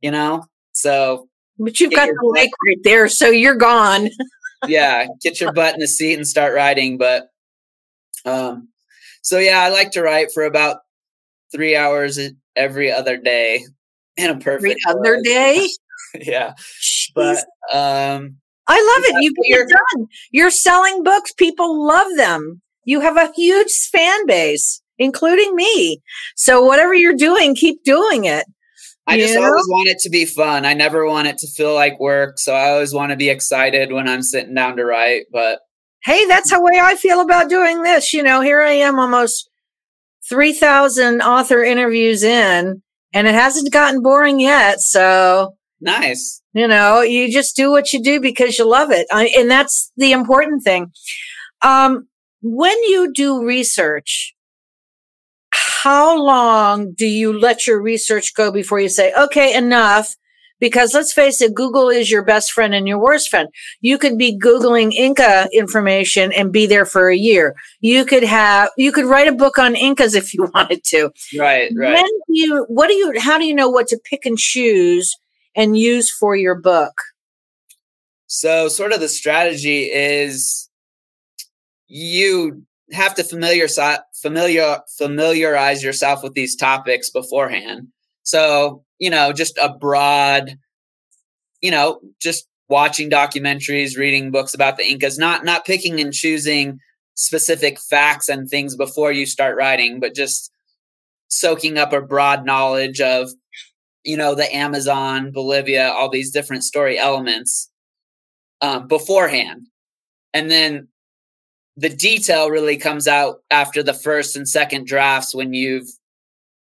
you 0.00 0.12
know? 0.12 0.44
So 0.74 1.28
But 1.58 1.80
you've 1.80 1.92
got 1.92 2.06
the 2.06 2.32
lake 2.32 2.52
right 2.68 2.78
there, 2.84 3.08
so 3.08 3.30
you're 3.30 3.56
gone. 3.56 4.10
yeah, 4.68 5.06
get 5.20 5.40
your 5.40 5.52
butt 5.52 5.74
in 5.74 5.80
the 5.80 5.88
seat 5.88 6.14
and 6.14 6.26
start 6.26 6.54
writing. 6.54 6.96
But 6.96 7.26
um 8.24 8.68
so 9.22 9.38
yeah, 9.38 9.58
I 9.58 9.70
like 9.70 9.90
to 9.92 10.02
write 10.02 10.28
for 10.32 10.44
about 10.44 10.76
three 11.52 11.74
hours 11.74 12.20
every 12.54 12.92
other 12.92 13.16
day 13.16 13.64
in 14.16 14.30
a 14.30 14.38
perfect 14.38 14.78
every 14.88 15.00
other 15.00 15.20
day. 15.20 15.68
yeah. 16.20 16.52
But 17.12 17.38
um 17.72 18.36
I 18.68 18.78
love 18.78 19.04
it. 19.10 19.16
You 19.20 19.34
get 19.34 19.66
it 19.66 19.68
done. 19.68 20.06
You're 20.30 20.52
selling 20.52 21.02
books. 21.02 21.32
People 21.32 21.84
love 21.84 22.06
them. 22.16 22.62
You 22.84 23.00
have 23.00 23.16
a 23.16 23.32
huge 23.34 23.72
fan 23.92 24.26
base 24.26 24.82
including 24.98 25.54
me. 25.54 26.02
So 26.36 26.62
whatever 26.64 26.94
you're 26.94 27.16
doing, 27.16 27.54
keep 27.54 27.82
doing 27.84 28.24
it. 28.24 28.44
I 29.06 29.18
just 29.18 29.34
know? 29.34 29.42
always 29.42 29.66
want 29.68 29.88
it 29.88 29.98
to 30.00 30.10
be 30.10 30.24
fun. 30.24 30.64
I 30.64 30.72
never 30.72 31.06
want 31.06 31.28
it 31.28 31.36
to 31.38 31.46
feel 31.46 31.74
like 31.74 32.00
work. 32.00 32.38
So 32.38 32.54
I 32.54 32.70
always 32.70 32.94
want 32.94 33.10
to 33.10 33.16
be 33.16 33.28
excited 33.28 33.92
when 33.92 34.08
I'm 34.08 34.22
sitting 34.22 34.54
down 34.54 34.76
to 34.76 34.84
write. 34.84 35.26
But 35.30 35.60
hey, 36.04 36.26
that's 36.26 36.50
the 36.50 36.60
way 36.60 36.80
I 36.80 36.94
feel 36.94 37.20
about 37.20 37.50
doing 37.50 37.82
this. 37.82 38.14
You 38.14 38.22
know, 38.22 38.40
here 38.40 38.62
I 38.62 38.72
am 38.72 38.98
almost 38.98 39.50
3,000 40.30 41.20
author 41.20 41.62
interviews 41.62 42.22
in, 42.22 42.82
and 43.12 43.26
it 43.26 43.34
hasn't 43.34 43.72
gotten 43.72 44.02
boring 44.02 44.40
yet. 44.40 44.80
So 44.80 45.54
nice. 45.82 46.40
You 46.54 46.66
know, 46.66 47.02
you 47.02 47.30
just 47.30 47.56
do 47.56 47.70
what 47.70 47.92
you 47.92 48.02
do 48.02 48.20
because 48.20 48.58
you 48.58 48.66
love 48.66 48.90
it. 48.90 49.06
I, 49.12 49.30
and 49.36 49.50
that's 49.50 49.92
the 49.98 50.12
important 50.12 50.64
thing. 50.64 50.92
Um, 51.60 52.08
when 52.44 52.76
you 52.84 53.10
do 53.10 53.42
research, 53.42 54.34
how 55.50 56.22
long 56.22 56.92
do 56.92 57.06
you 57.06 57.36
let 57.36 57.66
your 57.66 57.80
research 57.80 58.34
go 58.34 58.52
before 58.52 58.78
you 58.78 58.90
say, 58.90 59.14
okay, 59.14 59.56
enough? 59.56 60.14
Because 60.60 60.92
let's 60.92 61.12
face 61.12 61.40
it, 61.40 61.54
Google 61.54 61.88
is 61.88 62.10
your 62.10 62.22
best 62.22 62.52
friend 62.52 62.74
and 62.74 62.86
your 62.86 63.00
worst 63.00 63.30
friend. 63.30 63.48
You 63.80 63.96
could 63.96 64.18
be 64.18 64.38
Googling 64.38 64.92
Inca 64.92 65.48
information 65.54 66.32
and 66.32 66.52
be 66.52 66.66
there 66.66 66.84
for 66.84 67.08
a 67.08 67.16
year. 67.16 67.54
You 67.80 68.04
could 68.04 68.22
have, 68.22 68.68
you 68.76 68.92
could 68.92 69.06
write 69.06 69.26
a 69.26 69.32
book 69.32 69.58
on 69.58 69.74
Incas 69.74 70.14
if 70.14 70.34
you 70.34 70.46
wanted 70.54 70.84
to. 70.88 71.12
Right, 71.38 71.72
right. 71.74 71.94
When 71.94 72.04
do 72.04 72.12
you, 72.28 72.66
what 72.68 72.88
do 72.88 72.94
you, 72.94 73.18
how 73.20 73.38
do 73.38 73.46
you 73.46 73.54
know 73.54 73.70
what 73.70 73.88
to 73.88 73.98
pick 74.04 74.26
and 74.26 74.36
choose 74.36 75.16
and 75.56 75.78
use 75.78 76.10
for 76.10 76.36
your 76.36 76.60
book? 76.60 76.92
So, 78.26 78.68
sort 78.68 78.92
of 78.92 79.00
the 79.00 79.08
strategy 79.08 79.84
is 79.84 80.68
you 81.96 82.66
have 82.90 83.14
to 83.14 83.22
familiar 83.22 83.68
familiar 84.20 84.80
familiarize 84.98 85.80
yourself 85.84 86.24
with 86.24 86.34
these 86.34 86.56
topics 86.56 87.08
beforehand. 87.08 87.86
So, 88.24 88.82
you 88.98 89.10
know, 89.10 89.32
just 89.32 89.56
a 89.58 89.72
broad, 89.72 90.58
you 91.60 91.70
know, 91.70 92.00
just 92.20 92.48
watching 92.68 93.08
documentaries, 93.08 93.96
reading 93.96 94.32
books 94.32 94.54
about 94.54 94.76
the 94.76 94.82
Incas, 94.82 95.18
not 95.18 95.44
not 95.44 95.64
picking 95.64 96.00
and 96.00 96.12
choosing 96.12 96.80
specific 97.14 97.78
facts 97.78 98.28
and 98.28 98.50
things 98.50 98.74
before 98.74 99.12
you 99.12 99.24
start 99.24 99.56
writing, 99.56 100.00
but 100.00 100.16
just 100.16 100.50
soaking 101.28 101.78
up 101.78 101.92
a 101.92 102.00
broad 102.00 102.44
knowledge 102.44 103.00
of, 103.00 103.30
you 104.02 104.16
know, 104.16 104.34
the 104.34 104.52
Amazon, 104.52 105.30
Bolivia, 105.30 105.92
all 105.92 106.10
these 106.10 106.32
different 106.32 106.64
story 106.64 106.98
elements 106.98 107.70
um, 108.60 108.88
beforehand. 108.88 109.62
And 110.32 110.50
then 110.50 110.88
the 111.76 111.88
detail 111.88 112.50
really 112.50 112.76
comes 112.76 113.08
out 113.08 113.40
after 113.50 113.82
the 113.82 113.94
first 113.94 114.36
and 114.36 114.48
second 114.48 114.86
drafts 114.86 115.34
when 115.34 115.52
you've 115.52 115.88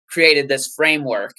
created 0.07 0.47
this 0.47 0.67
framework. 0.67 1.33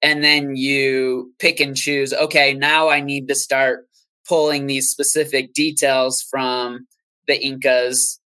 and 0.00 0.22
then 0.22 0.54
you 0.54 1.32
pick 1.40 1.58
and 1.58 1.76
choose 1.76 2.12
okay 2.12 2.54
now 2.54 2.88
i 2.88 3.00
need 3.00 3.26
to 3.26 3.34
start 3.34 3.86
pulling 4.28 4.66
these 4.66 4.88
specific 4.88 5.52
details 5.54 6.22
from 6.30 6.86
the 7.26 7.34
incas 7.34 8.20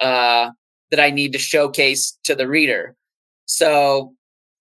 uh, 0.00 0.50
that 0.90 1.00
i 1.00 1.10
need 1.10 1.32
to 1.32 1.38
showcase 1.38 2.16
to 2.22 2.36
the 2.36 2.46
reader 2.46 2.94
so 3.46 4.12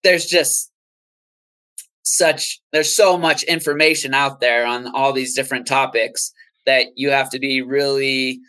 there's 0.04 0.26
just 0.26 0.72
such 2.04 2.62
there's 2.72 2.96
so 2.96 3.18
much 3.18 3.44
information 3.44 4.14
out 4.14 4.40
there 4.40 4.66
on 4.66 4.88
all 4.96 5.14
these 5.14 5.36
different 5.36 5.68
topics 5.68 6.32
that 6.66 6.88
you 6.96 7.10
have 7.12 7.30
to 7.30 7.40
be 7.40 7.62
really 7.62 8.40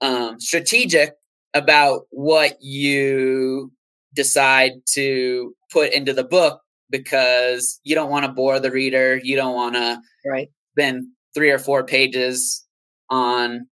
um, 0.00 0.40
strategic 0.40 1.14
about 1.54 2.02
what 2.10 2.56
you 2.60 3.72
decide 4.14 4.72
to 4.94 5.54
put 5.70 5.92
into 5.92 6.12
the 6.12 6.24
book 6.24 6.60
because 6.90 7.80
you 7.84 7.94
don't 7.94 8.10
want 8.10 8.24
to 8.24 8.32
bore 8.32 8.60
the 8.60 8.70
reader. 8.70 9.20
You 9.22 9.36
don't 9.36 9.54
want 9.54 9.74
to 9.74 10.00
right. 10.24 10.48
spend 10.72 11.06
three 11.34 11.50
or 11.50 11.58
four 11.58 11.84
pages 11.84 12.64
on, 13.10 13.68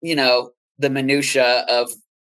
you 0.00 0.14
know, 0.14 0.50
the 0.78 0.90
minutia 0.90 1.64
of 1.68 1.90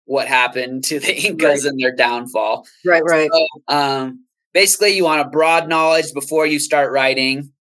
what 0.06 0.28
happened 0.28 0.84
to 0.86 1.00
the 1.00 1.16
Incas 1.28 1.64
right. 1.64 1.70
and 1.70 1.80
their 1.80 1.96
downfall. 1.96 2.66
Right, 2.86 3.04
right. 3.04 3.30
So, 3.32 3.76
um, 3.76 4.26
basically, 4.54 4.90
you 4.90 5.04
want 5.04 5.22
a 5.22 5.30
broad 5.30 5.68
knowledge 5.68 6.14
before 6.14 6.46
you 6.46 6.60
start 6.60 6.92
writing 6.92 7.52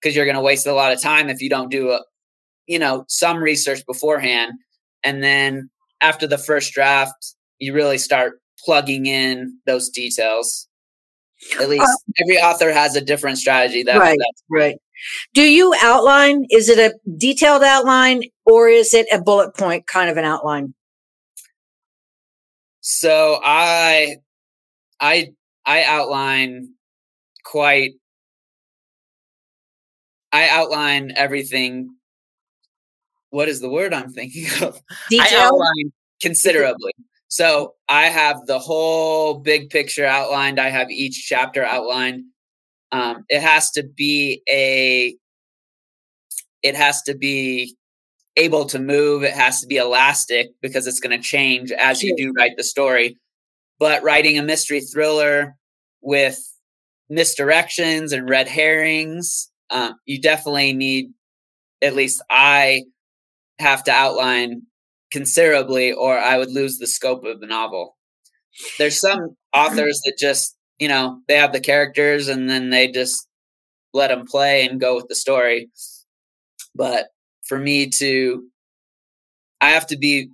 because 0.00 0.16
you're 0.16 0.24
going 0.24 0.36
to 0.36 0.42
waste 0.42 0.66
a 0.66 0.72
lot 0.72 0.92
of 0.92 1.00
time 1.00 1.28
if 1.28 1.42
you 1.42 1.50
don't 1.50 1.70
do 1.70 1.90
a, 1.90 2.00
you 2.70 2.78
know, 2.78 3.04
some 3.08 3.38
research 3.38 3.84
beforehand. 3.84 4.52
And 5.02 5.24
then 5.24 5.68
after 6.00 6.28
the 6.28 6.38
first 6.38 6.72
draft, 6.72 7.34
you 7.58 7.74
really 7.74 7.98
start 7.98 8.40
plugging 8.64 9.06
in 9.06 9.58
those 9.66 9.88
details. 9.88 10.68
At 11.60 11.68
least 11.68 11.82
uh, 11.82 12.12
every 12.22 12.38
author 12.38 12.72
has 12.72 12.94
a 12.94 13.00
different 13.00 13.38
strategy. 13.38 13.82
That, 13.82 13.98
right, 13.98 14.16
right. 14.48 14.76
Do 15.34 15.42
you 15.42 15.74
outline? 15.82 16.46
Is 16.50 16.68
it 16.68 16.78
a 16.78 16.96
detailed 17.18 17.64
outline 17.64 18.22
or 18.46 18.68
is 18.68 18.94
it 18.94 19.06
a 19.12 19.20
bullet 19.20 19.56
point 19.56 19.88
kind 19.88 20.08
of 20.08 20.16
an 20.16 20.24
outline? 20.24 20.74
So 22.82 23.40
I, 23.42 24.18
I, 25.00 25.32
I 25.66 25.82
outline 25.82 26.74
quite. 27.44 27.94
I 30.30 30.48
outline 30.48 31.10
everything. 31.16 31.96
What 33.30 33.48
is 33.48 33.60
the 33.60 33.70
word 33.70 33.94
I'm 33.94 34.12
thinking 34.12 34.46
of? 34.62 34.80
Detailed? 35.08 35.28
I 35.32 35.36
outline 35.36 35.92
considerably. 36.20 36.92
So 37.28 37.74
I 37.88 38.06
have 38.06 38.46
the 38.46 38.58
whole 38.58 39.34
big 39.38 39.70
picture 39.70 40.04
outlined. 40.04 40.60
I 40.60 40.68
have 40.68 40.90
each 40.90 41.26
chapter 41.26 41.64
outlined. 41.64 42.24
Um, 42.92 43.24
it 43.28 43.40
has 43.40 43.70
to 43.72 43.84
be 43.84 44.42
a. 44.50 45.14
It 46.62 46.74
has 46.74 47.02
to 47.02 47.16
be 47.16 47.74
able 48.36 48.66
to 48.66 48.78
move. 48.78 49.22
It 49.22 49.32
has 49.32 49.60
to 49.60 49.66
be 49.66 49.76
elastic 49.76 50.48
because 50.60 50.86
it's 50.86 51.00
going 51.00 51.16
to 51.16 51.22
change 51.22 51.70
as 51.72 52.02
you 52.02 52.14
do 52.16 52.32
write 52.36 52.56
the 52.56 52.64
story. 52.64 53.16
But 53.78 54.02
writing 54.02 54.36
a 54.36 54.42
mystery 54.42 54.80
thriller 54.80 55.56
with 56.02 56.38
misdirections 57.10 58.12
and 58.12 58.28
red 58.28 58.48
herrings, 58.48 59.50
um, 59.70 59.94
you 60.04 60.20
definitely 60.20 60.72
need. 60.72 61.12
At 61.82 61.94
least 61.94 62.22
I 62.28 62.82
have 63.60 63.84
to 63.84 63.92
outline 63.92 64.62
considerably 65.10 65.92
or 65.92 66.18
I 66.18 66.38
would 66.38 66.50
lose 66.50 66.78
the 66.78 66.86
scope 66.86 67.24
of 67.24 67.40
the 67.40 67.46
novel. 67.46 67.96
There's 68.78 69.00
some 69.00 69.20
mm. 69.20 69.34
authors 69.54 70.00
that 70.04 70.16
just, 70.18 70.56
you 70.78 70.88
know, 70.88 71.20
they 71.28 71.36
have 71.36 71.52
the 71.52 71.60
characters 71.60 72.28
and 72.28 72.48
then 72.48 72.70
they 72.70 72.90
just 72.90 73.26
let 73.92 74.08
them 74.08 74.24
play 74.26 74.66
and 74.66 74.80
go 74.80 74.96
with 74.96 75.08
the 75.08 75.14
story. 75.14 75.70
But 76.74 77.08
for 77.42 77.58
me 77.58 77.90
to, 77.98 78.44
I 79.60 79.70
have 79.70 79.86
to 79.88 79.98
be 79.98 80.30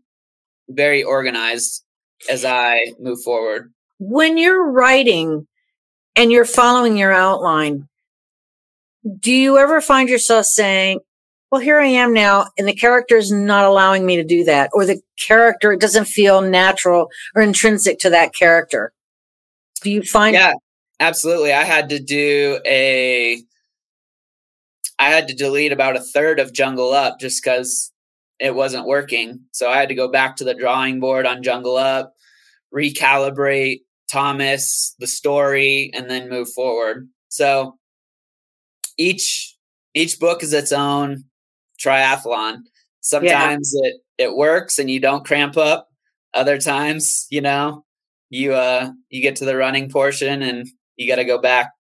very 0.69 1.03
organized 1.03 1.83
as 2.31 2.45
I 2.45 2.93
move 2.99 3.23
forward. 3.23 3.73
When 3.99 4.37
you're 4.37 4.71
writing 4.71 5.47
and 6.15 6.31
you're 6.31 6.45
following 6.45 6.97
your 6.97 7.13
outline, 7.13 7.89
do 9.21 9.33
you 9.33 9.59
ever 9.59 9.81
find 9.81 10.09
yourself 10.09 10.47
saying, 10.47 11.01
well, 11.51 11.61
here 11.61 11.79
I 11.79 11.87
am 11.87 12.13
now, 12.13 12.47
and 12.59 12.67
the 12.67 12.75
character 12.75 13.17
is 13.17 13.31
not 13.31 13.65
allowing 13.65 14.05
me 14.05 14.17
to 14.17 14.25
do 14.25 14.45
that, 14.45 14.71
or 14.73 14.85
the 14.85 15.01
character 15.27 15.73
it 15.73 15.81
doesn't 15.81 16.07
feel 16.07 16.41
natural 16.41 17.09
or 17.35 17.43
intrinsic 17.43 17.99
to 18.01 18.11
that 18.11 18.35
character. 18.35 18.93
Do 19.83 19.91
you 19.91 20.03
find? 20.03 20.35
Yeah, 20.35 20.55
absolutely. 20.99 21.53
I 21.53 21.65
had 21.65 21.91
to 21.91 22.01
do 22.01 22.61
a. 22.67 23.41
I 24.99 25.11
had 25.11 25.29
to 25.29 25.35
delete 25.35 25.73
about 25.73 25.97
a 25.97 26.01
third 26.01 26.41
of 26.41 26.53
Jungle 26.53 26.93
Up 26.93 27.21
just 27.21 27.43
because 27.43 27.93
it 28.41 28.55
wasn't 28.55 28.87
working. 28.87 29.41
So 29.53 29.71
I 29.71 29.77
had 29.77 29.91
to 29.91 29.95
go 29.95 30.09
back 30.09 30.37
to 30.37 30.45
the 30.45 30.55
drawing 30.55 31.01
board 31.01 31.27
on 31.27 31.43
Jungle 31.43 31.77
Up, 31.77 32.13
recalibrate 32.75 33.81
Thomas, 34.11 34.95
the 34.99 35.07
story, 35.07 35.91
and 35.95 36.11
then 36.11 36.29
move 36.29 36.49
forward. 36.51 37.09
So 37.29 37.79
each 38.99 39.55
each 39.95 40.19
book 40.19 40.43
is 40.43 40.53
its 40.53 40.73
own 40.73 41.25
triathlon. 41.77 42.59
Sometimes 43.01 43.73
yeah. 43.75 43.91
it 43.91 43.97
it 44.19 44.37
works 44.37 44.79
and 44.79 44.91
you 44.91 45.01
don't 45.01 45.25
cramp 45.25 45.57
up. 45.57 45.89
Other 46.35 46.59
times, 46.59 47.27
you 47.31 47.41
know, 47.41 47.85
you 48.31 48.55
uh 48.55 48.91
you 49.09 49.23
get 49.23 49.37
to 49.37 49.45
the 49.45 49.57
running 49.57 49.91
portion 49.91 50.43
and 50.43 50.67
you 50.97 51.07
got 51.09 51.17
to 51.17 51.25
go 51.25 51.39
back 51.39 51.71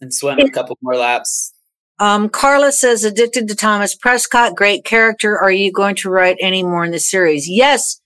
and 0.00 0.12
swim 0.12 0.38
a 0.40 0.50
couple 0.50 0.76
more 0.82 0.96
laps. 0.96 1.52
Um, 2.00 2.28
Carla 2.28 2.70
says, 2.70 3.04
addicted 3.04 3.48
to 3.48 3.56
Thomas 3.56 3.94
Prescott, 3.94 4.54
great 4.54 4.84
character. 4.84 5.36
Are 5.36 5.50
you 5.50 5.72
going 5.72 5.96
to 5.96 6.10
write 6.10 6.36
any 6.40 6.62
more 6.62 6.84
in 6.84 6.92
the 6.92 7.00
series? 7.00 7.48
Yes, 7.48 8.00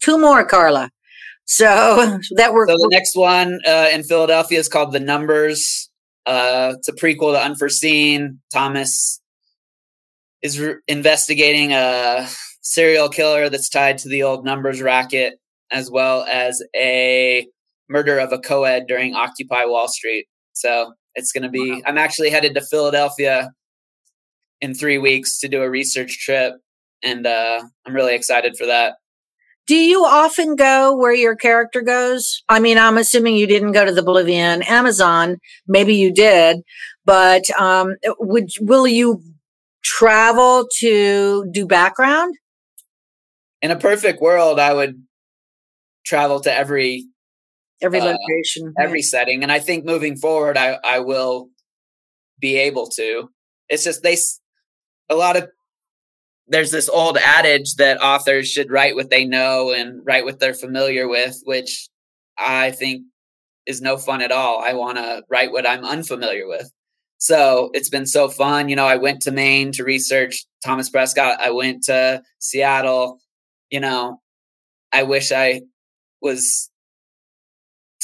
two 0.00 0.18
more, 0.18 0.44
Carla. 0.44 0.90
So 1.44 1.64
that 2.36 2.54
works. 2.54 2.70
So 2.70 2.76
the 2.76 2.88
next 2.92 3.16
one 3.16 3.58
uh, 3.66 3.88
in 3.92 4.04
Philadelphia 4.04 4.58
is 4.58 4.68
called 4.68 4.92
The 4.92 5.00
Numbers. 5.00 5.90
Uh, 6.24 6.74
it's 6.76 6.88
a 6.88 6.92
prequel 6.92 7.32
to 7.32 7.42
Unforeseen. 7.42 8.40
Thomas 8.52 9.20
is 10.42 10.60
re- 10.60 10.76
investigating 10.88 11.72
a 11.72 12.28
serial 12.62 13.08
killer 13.08 13.48
that's 13.48 13.68
tied 13.68 13.98
to 13.98 14.08
the 14.08 14.22
old 14.22 14.44
numbers 14.44 14.82
racket, 14.82 15.34
as 15.70 15.90
well 15.90 16.24
as 16.30 16.62
a 16.76 17.46
murder 17.88 18.18
of 18.18 18.32
a 18.32 18.38
co-ed 18.38 18.86
during 18.86 19.14
Occupy 19.14 19.64
Wall 19.66 19.88
Street. 19.88 20.26
So 20.52 20.92
it's 21.14 21.32
going 21.32 21.44
to 21.44 21.48
be. 21.48 21.70
Wow. 21.72 21.80
I'm 21.86 21.98
actually 21.98 22.30
headed 22.30 22.54
to 22.54 22.60
Philadelphia 22.60 23.50
in 24.60 24.74
three 24.74 24.98
weeks 24.98 25.38
to 25.40 25.48
do 25.48 25.62
a 25.62 25.70
research 25.70 26.18
trip, 26.24 26.54
and 27.02 27.26
uh, 27.26 27.62
I'm 27.86 27.94
really 27.94 28.14
excited 28.14 28.56
for 28.56 28.66
that. 28.66 28.94
Do 29.68 29.76
you 29.76 30.04
often 30.04 30.56
go 30.56 30.96
where 30.96 31.14
your 31.14 31.36
character 31.36 31.82
goes? 31.82 32.42
I 32.48 32.58
mean, 32.58 32.78
I'm 32.78 32.98
assuming 32.98 33.36
you 33.36 33.46
didn't 33.46 33.72
go 33.72 33.84
to 33.84 33.92
the 33.92 34.02
Bolivian 34.02 34.62
Amazon. 34.62 35.38
Maybe 35.68 35.94
you 35.94 36.12
did, 36.12 36.62
but 37.04 37.48
um, 37.58 37.94
would 38.18 38.50
will 38.60 38.88
you 38.88 39.22
travel 39.82 40.66
to 40.78 41.44
do 41.50 41.66
background? 41.66 42.36
In 43.60 43.70
a 43.70 43.78
perfect 43.78 44.20
world, 44.20 44.58
I 44.58 44.72
would 44.74 45.02
travel 46.04 46.40
to 46.40 46.52
every 46.52 47.06
every 47.80 48.00
uh, 48.00 48.04
location, 48.06 48.74
every 48.78 48.98
right. 48.98 49.04
setting, 49.04 49.42
and 49.42 49.52
I 49.52 49.58
think 49.58 49.84
moving 49.84 50.16
forward, 50.16 50.56
I 50.56 50.78
I 50.84 51.00
will 51.00 51.48
be 52.38 52.56
able 52.56 52.88
to. 52.88 53.28
It's 53.68 53.84
just 53.84 54.02
they 54.02 54.16
a 55.08 55.14
lot 55.14 55.36
of 55.36 55.48
there's 56.48 56.70
this 56.70 56.88
old 56.88 57.16
adage 57.16 57.76
that 57.76 58.02
authors 58.02 58.48
should 58.48 58.70
write 58.70 58.94
what 58.94 59.10
they 59.10 59.24
know 59.24 59.72
and 59.72 60.04
write 60.04 60.24
what 60.24 60.38
they're 60.38 60.54
familiar 60.54 61.08
with, 61.08 61.40
which 61.44 61.88
I 62.38 62.72
think 62.72 63.04
is 63.66 63.80
no 63.80 63.96
fun 63.96 64.20
at 64.20 64.32
all. 64.32 64.62
I 64.62 64.74
want 64.74 64.98
to 64.98 65.22
write 65.30 65.52
what 65.52 65.66
I'm 65.66 65.84
unfamiliar 65.84 66.46
with. 66.46 66.70
So 67.22 67.70
it's 67.72 67.88
been 67.88 68.04
so 68.04 68.28
fun. 68.28 68.68
You 68.68 68.74
know, 68.74 68.84
I 68.84 68.96
went 68.96 69.22
to 69.22 69.30
Maine 69.30 69.70
to 69.72 69.84
research 69.84 70.44
Thomas 70.64 70.90
Prescott. 70.90 71.40
I 71.40 71.52
went 71.52 71.84
to 71.84 72.20
Seattle. 72.40 73.20
You 73.70 73.78
know, 73.78 74.20
I 74.92 75.04
wish 75.04 75.30
I 75.30 75.60
was 76.20 76.68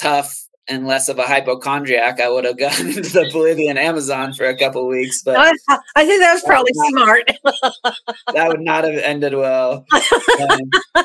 tough 0.00 0.32
and 0.68 0.86
less 0.86 1.08
of 1.08 1.18
a 1.18 1.24
hypochondriac. 1.24 2.20
I 2.20 2.28
would 2.28 2.44
have 2.44 2.58
gone 2.60 2.78
into 2.78 3.00
the 3.00 3.28
Bolivian 3.32 3.76
Amazon 3.76 4.34
for 4.34 4.46
a 4.46 4.56
couple 4.56 4.86
weeks, 4.86 5.20
but 5.24 5.36
I, 5.36 5.50
I 5.96 6.06
think 6.06 6.20
that 6.20 6.34
was 6.34 6.44
probably 6.44 6.70
that 6.72 6.90
smart. 6.92 7.94
that 8.34 8.46
would 8.46 8.60
not 8.60 8.84
have 8.84 8.98
ended 8.98 9.34
well. 9.34 9.84
Um, 10.40 11.04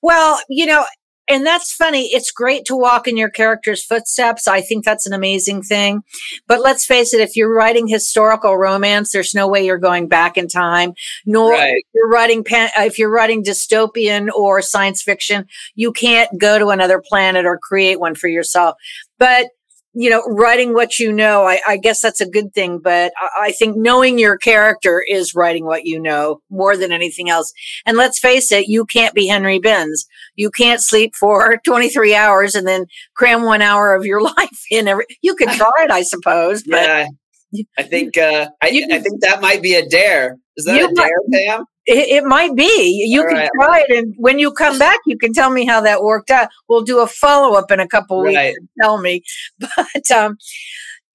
well, 0.00 0.38
you 0.48 0.64
know, 0.64 0.84
and 1.32 1.46
that's 1.46 1.72
funny. 1.72 2.08
It's 2.12 2.30
great 2.30 2.66
to 2.66 2.76
walk 2.76 3.08
in 3.08 3.16
your 3.16 3.30
character's 3.30 3.82
footsteps. 3.82 4.46
I 4.46 4.60
think 4.60 4.84
that's 4.84 5.06
an 5.06 5.14
amazing 5.14 5.62
thing. 5.62 6.02
But 6.46 6.60
let's 6.60 6.84
face 6.84 7.14
it, 7.14 7.20
if 7.20 7.36
you're 7.36 7.52
writing 7.52 7.86
historical 7.86 8.56
romance, 8.56 9.12
there's 9.12 9.34
no 9.34 9.48
way 9.48 9.64
you're 9.64 9.78
going 9.78 10.08
back 10.08 10.36
in 10.36 10.46
time. 10.46 10.92
Nor 11.24 11.52
right. 11.52 11.72
if 11.74 11.84
you're 11.94 12.08
writing 12.08 12.44
pan- 12.44 12.70
if 12.76 12.98
you're 12.98 13.10
writing 13.10 13.42
dystopian 13.42 14.30
or 14.30 14.60
science 14.60 15.02
fiction, 15.02 15.46
you 15.74 15.90
can't 15.90 16.38
go 16.38 16.58
to 16.58 16.68
another 16.68 17.02
planet 17.02 17.46
or 17.46 17.58
create 17.58 17.98
one 17.98 18.14
for 18.14 18.28
yourself. 18.28 18.76
But 19.18 19.46
you 19.94 20.08
know, 20.08 20.22
writing 20.26 20.72
what 20.72 20.98
you 20.98 21.12
know, 21.12 21.46
I, 21.46 21.60
I 21.66 21.76
guess 21.76 22.00
that's 22.00 22.20
a 22.20 22.28
good 22.28 22.54
thing. 22.54 22.80
But 22.82 23.12
I, 23.20 23.46
I, 23.46 23.52
think 23.52 23.76
knowing 23.76 24.18
your 24.18 24.38
character 24.38 25.04
is 25.06 25.34
writing 25.34 25.66
what 25.66 25.84
you 25.84 26.00
know 26.00 26.40
more 26.50 26.76
than 26.76 26.92
anything 26.92 27.28
else. 27.28 27.52
And 27.84 27.96
let's 27.96 28.18
face 28.18 28.50
it, 28.52 28.68
you 28.68 28.86
can't 28.86 29.14
be 29.14 29.26
Henry 29.26 29.58
Binns. 29.58 30.06
You 30.34 30.50
can't 30.50 30.80
sleep 30.80 31.14
for 31.18 31.58
23 31.66 32.14
hours 32.14 32.54
and 32.54 32.66
then 32.66 32.86
cram 33.16 33.42
one 33.42 33.62
hour 33.62 33.94
of 33.94 34.06
your 34.06 34.22
life 34.36 34.64
in 34.70 34.88
every, 34.88 35.04
you 35.20 35.34
could 35.34 35.50
try 35.50 35.70
it, 35.80 35.90
I 35.90 36.02
suppose. 36.02 36.62
But 36.62 37.08
yeah, 37.52 37.62
I 37.78 37.82
think, 37.82 38.16
uh, 38.16 38.48
I, 38.62 38.68
I 38.68 38.98
think 38.98 39.20
that 39.20 39.42
might 39.42 39.62
be 39.62 39.74
a 39.74 39.86
dare. 39.86 40.38
Is 40.56 40.64
that 40.64 40.90
a 40.90 40.94
dare, 40.94 41.08
Pam? 41.32 41.64
It, 41.86 42.08
it 42.08 42.24
might 42.24 42.54
be. 42.54 43.06
You 43.08 43.22
All 43.22 43.28
can 43.28 43.36
right. 43.38 43.50
try 43.60 43.84
it, 43.88 43.96
and 43.96 44.14
when 44.16 44.38
you 44.38 44.52
come 44.52 44.78
back, 44.78 44.98
you 45.06 45.18
can 45.18 45.32
tell 45.32 45.50
me 45.50 45.66
how 45.66 45.80
that 45.80 46.02
worked 46.02 46.30
out. 46.30 46.48
We'll 46.68 46.82
do 46.82 47.00
a 47.00 47.06
follow 47.06 47.56
up 47.56 47.70
in 47.70 47.80
a 47.80 47.88
couple 47.88 48.22
right. 48.22 48.28
weeks. 48.28 48.58
And 48.58 48.68
tell 48.80 49.00
me. 49.00 49.22
But 49.58 50.10
um, 50.10 50.36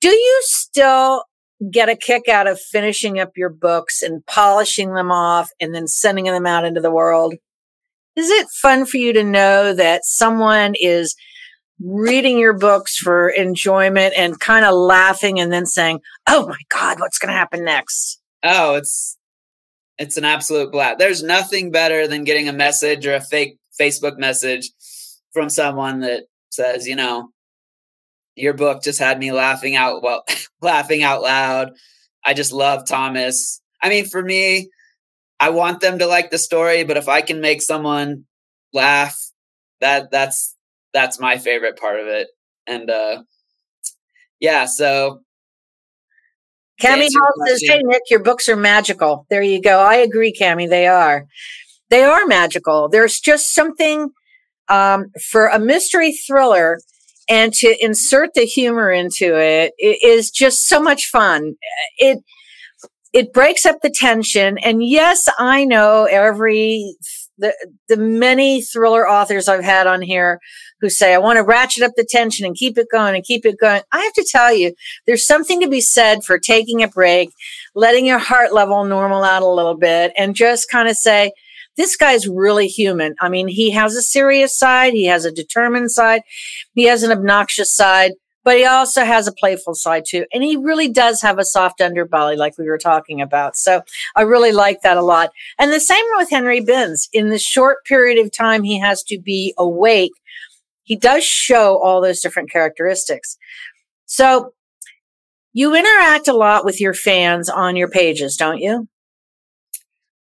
do 0.01 0.09
you 0.09 0.41
still 0.43 1.23
get 1.71 1.89
a 1.89 1.95
kick 1.95 2.27
out 2.27 2.47
of 2.47 2.59
finishing 2.59 3.19
up 3.19 3.31
your 3.35 3.49
books 3.49 4.01
and 4.01 4.25
polishing 4.25 4.93
them 4.93 5.11
off, 5.11 5.49
and 5.59 5.73
then 5.73 5.87
sending 5.87 6.25
them 6.25 6.45
out 6.45 6.65
into 6.65 6.81
the 6.81 6.91
world? 6.91 7.35
Is 8.15 8.29
it 8.29 8.47
fun 8.49 8.85
for 8.85 8.97
you 8.97 9.13
to 9.13 9.23
know 9.23 9.73
that 9.73 10.03
someone 10.03 10.73
is 10.79 11.15
reading 11.79 12.37
your 12.39 12.57
books 12.57 12.97
for 12.97 13.29
enjoyment 13.29 14.13
and 14.17 14.39
kind 14.39 14.65
of 14.65 14.73
laughing 14.73 15.39
and 15.39 15.51
then 15.51 15.65
saying, 15.65 16.01
"Oh 16.27 16.47
my 16.47 16.59
God, 16.69 16.99
what's 16.99 17.19
going 17.19 17.31
to 17.31 17.37
happen 17.37 17.63
next?" 17.63 18.19
Oh, 18.43 18.75
it's 18.75 19.16
it's 19.97 20.17
an 20.17 20.25
absolute 20.25 20.71
blast. 20.71 20.99
There's 20.99 21.23
nothing 21.23 21.71
better 21.71 22.07
than 22.07 22.23
getting 22.23 22.47
a 22.47 22.53
message 22.53 23.05
or 23.05 23.15
a 23.15 23.21
fake 23.21 23.57
Facebook 23.79 24.17
message 24.17 24.71
from 25.33 25.49
someone 25.49 25.99
that 26.01 26.23
says, 26.49 26.87
you 26.87 26.95
know, 26.95 27.29
your 28.35 28.53
book 28.53 28.83
just 28.83 28.99
had 28.99 29.19
me 29.19 29.31
laughing 29.31 29.75
out 29.75 30.03
well 30.03 30.23
laughing 30.61 31.03
out 31.03 31.21
loud. 31.21 31.71
I 32.23 32.33
just 32.33 32.53
love 32.53 32.87
Thomas. 32.87 33.61
I 33.81 33.89
mean, 33.89 34.05
for 34.05 34.21
me, 34.21 34.69
I 35.39 35.49
want 35.49 35.81
them 35.81 35.99
to 35.99 36.07
like 36.07 36.29
the 36.29 36.37
story, 36.37 36.83
but 36.83 36.97
if 36.97 37.07
I 37.07 37.21
can 37.21 37.41
make 37.41 37.61
someone 37.61 38.25
laugh, 38.73 39.17
that 39.81 40.11
that's 40.11 40.55
that's 40.93 41.19
my 41.19 41.37
favorite 41.37 41.79
part 41.79 41.99
of 41.99 42.07
it. 42.07 42.27
And 42.67 42.89
uh 42.89 43.23
yeah, 44.39 44.65
so 44.65 45.21
Cami 46.81 47.09
Hall 47.11 47.47
says, 47.47 47.61
"Hey 47.67 47.81
Nick, 47.83 48.03
your 48.09 48.21
books 48.21 48.47
are 48.49 48.55
magical." 48.55 49.25
There 49.29 49.41
you 49.41 49.61
go. 49.61 49.79
I 49.79 49.95
agree, 49.95 50.33
Cami. 50.33 50.69
They 50.69 50.87
are. 50.87 51.25
They 51.89 52.03
are 52.03 52.25
magical. 52.25 52.89
There's 52.89 53.19
just 53.19 53.53
something 53.53 54.09
um, 54.69 55.05
for 55.31 55.47
a 55.47 55.59
mystery 55.59 56.13
thriller, 56.13 56.79
and 57.29 57.53
to 57.55 57.75
insert 57.83 58.33
the 58.35 58.45
humor 58.45 58.91
into 58.91 59.37
it, 59.37 59.73
it 59.77 59.99
is 60.03 60.29
just 60.29 60.67
so 60.67 60.81
much 60.81 61.05
fun. 61.07 61.55
It 61.97 62.19
it 63.13 63.33
breaks 63.33 63.65
up 63.65 63.77
the 63.81 63.89
tension, 63.89 64.57
and 64.59 64.83
yes, 64.83 65.27
I 65.39 65.65
know 65.65 66.05
every 66.05 66.95
the 67.37 67.53
the 67.87 67.97
many 67.97 68.61
thriller 68.61 69.07
authors 69.07 69.47
I've 69.47 69.63
had 69.63 69.87
on 69.87 70.01
here 70.01 70.39
who 70.81 70.89
say, 70.89 71.13
I 71.13 71.17
want 71.17 71.37
to 71.37 71.43
ratchet 71.43 71.83
up 71.83 71.93
the 71.95 72.07
tension 72.07 72.45
and 72.45 72.55
keep 72.55 72.77
it 72.77 72.87
going 72.91 73.15
and 73.15 73.23
keep 73.23 73.45
it 73.45 73.59
going. 73.59 73.81
I 73.91 73.99
have 74.03 74.13
to 74.13 74.27
tell 74.29 74.53
you, 74.53 74.73
there's 75.05 75.25
something 75.25 75.59
to 75.61 75.69
be 75.69 75.81
said 75.81 76.23
for 76.23 76.37
taking 76.37 76.83
a 76.83 76.87
break, 76.87 77.31
letting 77.73 78.05
your 78.05 78.19
heart 78.19 78.53
level 78.53 78.83
normal 78.85 79.23
out 79.23 79.41
a 79.41 79.47
little 79.47 79.77
bit, 79.77 80.13
and 80.15 80.35
just 80.35 80.69
kind 80.69 80.87
of 80.87 80.95
say, 80.95 81.31
this 81.77 81.95
guy's 81.95 82.27
really 82.27 82.67
human. 82.67 83.15
I 83.19 83.29
mean, 83.29 83.47
he 83.47 83.71
has 83.71 83.95
a 83.95 84.01
serious 84.01 84.57
side, 84.57 84.93
he 84.93 85.05
has 85.05 85.25
a 85.25 85.31
determined 85.31 85.91
side, 85.91 86.21
he 86.73 86.85
has 86.85 87.03
an 87.03 87.11
obnoxious 87.11 87.73
side, 87.73 88.13
but 88.47 88.55
he 88.55 88.63
also 88.63 89.03
has 89.03 89.27
a 89.27 89.33
playful 89.33 89.75
side 89.75 90.05
too. 90.07 90.25
And 90.31 90.41
he 90.41 90.55
really 90.55 90.87
does 90.87 91.21
have 91.21 91.37
a 91.37 91.43
soft 91.43 91.79
underbelly, 91.79 92.37
like 92.37 92.57
we 92.57 92.69
were 92.69 92.77
talking 92.77 93.19
about. 93.19 93.57
So 93.57 93.81
I 94.15 94.21
really 94.21 94.53
like 94.53 94.83
that 94.83 94.95
a 94.95 95.01
lot. 95.01 95.31
And 95.59 95.73
the 95.73 95.81
same 95.81 96.05
with 96.15 96.29
Henry 96.29 96.61
Binns. 96.61 97.09
In 97.11 97.27
the 97.27 97.39
short 97.39 97.83
period 97.83 98.25
of 98.25 98.31
time 98.31 98.63
he 98.63 98.79
has 98.79 99.03
to 99.03 99.19
be 99.19 99.53
awake, 99.57 100.13
he 100.83 100.95
does 100.95 101.25
show 101.25 101.77
all 101.77 101.99
those 101.99 102.21
different 102.21 102.49
characteristics. 102.49 103.37
So 104.05 104.53
you 105.51 105.75
interact 105.75 106.29
a 106.29 106.33
lot 106.33 106.63
with 106.63 106.79
your 106.79 106.93
fans 106.93 107.49
on 107.49 107.75
your 107.75 107.89
pages, 107.89 108.37
don't 108.37 108.59
you? 108.59 108.87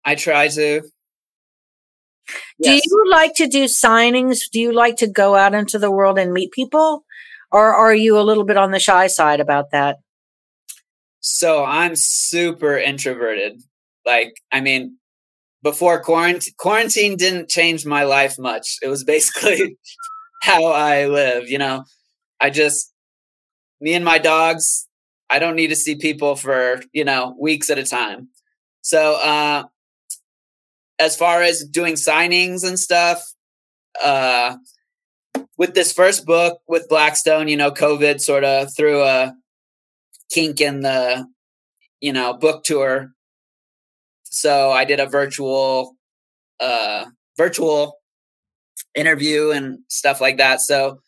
I 0.04 0.16
try 0.16 0.48
to. 0.48 0.82
Do 0.82 2.72
yes. 2.72 2.82
you 2.84 3.04
like 3.08 3.36
to 3.36 3.46
do 3.46 3.66
signings? 3.66 4.50
Do 4.52 4.60
you 4.60 4.74
like 4.74 4.96
to 4.98 5.08
go 5.08 5.36
out 5.36 5.54
into 5.54 5.78
the 5.78 5.92
world 5.92 6.18
and 6.18 6.34
meet 6.34 6.52
people? 6.52 7.06
Or 7.52 7.74
are 7.74 7.96
you 7.96 8.18
a 8.18 8.22
little 8.22 8.46
bit 8.46 8.58
on 8.58 8.72
the 8.72 8.80
shy 8.80 9.08
side 9.08 9.40
about 9.40 9.72
that? 9.72 9.98
So 11.20 11.66
I'm 11.66 11.96
super 11.96 12.78
introverted. 12.78 13.62
Like, 14.06 14.34
I 14.52 14.62
mean, 14.62 14.98
before 15.64 16.02
quarantine, 16.02 16.54
quarantine 16.58 17.18
didn't 17.18 17.50
change 17.50 17.86
my 17.86 18.04
life 18.04 18.38
much. 18.38 18.78
It 18.84 18.88
was 18.88 19.04
basically 19.16 19.78
how 20.44 20.66
I 20.66 21.08
live. 21.08 21.50
You 21.50 21.58
know, 21.58 21.84
I 22.40 22.50
just, 22.50 22.94
me 23.82 23.94
and 23.94 24.06
my 24.06 24.20
dogs, 24.20 24.88
I 25.30 25.40
don't 25.40 25.56
need 25.56 25.70
to 25.70 25.76
see 25.76 25.96
people 25.96 26.36
for, 26.36 26.82
you 26.94 27.04
know, 27.04 27.36
weeks 27.40 27.70
at 27.70 27.80
a 27.80 27.84
time. 27.84 28.30
So, 28.82 29.16
uh, 29.16 29.64
as 31.00 31.18
far 31.18 31.42
as 31.42 31.64
doing 31.64 31.96
signings 31.96 32.66
and 32.66 32.80
stuff, 32.80 33.22
uh, 34.04 34.56
with 35.58 35.74
this 35.74 35.92
first 35.92 36.26
book 36.26 36.60
with 36.68 36.90
Blackstone, 36.90 37.48
you 37.48 37.58
know, 37.58 37.72
COVID 37.72 38.22
sort 38.22 38.44
of 38.44 38.70
threw 38.76 39.04
a 39.04 39.34
kink 40.32 40.62
in 40.62 40.82
the, 40.82 41.26
you 42.02 42.14
know, 42.14 42.34
book 42.34 42.64
tour. 42.64 43.12
So 44.26 44.72
I 44.72 44.86
did 44.86 45.00
a 45.00 45.06
virtual, 45.06 45.96
uh, 46.60 47.06
virtual 47.38 48.00
interview 48.96 49.52
and 49.52 49.80
stuff 49.90 50.20
like 50.20 50.38
that. 50.38 50.62
So 50.62 51.00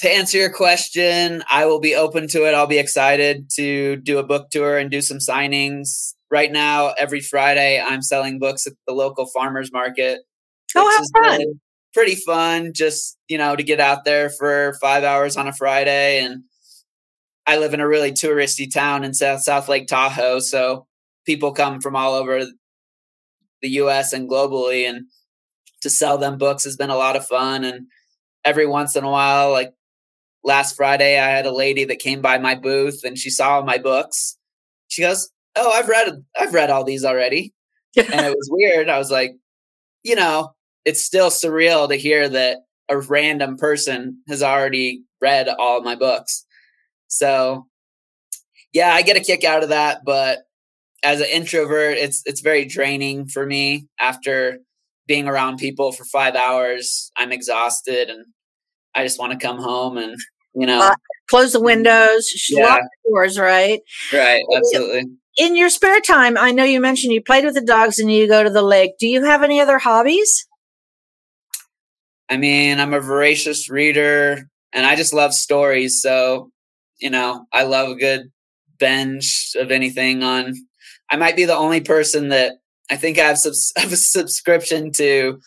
to 0.00 0.10
answer 0.10 0.38
your 0.38 0.52
question, 0.52 1.42
I 1.50 1.66
will 1.66 1.80
be 1.80 1.94
open 1.94 2.26
to 2.28 2.46
it. 2.46 2.54
I'll 2.54 2.66
be 2.66 2.78
excited 2.78 3.50
to 3.56 3.96
do 3.96 4.18
a 4.18 4.22
book 4.22 4.50
tour 4.50 4.78
and 4.78 4.90
do 4.90 5.02
some 5.02 5.18
signings. 5.18 6.14
Right 6.30 6.50
now, 6.50 6.94
every 6.98 7.20
Friday, 7.20 7.82
I'm 7.84 8.02
selling 8.02 8.38
books 8.38 8.66
at 8.66 8.74
the 8.86 8.94
local 8.94 9.26
farmers 9.26 9.72
market. 9.72 10.20
Oh, 10.76 11.04
how 11.14 11.22
fun! 11.22 11.60
Pretty 11.92 12.14
fun, 12.14 12.72
just 12.74 13.18
you 13.28 13.38
know, 13.38 13.56
to 13.56 13.62
get 13.62 13.80
out 13.80 14.04
there 14.04 14.30
for 14.30 14.74
five 14.80 15.02
hours 15.04 15.36
on 15.36 15.48
a 15.48 15.52
Friday. 15.52 16.20
And 16.24 16.44
I 17.46 17.58
live 17.58 17.74
in 17.74 17.80
a 17.80 17.88
really 17.88 18.12
touristy 18.12 18.72
town 18.72 19.02
in 19.04 19.14
South 19.14 19.40
South 19.42 19.68
Lake 19.68 19.88
Tahoe, 19.88 20.38
so 20.40 20.86
people 21.26 21.52
come 21.52 21.80
from 21.80 21.96
all 21.96 22.14
over 22.14 22.44
the 23.62 23.68
U.S. 23.70 24.12
and 24.12 24.28
globally, 24.28 24.88
and 24.88 25.06
to 25.82 25.90
sell 25.90 26.18
them 26.18 26.38
books 26.38 26.64
has 26.64 26.76
been 26.76 26.90
a 26.90 26.96
lot 26.96 27.16
of 27.16 27.26
fun. 27.26 27.64
And 27.64 27.86
every 28.44 28.66
once 28.66 28.96
in 28.96 29.04
a 29.04 29.10
while, 29.10 29.52
like 29.52 29.72
last 30.44 30.76
Friday, 30.76 31.18
I 31.18 31.28
had 31.30 31.46
a 31.46 31.54
lady 31.54 31.84
that 31.86 31.98
came 31.98 32.20
by 32.22 32.38
my 32.38 32.54
booth 32.54 33.02
and 33.04 33.18
she 33.18 33.30
saw 33.30 33.62
my 33.62 33.78
books. 33.78 34.36
She 34.88 35.02
goes, 35.02 35.30
"Oh, 35.56 35.70
I've 35.72 35.88
read 35.88 36.24
I've 36.38 36.54
read 36.54 36.70
all 36.70 36.84
these 36.84 37.04
already," 37.04 37.52
and 37.96 38.26
it 38.26 38.36
was 38.36 38.48
weird. 38.50 38.88
I 38.88 38.98
was 38.98 39.10
like, 39.10 39.32
you 40.04 40.16
know, 40.16 40.54
it's 40.84 41.04
still 41.04 41.30
surreal 41.30 41.88
to 41.88 41.96
hear 41.96 42.28
that 42.28 42.58
a 42.88 42.98
random 42.98 43.56
person 43.56 44.22
has 44.28 44.42
already 44.42 45.02
read 45.20 45.48
all 45.48 45.82
my 45.82 45.94
books. 45.94 46.44
So, 47.08 47.66
yeah, 48.72 48.92
I 48.92 49.02
get 49.02 49.16
a 49.16 49.20
kick 49.20 49.44
out 49.44 49.62
of 49.62 49.68
that, 49.68 50.00
but 50.04 50.40
as 51.02 51.20
an 51.20 51.28
introvert, 51.28 51.96
it's 51.96 52.22
it's 52.26 52.40
very 52.40 52.64
draining 52.64 53.26
for 53.26 53.46
me 53.46 53.86
after 53.98 54.58
being 55.10 55.26
around 55.26 55.58
people 55.58 55.90
for 55.90 56.04
five 56.04 56.36
hours, 56.36 57.10
I'm 57.16 57.32
exhausted 57.32 58.08
and 58.08 58.26
I 58.94 59.02
just 59.02 59.18
want 59.18 59.32
to 59.32 59.44
come 59.44 59.58
home 59.58 59.98
and, 59.98 60.16
you 60.54 60.66
know, 60.66 60.80
uh, 60.80 60.94
close 61.28 61.52
the 61.52 61.60
windows, 61.60 62.32
yeah. 62.48 62.64
lock 62.64 62.80
the 62.80 63.10
doors, 63.10 63.36
right? 63.36 63.80
Right, 64.12 64.40
absolutely. 64.56 65.06
In 65.36 65.56
your 65.56 65.68
spare 65.68 66.00
time, 66.00 66.38
I 66.38 66.52
know 66.52 66.62
you 66.62 66.80
mentioned 66.80 67.12
you 67.12 67.20
played 67.24 67.44
with 67.44 67.54
the 67.54 67.60
dogs 67.60 67.98
and 67.98 68.12
you 68.12 68.28
go 68.28 68.44
to 68.44 68.50
the 68.50 68.62
lake. 68.62 68.92
Do 69.00 69.08
you 69.08 69.24
have 69.24 69.42
any 69.42 69.60
other 69.60 69.78
hobbies? 69.78 70.46
I 72.30 72.36
mean, 72.36 72.80
I'm 72.80 72.94
a 72.94 73.00
voracious 73.00 73.68
reader 73.70 74.48
and 74.72 74.86
I 74.86 74.96
just 74.96 75.12
love 75.14 75.34
stories. 75.34 76.00
So, 76.00 76.50
you 77.00 77.10
know, 77.10 77.46
I 77.52 77.64
love 77.64 77.90
a 77.90 77.96
good 77.96 78.30
binge 78.78 79.52
of 79.58 79.70
anything 79.70 80.22
on. 80.22 80.54
I 81.10 81.16
might 81.16 81.36
be 81.36 81.44
the 81.44 81.56
only 81.56 81.80
person 81.80 82.28
that 82.28 82.54
I 82.90 82.96
think 82.96 83.18
I 83.18 83.24
have, 83.26 83.38
subs- 83.38 83.72
have 83.78 83.92
a 83.92 83.96
subscription 83.96 84.92
to 84.92 85.40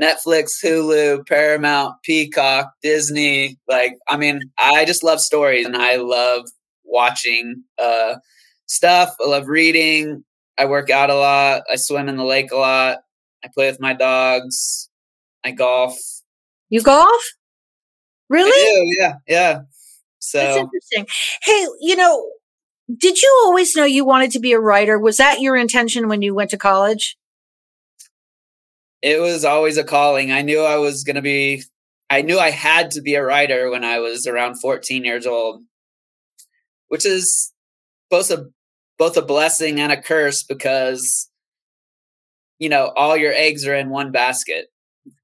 Netflix, 0.00 0.52
Hulu, 0.64 1.26
Paramount, 1.28 1.94
Peacock, 2.04 2.72
Disney. 2.82 3.58
Like, 3.68 3.94
I 4.08 4.16
mean, 4.16 4.40
I 4.58 4.84
just 4.84 5.04
love 5.04 5.20
stories 5.20 5.66
and 5.66 5.76
I 5.76 5.96
love 5.96 6.44
watching 6.84 7.64
uh, 7.82 8.16
stuff. 8.66 9.14
I 9.24 9.28
love 9.28 9.48
reading. 9.48 10.24
I 10.58 10.66
work 10.66 10.90
out 10.90 11.10
a 11.10 11.14
lot. 11.14 11.62
I 11.70 11.76
swim 11.76 12.08
in 12.08 12.16
the 12.16 12.24
lake 12.24 12.52
a 12.52 12.56
lot. 12.56 12.98
I 13.44 13.48
play 13.54 13.68
with 13.70 13.80
my 13.80 13.92
dogs. 13.94 14.88
I 15.44 15.50
golf. 15.50 15.98
You 16.68 16.82
golf? 16.82 17.22
Really? 18.28 18.94
Yeah, 18.98 19.14
yeah. 19.28 19.60
So 20.18 20.38
That's 20.38 20.56
interesting. 20.58 21.06
Hey, 21.42 21.66
you 21.80 21.96
know, 21.96 22.30
did 22.96 23.20
you 23.20 23.42
always 23.44 23.74
know 23.76 23.84
you 23.84 24.04
wanted 24.04 24.30
to 24.32 24.40
be 24.40 24.52
a 24.52 24.60
writer? 24.60 24.98
Was 24.98 25.16
that 25.16 25.40
your 25.40 25.56
intention 25.56 26.08
when 26.08 26.22
you 26.22 26.34
went 26.34 26.50
to 26.50 26.56
college? 26.56 27.16
It 29.02 29.20
was 29.20 29.44
always 29.44 29.76
a 29.76 29.84
calling. 29.84 30.30
I 30.30 30.42
knew 30.42 30.60
I 30.60 30.76
was 30.76 31.02
going 31.02 31.16
to 31.16 31.22
be 31.22 31.64
I 32.08 32.22
knew 32.22 32.38
I 32.38 32.50
had 32.50 32.90
to 32.92 33.00
be 33.00 33.14
a 33.14 33.24
writer 33.24 33.70
when 33.70 33.84
I 33.84 33.98
was 33.98 34.26
around 34.26 34.60
14 34.60 35.04
years 35.04 35.26
old, 35.26 35.62
which 36.88 37.06
is 37.06 37.52
both 38.10 38.30
a 38.30 38.50
both 38.98 39.16
a 39.16 39.22
blessing 39.22 39.80
and 39.80 39.90
a 39.90 40.00
curse 40.00 40.42
because 40.42 41.28
you 42.58 42.68
know, 42.68 42.92
all 42.94 43.16
your 43.16 43.32
eggs 43.32 43.66
are 43.66 43.74
in 43.74 43.90
one 43.90 44.12
basket. 44.12 44.71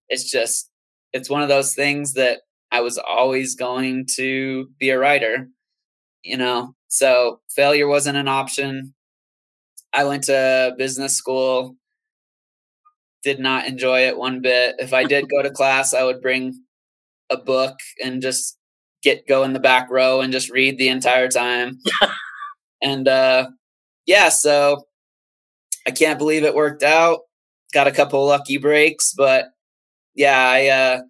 It's 0.09 0.31
just 0.31 0.71
it's 1.13 1.31
one 1.31 1.43
of 1.43 1.49
those 1.49 1.75
things 1.75 2.15
that 2.15 2.41
I 2.71 2.81
was 2.81 2.99
always 2.99 3.55
going 3.55 4.07
to 4.17 4.69
be 4.79 4.91
a 4.91 4.99
writer, 4.99 5.49
you 6.23 6.37
know. 6.37 6.75
So 6.89 7.41
failure 7.55 7.89
wasn't 7.89 8.19
an 8.19 8.29
option. 8.29 8.95
I 9.93 10.05
went 10.05 10.25
to 10.25 10.75
business 10.77 11.17
school, 11.17 11.77
did 13.23 13.41
not 13.41 13.67
enjoy 13.67 14.07
it 14.07 14.19
one 14.19 14.41
bit. 14.41 14.77
If 14.79 14.93
I 14.93 15.05
did 15.05 15.29
go 15.29 15.43
to 15.43 15.51
class, 15.55 15.95
I 15.95 16.05
would 16.05 16.21
bring 16.21 16.63
a 17.31 17.37
book 17.37 17.77
and 18.03 18.23
just 18.23 18.59
get 19.03 19.27
go 19.29 19.45
in 19.45 19.53
the 19.53 19.61
back 19.61 19.91
row 19.91 20.21
and 20.21 20.33
just 20.33 20.51
read 20.51 20.79
the 20.79 20.89
entire 20.89 21.29
time. 21.29 21.79
and 22.83 23.07
uh 23.09 23.49
yeah, 24.07 24.31
so 24.31 24.85
I 25.87 25.91
can't 25.91 26.19
believe 26.19 26.45
it 26.45 26.55
worked 26.55 26.83
out. 26.83 27.21
Got 27.75 27.87
a 27.87 27.93
couple 27.93 28.27
lucky 28.27 28.57
breaks, 28.57 29.13
but 29.17 29.49
yeah, 30.19 30.39
I 30.39 30.67
uh 30.67 31.01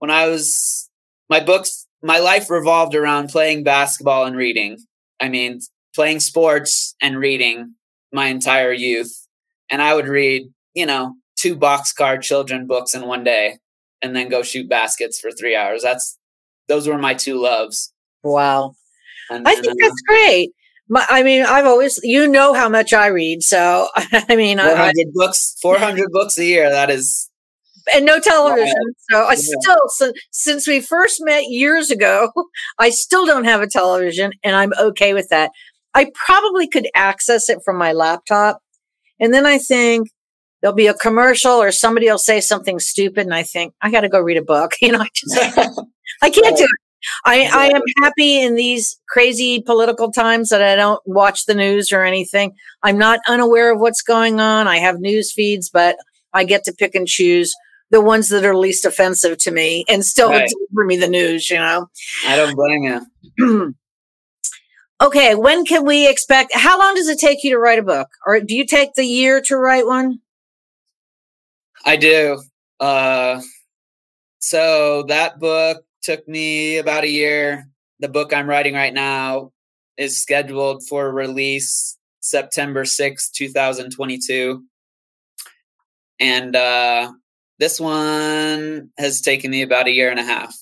when 0.00 0.10
I 0.10 0.26
was 0.26 0.90
my 1.30 1.38
books 1.38 1.86
my 2.02 2.18
life 2.18 2.50
revolved 2.50 2.94
around 2.94 3.28
playing 3.28 3.62
basketball 3.62 4.24
and 4.24 4.36
reading. 4.36 4.78
I 5.20 5.28
mean, 5.28 5.60
playing 5.94 6.20
sports 6.20 6.94
and 7.00 7.16
reading 7.16 7.76
my 8.12 8.26
entire 8.26 8.72
youth. 8.72 9.26
And 9.70 9.80
I 9.80 9.94
would 9.94 10.08
read, 10.08 10.50
you 10.74 10.84
know, 10.84 11.14
two 11.36 11.56
boxcar 11.56 12.20
children 12.20 12.66
books 12.66 12.94
in 12.94 13.06
one 13.06 13.24
day 13.24 13.58
and 14.02 14.16
then 14.16 14.28
go 14.28 14.42
shoot 14.42 14.68
baskets 14.68 15.20
for 15.20 15.30
three 15.30 15.54
hours. 15.54 15.82
That's 15.82 16.18
those 16.68 16.88
were 16.88 16.98
my 16.98 17.14
two 17.14 17.40
loves. 17.40 17.92
Wow. 18.24 18.74
And, 19.30 19.46
I 19.46 19.52
think 19.52 19.66
and, 19.66 19.80
uh, 19.80 19.84
that's 19.84 20.02
great. 20.06 20.50
My, 20.88 21.06
I 21.08 21.22
mean, 21.22 21.44
I've 21.44 21.66
always, 21.66 22.00
you 22.02 22.26
know, 22.26 22.52
how 22.52 22.68
much 22.68 22.92
I 22.92 23.06
read. 23.06 23.42
So, 23.42 23.88
I 23.96 24.36
mean, 24.36 24.58
400 24.58 24.78
I, 24.78 24.92
books, 25.14 25.56
400 25.62 26.08
books 26.10 26.36
a 26.38 26.44
year. 26.44 26.68
That 26.68 26.90
is 26.90 27.30
and 27.94 28.04
no 28.04 28.18
television. 28.20 28.74
So 29.10 29.22
I 29.22 29.32
yeah. 29.32 29.36
still, 29.60 30.12
since 30.30 30.66
we 30.66 30.80
first 30.80 31.18
met 31.20 31.44
years 31.48 31.90
ago, 31.90 32.30
I 32.78 32.90
still 32.90 33.26
don't 33.26 33.44
have 33.44 33.62
a 33.62 33.66
television 33.66 34.32
and 34.42 34.56
I'm 34.56 34.72
okay 34.78 35.14
with 35.14 35.28
that. 35.30 35.50
I 35.94 36.10
probably 36.14 36.68
could 36.68 36.88
access 36.94 37.48
it 37.48 37.58
from 37.64 37.76
my 37.76 37.92
laptop. 37.92 38.60
And 39.20 39.32
then 39.32 39.46
I 39.46 39.58
think 39.58 40.08
there'll 40.60 40.74
be 40.74 40.86
a 40.86 40.94
commercial 40.94 41.52
or 41.52 41.70
somebody 41.70 42.08
will 42.10 42.18
say 42.18 42.40
something 42.40 42.78
stupid. 42.78 43.26
And 43.26 43.34
I 43.34 43.42
think 43.42 43.74
I 43.82 43.90
got 43.90 44.02
to 44.02 44.08
go 44.08 44.20
read 44.20 44.38
a 44.38 44.42
book. 44.42 44.72
You 44.80 44.92
know, 44.92 45.00
I 45.00 45.08
just, 45.14 45.58
I 46.22 46.30
can't 46.30 46.56
do 46.56 46.64
it. 46.64 46.70
I, 47.24 47.48
I 47.52 47.66
am 47.74 47.82
happy 48.00 48.40
in 48.40 48.54
these 48.54 49.00
crazy 49.08 49.60
political 49.60 50.12
times 50.12 50.50
that 50.50 50.62
I 50.62 50.76
don't 50.76 51.00
watch 51.04 51.46
the 51.46 51.54
news 51.54 51.90
or 51.92 52.04
anything. 52.04 52.52
I'm 52.82 52.96
not 52.96 53.18
unaware 53.28 53.72
of 53.72 53.80
what's 53.80 54.02
going 54.02 54.40
on. 54.40 54.68
I 54.68 54.78
have 54.78 55.00
news 55.00 55.32
feeds, 55.32 55.68
but 55.68 55.96
I 56.32 56.44
get 56.44 56.64
to 56.64 56.72
pick 56.72 56.94
and 56.94 57.06
choose 57.06 57.54
the 57.92 58.00
ones 58.00 58.30
that 58.30 58.44
are 58.44 58.56
least 58.56 58.86
offensive 58.86 59.36
to 59.36 59.52
me 59.52 59.84
and 59.88 60.04
still 60.04 60.30
right. 60.30 60.48
deliver 60.48 60.86
me 60.86 60.96
the 60.96 61.08
news, 61.08 61.48
you 61.50 61.58
know. 61.58 61.88
I 62.26 62.36
don't 62.36 62.56
blame 62.56 63.04
you. 63.38 63.74
okay, 65.00 65.34
when 65.34 65.66
can 65.66 65.84
we 65.84 66.08
expect 66.08 66.54
how 66.54 66.78
long 66.78 66.94
does 66.94 67.08
it 67.08 67.18
take 67.18 67.44
you 67.44 67.50
to 67.50 67.58
write 67.58 67.78
a 67.78 67.82
book? 67.82 68.08
Or 68.26 68.40
do 68.40 68.54
you 68.54 68.66
take 68.66 68.94
the 68.94 69.04
year 69.04 69.42
to 69.42 69.56
write 69.56 69.86
one? 69.86 70.20
I 71.84 71.96
do. 71.96 72.42
Uh 72.80 73.42
so 74.38 75.04
that 75.04 75.38
book 75.38 75.84
took 76.02 76.26
me 76.26 76.78
about 76.78 77.04
a 77.04 77.10
year. 77.10 77.68
The 78.00 78.08
book 78.08 78.32
I'm 78.32 78.48
writing 78.48 78.74
right 78.74 78.94
now 78.94 79.52
is 79.98 80.20
scheduled 80.20 80.82
for 80.88 81.12
release 81.12 81.98
September 82.20 82.86
6, 82.86 83.30
2022. 83.32 84.64
And 86.18 86.56
uh 86.56 87.12
this 87.62 87.78
one 87.78 88.90
has 88.98 89.20
taken 89.20 89.52
me 89.52 89.62
about 89.62 89.86
a 89.86 89.92
year 89.92 90.10
and 90.10 90.18
a 90.18 90.24
half. 90.24 90.52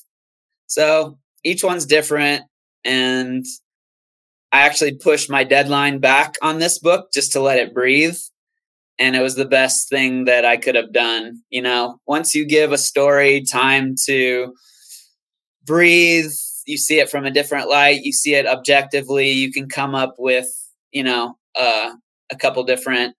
So 0.67 1.17
each 1.43 1.65
one's 1.65 1.87
different. 1.87 2.43
And 2.85 3.47
I 4.53 4.67
actually 4.67 4.97
pushed 4.97 5.31
my 5.31 5.43
deadline 5.43 6.01
back 6.01 6.35
on 6.43 6.59
this 6.59 6.79
book 6.79 7.11
just 7.11 7.33
to 7.33 7.41
let 7.41 7.59
it 7.59 7.73
breathe. 7.73 8.19
And 8.99 9.17
it 9.17 9.23
was 9.23 9.35
the 9.35 9.47
best 9.47 9.89
thing 9.89 10.27
that 10.27 10.45
I 10.45 10.59
could 10.59 10.75
have 10.75 10.93
done. 10.93 11.41
You 11.49 11.63
know, 11.63 12.01
once 12.07 12.35
you 12.35 12.45
give 12.45 12.71
a 12.71 12.77
story 12.77 13.45
time 13.51 13.95
to 14.05 14.53
breathe, 15.65 16.33
you 16.67 16.77
see 16.77 17.01
it 17.01 17.09
from 17.09 17.25
a 17.25 17.31
different 17.31 17.71
light, 17.71 18.03
you 18.03 18.13
see 18.13 18.35
it 18.35 18.45
objectively, 18.45 19.31
you 19.31 19.51
can 19.51 19.71
come 19.71 19.95
up 19.95 20.17
with, 20.19 20.51
you 20.93 21.05
know, 21.05 21.39
uh, 21.59 21.93
a 22.31 22.37
couple 22.37 22.63
different 22.65 23.15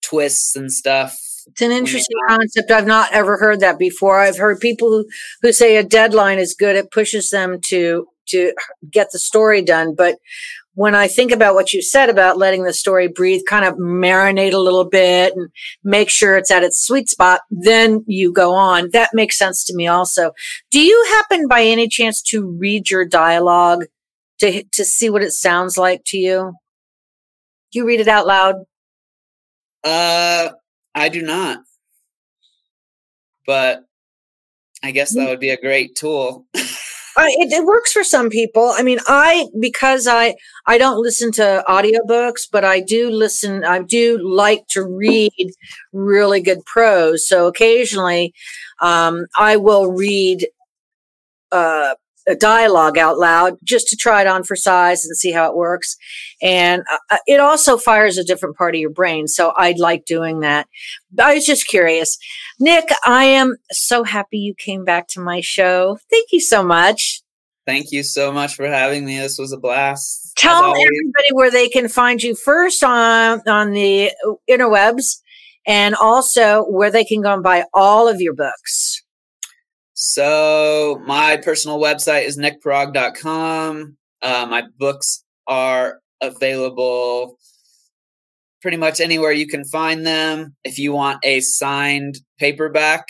twists 0.00 0.56
and 0.56 0.72
stuff 0.72 1.27
it's 1.48 1.62
an 1.62 1.72
interesting 1.72 2.16
concept. 2.28 2.70
I've 2.70 2.86
not 2.86 3.12
ever 3.12 3.38
heard 3.38 3.60
that 3.60 3.78
before. 3.78 4.20
I've 4.20 4.38
heard 4.38 4.60
people 4.60 4.90
who, 4.90 5.06
who 5.42 5.52
say 5.52 5.76
a 5.76 5.82
deadline 5.82 6.38
is 6.38 6.54
good. 6.58 6.76
It 6.76 6.90
pushes 6.90 7.30
them 7.30 7.60
to 7.66 8.06
to 8.28 8.52
get 8.90 9.08
the 9.10 9.18
story 9.18 9.62
done. 9.62 9.94
But 9.96 10.16
when 10.74 10.94
I 10.94 11.08
think 11.08 11.32
about 11.32 11.54
what 11.54 11.72
you 11.72 11.82
said 11.82 12.10
about 12.10 12.38
letting 12.38 12.62
the 12.62 12.72
story 12.72 13.08
breathe, 13.08 13.40
kind 13.48 13.64
of 13.64 13.74
marinate 13.74 14.52
a 14.52 14.58
little 14.58 14.84
bit 14.84 15.32
and 15.34 15.48
make 15.82 16.10
sure 16.10 16.36
it's 16.36 16.50
at 16.50 16.62
its 16.62 16.86
sweet 16.86 17.08
spot, 17.08 17.40
then 17.50 18.04
you 18.06 18.32
go 18.32 18.54
on. 18.54 18.90
That 18.92 19.10
makes 19.12 19.38
sense 19.38 19.64
to 19.64 19.74
me 19.74 19.86
also. 19.86 20.32
Do 20.70 20.80
you 20.80 21.04
happen 21.10 21.48
by 21.48 21.62
any 21.62 21.88
chance 21.88 22.22
to 22.30 22.46
read 22.46 22.90
your 22.90 23.04
dialogue 23.04 23.86
to 24.40 24.62
to 24.72 24.84
see 24.84 25.10
what 25.10 25.22
it 25.22 25.32
sounds 25.32 25.78
like 25.78 26.02
to 26.06 26.18
you? 26.18 26.52
Do 27.72 27.78
you 27.78 27.86
read 27.86 28.00
it 28.00 28.08
out 28.08 28.26
loud? 28.26 28.56
Uh 29.82 30.50
I 30.94 31.08
do 31.08 31.22
not. 31.22 31.60
But 33.46 33.84
I 34.82 34.90
guess 34.90 35.14
that 35.14 35.20
mm. 35.20 35.28
would 35.28 35.40
be 35.40 35.50
a 35.50 35.60
great 35.60 35.96
tool. 35.96 36.46
it, 36.54 37.52
it, 37.52 37.64
works 37.64 37.92
for 37.92 38.04
some 38.04 38.30
people. 38.30 38.72
I 38.76 38.82
mean, 38.82 38.98
I 39.06 39.48
because 39.58 40.06
I 40.06 40.36
I 40.66 40.78
don't 40.78 41.02
listen 41.02 41.32
to 41.32 41.64
audiobooks, 41.68 42.42
but 42.50 42.64
I 42.64 42.80
do 42.80 43.10
listen. 43.10 43.64
I 43.64 43.82
do 43.82 44.18
like 44.22 44.66
to 44.70 44.84
read 44.84 45.32
really 45.92 46.40
good 46.40 46.64
prose. 46.66 47.26
So 47.26 47.46
occasionally, 47.46 48.34
um, 48.80 49.26
I 49.36 49.56
will 49.56 49.90
read 49.90 50.46
uh, 51.50 51.94
a 52.28 52.36
dialogue 52.36 52.98
out 52.98 53.18
loud 53.18 53.56
just 53.64 53.88
to 53.88 53.96
try 53.96 54.20
it 54.20 54.26
on 54.26 54.44
for 54.44 54.54
size 54.54 55.04
and 55.04 55.16
see 55.16 55.32
how 55.32 55.48
it 55.48 55.56
works. 55.56 55.96
And 56.42 56.82
uh, 56.92 56.98
uh, 57.10 57.18
it 57.26 57.40
also 57.40 57.76
fires 57.76 58.18
a 58.18 58.24
different 58.24 58.56
part 58.56 58.74
of 58.74 58.80
your 58.80 58.90
brain. 58.90 59.26
So 59.26 59.52
I'd 59.56 59.78
like 59.78 60.04
doing 60.04 60.40
that. 60.40 60.68
I 61.18 61.34
was 61.34 61.46
just 61.46 61.66
curious. 61.66 62.18
Nick, 62.60 62.90
I 63.06 63.24
am 63.24 63.56
so 63.70 64.04
happy 64.04 64.38
you 64.38 64.54
came 64.54 64.84
back 64.84 65.08
to 65.08 65.20
my 65.20 65.40
show. 65.40 65.98
Thank 66.10 66.28
you 66.32 66.40
so 66.40 66.62
much. 66.62 67.22
Thank 67.66 67.92
you 67.92 68.02
so 68.02 68.32
much 68.32 68.54
for 68.54 68.66
having 68.66 69.04
me. 69.04 69.18
This 69.18 69.38
was 69.38 69.52
a 69.52 69.58
blast. 69.58 70.32
Tell 70.36 70.64
everybody 70.64 71.32
where 71.32 71.50
they 71.50 71.68
can 71.68 71.88
find 71.88 72.22
you 72.22 72.34
first 72.34 72.82
on 72.82 73.42
on 73.46 73.72
the 73.72 74.10
interwebs 74.48 75.20
and 75.66 75.94
also 75.94 76.64
where 76.64 76.90
they 76.90 77.04
can 77.04 77.20
go 77.20 77.34
and 77.34 77.42
buy 77.42 77.64
all 77.74 78.08
of 78.08 78.22
your 78.22 78.34
books. 78.34 78.97
So 80.00 81.02
my 81.06 81.38
personal 81.38 81.80
website 81.80 82.22
is 82.22 82.38
nickpirog.com. 82.38 83.96
Uh, 84.22 84.46
my 84.48 84.62
books 84.78 85.24
are 85.48 85.98
available 86.22 87.36
pretty 88.62 88.76
much 88.76 89.00
anywhere 89.00 89.32
you 89.32 89.48
can 89.48 89.64
find 89.64 90.06
them. 90.06 90.54
If 90.62 90.78
you 90.78 90.92
want 90.92 91.18
a 91.24 91.40
signed 91.40 92.20
paperback, 92.38 93.08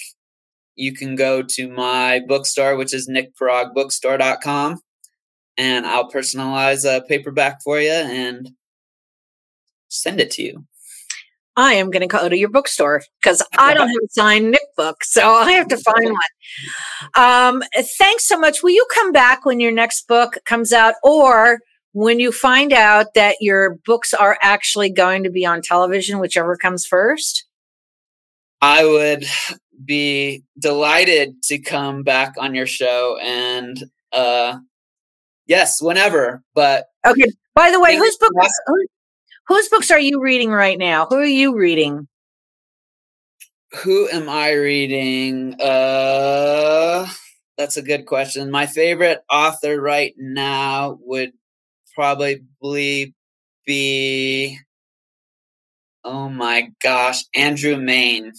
you 0.77 0.95
can 0.95 1.15
go 1.15 1.43
to 1.43 1.69
my 1.69 2.23
bookstore, 2.27 2.75
which 2.75 2.95
is 2.95 3.07
nickpirogbookstore.com, 3.07 4.81
and 5.59 5.87
I'll 5.87 6.11
personalize 6.11 6.87
a 6.87 7.03
paperback 7.03 7.59
for 7.63 7.79
you 7.79 7.91
and 7.91 8.49
send 9.89 10.21
it 10.21 10.31
to 10.33 10.43
you. 10.43 10.65
I 11.59 11.75
am 11.75 11.91
going 11.91 12.03
to 12.03 12.07
go 12.07 12.29
to 12.29 12.39
your 12.39 12.51
bookstore 12.51 13.03
because 13.21 13.43
I 13.59 13.75
don't 13.75 13.89
have 13.89 13.97
a 14.05 14.09
signed 14.11 14.53
Nick 14.53 14.77
book. 14.77 15.03
So 15.03 15.29
I 15.29 15.51
have 15.53 15.67
to 15.69 15.77
find 15.77 16.05
one. 16.05 16.15
Um, 17.17 17.63
thanks 17.99 18.29
so 18.29 18.39
much. 18.39 18.63
Will 18.63 18.71
you 18.71 18.87
come 18.95 19.11
back 19.11 19.45
when 19.45 19.59
your 19.59 19.73
next 19.73 20.07
book 20.07 20.39
comes 20.47 20.73
out 20.73 20.95
or 21.03 21.59
when 21.93 22.21
you 22.21 22.31
find 22.31 22.73
out 22.73 23.15
that 23.15 23.39
your 23.41 23.77
books 23.85 24.15
are 24.15 24.39
actually 24.41 24.89
going 24.89 25.25
to 25.25 25.31
be 25.31 25.45
on 25.45 25.61
television, 25.61 26.21
whichever 26.21 26.57
comes 26.57 26.87
first? 26.87 27.45
I 28.63 28.85
would 28.85 29.25
be 29.85 30.45
delighted 30.61 31.43
to 31.45 31.59
come 31.59 32.05
back 32.05 32.35
on 32.39 32.55
your 32.55 32.67
show 32.67 33.19
and 33.21 33.83
uh 34.13 34.59
yes, 35.47 35.83
whenever. 35.83 36.45
But 36.55 36.87
okay. 37.05 37.27
By 37.57 37.73
the 37.73 37.81
way, 37.81 37.97
whose 37.97 38.17
book 38.17 38.33
whose 39.49 39.69
books 39.69 39.91
are 39.91 40.01
you 40.01 40.21
reading 40.23 40.51
right 40.51 40.79
now? 40.79 41.07
Who 41.07 41.17
are 41.17 41.25
you 41.25 41.57
reading? 41.57 42.07
Who 43.83 44.09
am 44.09 44.29
I 44.29 44.53
reading? 44.53 45.61
Uh 45.61 47.09
that's 47.57 47.77
a 47.77 47.83
good 47.83 48.07
question. 48.07 48.51
My 48.51 48.67
favorite 48.67 49.23
author 49.31 49.81
right 49.81 50.15
now 50.17 50.99
would 51.03 51.33
probably 51.95 52.45
be 53.67 54.59
oh 56.05 56.29
my 56.29 56.71
gosh, 56.83 57.25
Andrew 57.35 57.77
Mayne. 57.77 58.33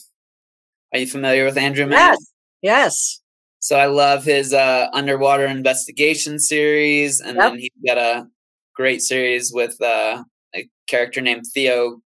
Are 0.93 0.99
you 0.99 1.07
familiar 1.07 1.45
with 1.45 1.57
Andrew 1.57 1.86
Mayne? 1.86 1.99
Yes. 1.99 2.32
Yes. 2.62 3.22
So 3.60 3.78
I 3.78 3.86
love 3.88 4.24
his 4.24 4.53
uh, 4.53 4.88
underwater 4.93 5.45
investigation 5.45 6.39
series, 6.39 7.20
and 7.20 7.36
yep. 7.36 7.51
then 7.51 7.60
he's 7.60 7.72
got 7.86 7.97
a 7.97 8.28
great 8.74 9.01
series 9.01 9.51
with 9.53 9.80
uh, 9.82 10.24
a 10.56 10.68
character 10.88 11.22
named 11.22 11.45
Theo 11.54 12.02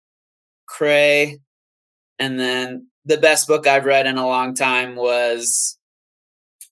Cray. 0.68 1.40
And 2.18 2.40
then 2.40 2.88
the 3.06 3.18
best 3.18 3.48
book 3.48 3.68
I've 3.68 3.86
read 3.86 4.06
in 4.06 4.18
a 4.18 4.28
long 4.28 4.54
time 4.54 4.96
was 4.96 5.78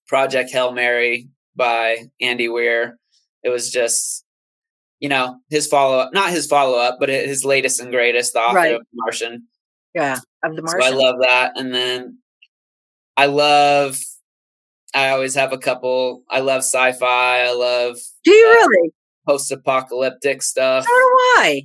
Project 0.07 0.51
Hail 0.51 0.72
Mary 0.72 1.28
by 1.55 2.09
Andy 2.22 2.49
Weir. 2.49 2.97
It 3.43 3.49
was 3.49 3.72
just, 3.72 4.26
you 4.99 5.09
know, 5.09 5.38
his 5.49 5.68
follow 5.68 5.97
up, 5.97 6.13
not 6.13 6.32
his 6.32 6.47
follow 6.47 6.78
up, 6.78 6.97
but 6.99 7.09
his 7.09 7.45
latest 7.45 7.80
and 7.80 7.91
greatest, 7.91 8.34
the 8.34 8.39
author 8.39 8.55
right. 8.55 8.76
of 8.76 8.82
Martian. 8.93 9.47
Yeah, 9.93 10.20
of 10.43 10.55
the 10.55 10.61
Martian. 10.61 10.82
So 10.82 10.88
I 10.88 10.89
love 10.91 11.15
that. 11.22 11.53
And 11.55 11.74
then 11.74 12.20
I 13.15 13.28
love 13.28 13.97
I 14.93 15.09
always 15.09 15.36
have 15.36 15.53
a 15.53 15.57
couple. 15.57 16.24
I 16.30 16.39
love 16.39 16.59
sci-fi. 16.59 17.41
I 17.41 17.51
love. 17.53 17.97
Do 18.24 18.32
you 18.32 18.47
uh, 18.47 18.53
really? 18.53 18.93
Post-apocalyptic 19.28 20.41
stuff. 20.41 20.86
So 20.86 20.89
do 20.89 21.17
I. 21.38 21.63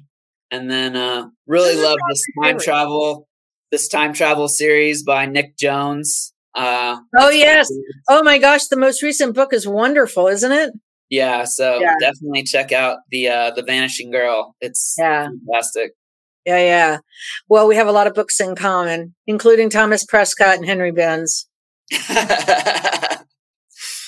And 0.51 0.71
then 0.71 0.97
uh 0.97 1.29
really 1.47 1.81
love 1.81 1.99
this 2.11 2.23
time 2.43 2.59
travel. 2.59 3.29
This 3.71 3.89
time 3.89 4.13
travel 4.13 4.49
series 4.49 5.03
by 5.03 5.27
Nick 5.27 5.57
Jones. 5.57 6.35
Uh, 6.55 6.99
oh 7.19 7.31
yes. 7.31 7.71
Oh 8.09 8.23
my 8.23 8.39
gosh, 8.39 8.67
the 8.67 8.77
most 8.77 9.03
recent 9.03 9.35
book 9.35 9.55
is 9.55 9.67
wonderful, 9.67 10.27
isn't 10.27 10.53
it? 10.53 10.73
Yeah. 11.09 11.45
So 11.45 11.81
yeah. 11.81 11.95
definitely 11.99 12.43
check 12.43 12.73
out 12.73 12.99
the 13.11 13.29
uh 13.29 13.51
the 13.53 13.63
Vanishing 13.63 14.11
Girl. 14.11 14.55
It's 14.61 14.97
yeah. 14.99 15.29
fantastic. 15.29 15.93
Yeah, 16.45 16.59
yeah. 16.59 16.99
Well, 17.49 17.69
we 17.69 17.77
have 17.77 17.87
a 17.87 17.93
lot 17.93 18.07
of 18.07 18.15
books 18.15 18.41
in 18.41 18.57
common, 18.57 19.15
including 19.27 19.71
Thomas 19.71 20.05
Prescott 20.05 20.57
and 20.57 20.67
Henry 20.67 20.91
Binns. 20.91 21.47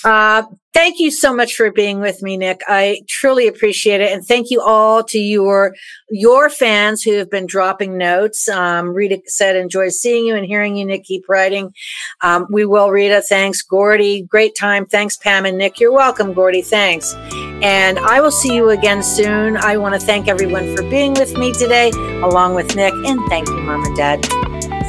Uh, 0.05 0.43
thank 0.75 1.01
you 1.01 1.11
so 1.11 1.35
much 1.35 1.55
for 1.55 1.73
being 1.73 1.99
with 1.99 2.23
me, 2.23 2.37
Nick. 2.37 2.61
I 2.69 3.01
truly 3.09 3.49
appreciate 3.49 4.03
it, 4.03 4.13
and 4.13 4.25
thank 4.25 4.51
you 4.51 4.61
all 4.61 5.03
to 5.05 5.19
your 5.19 5.75
your 6.11 6.51
fans 6.51 7.03
who 7.03 7.15
have 7.15 7.31
been 7.31 7.47
dropping 7.47 7.97
notes. 7.97 8.47
Um, 8.49 8.91
Rita 8.91 9.23
said, 9.27 9.57
"Enjoy 9.57 9.89
seeing 9.89 10.27
you 10.27 10.35
and 10.35 10.45
hearing 10.45 10.77
you, 10.77 10.85
Nick. 10.85 11.05
Keep 11.05 11.25
writing." 11.29 11.73
Um, 12.21 12.47
we 12.51 12.67
will, 12.67 12.91
Rita. 12.91 13.23
Thanks, 13.23 13.63
Gordy. 13.63 14.23
Great 14.23 14.55
time. 14.55 14.85
Thanks, 14.85 15.17
Pam 15.17 15.47
and 15.47 15.57
Nick. 15.57 15.81
You're 15.81 15.93
welcome, 15.93 16.35
Gordy. 16.35 16.61
Thanks, 16.61 17.15
and 17.63 17.99
I 17.99 18.21
will 18.21 18.33
see 18.33 18.55
you 18.55 18.69
again 18.69 19.03
soon. 19.03 19.57
I 19.57 19.79
want 19.79 19.95
to 19.95 20.01
thank 20.01 20.29
everyone 20.29 20.77
for 20.77 20.83
being 20.83 21.15
with 21.15 21.39
me 21.39 21.53
today, 21.53 21.91
along 22.23 22.57
with 22.57 22.77
Nick, 22.77 22.93
and 22.93 23.21
thank 23.31 23.49
you, 23.49 23.61
Mom 23.63 23.85
and 23.85 23.97
Dad. 23.97 24.25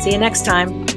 See 0.02 0.12
you 0.12 0.18
next 0.18 0.44
time. 0.44 0.95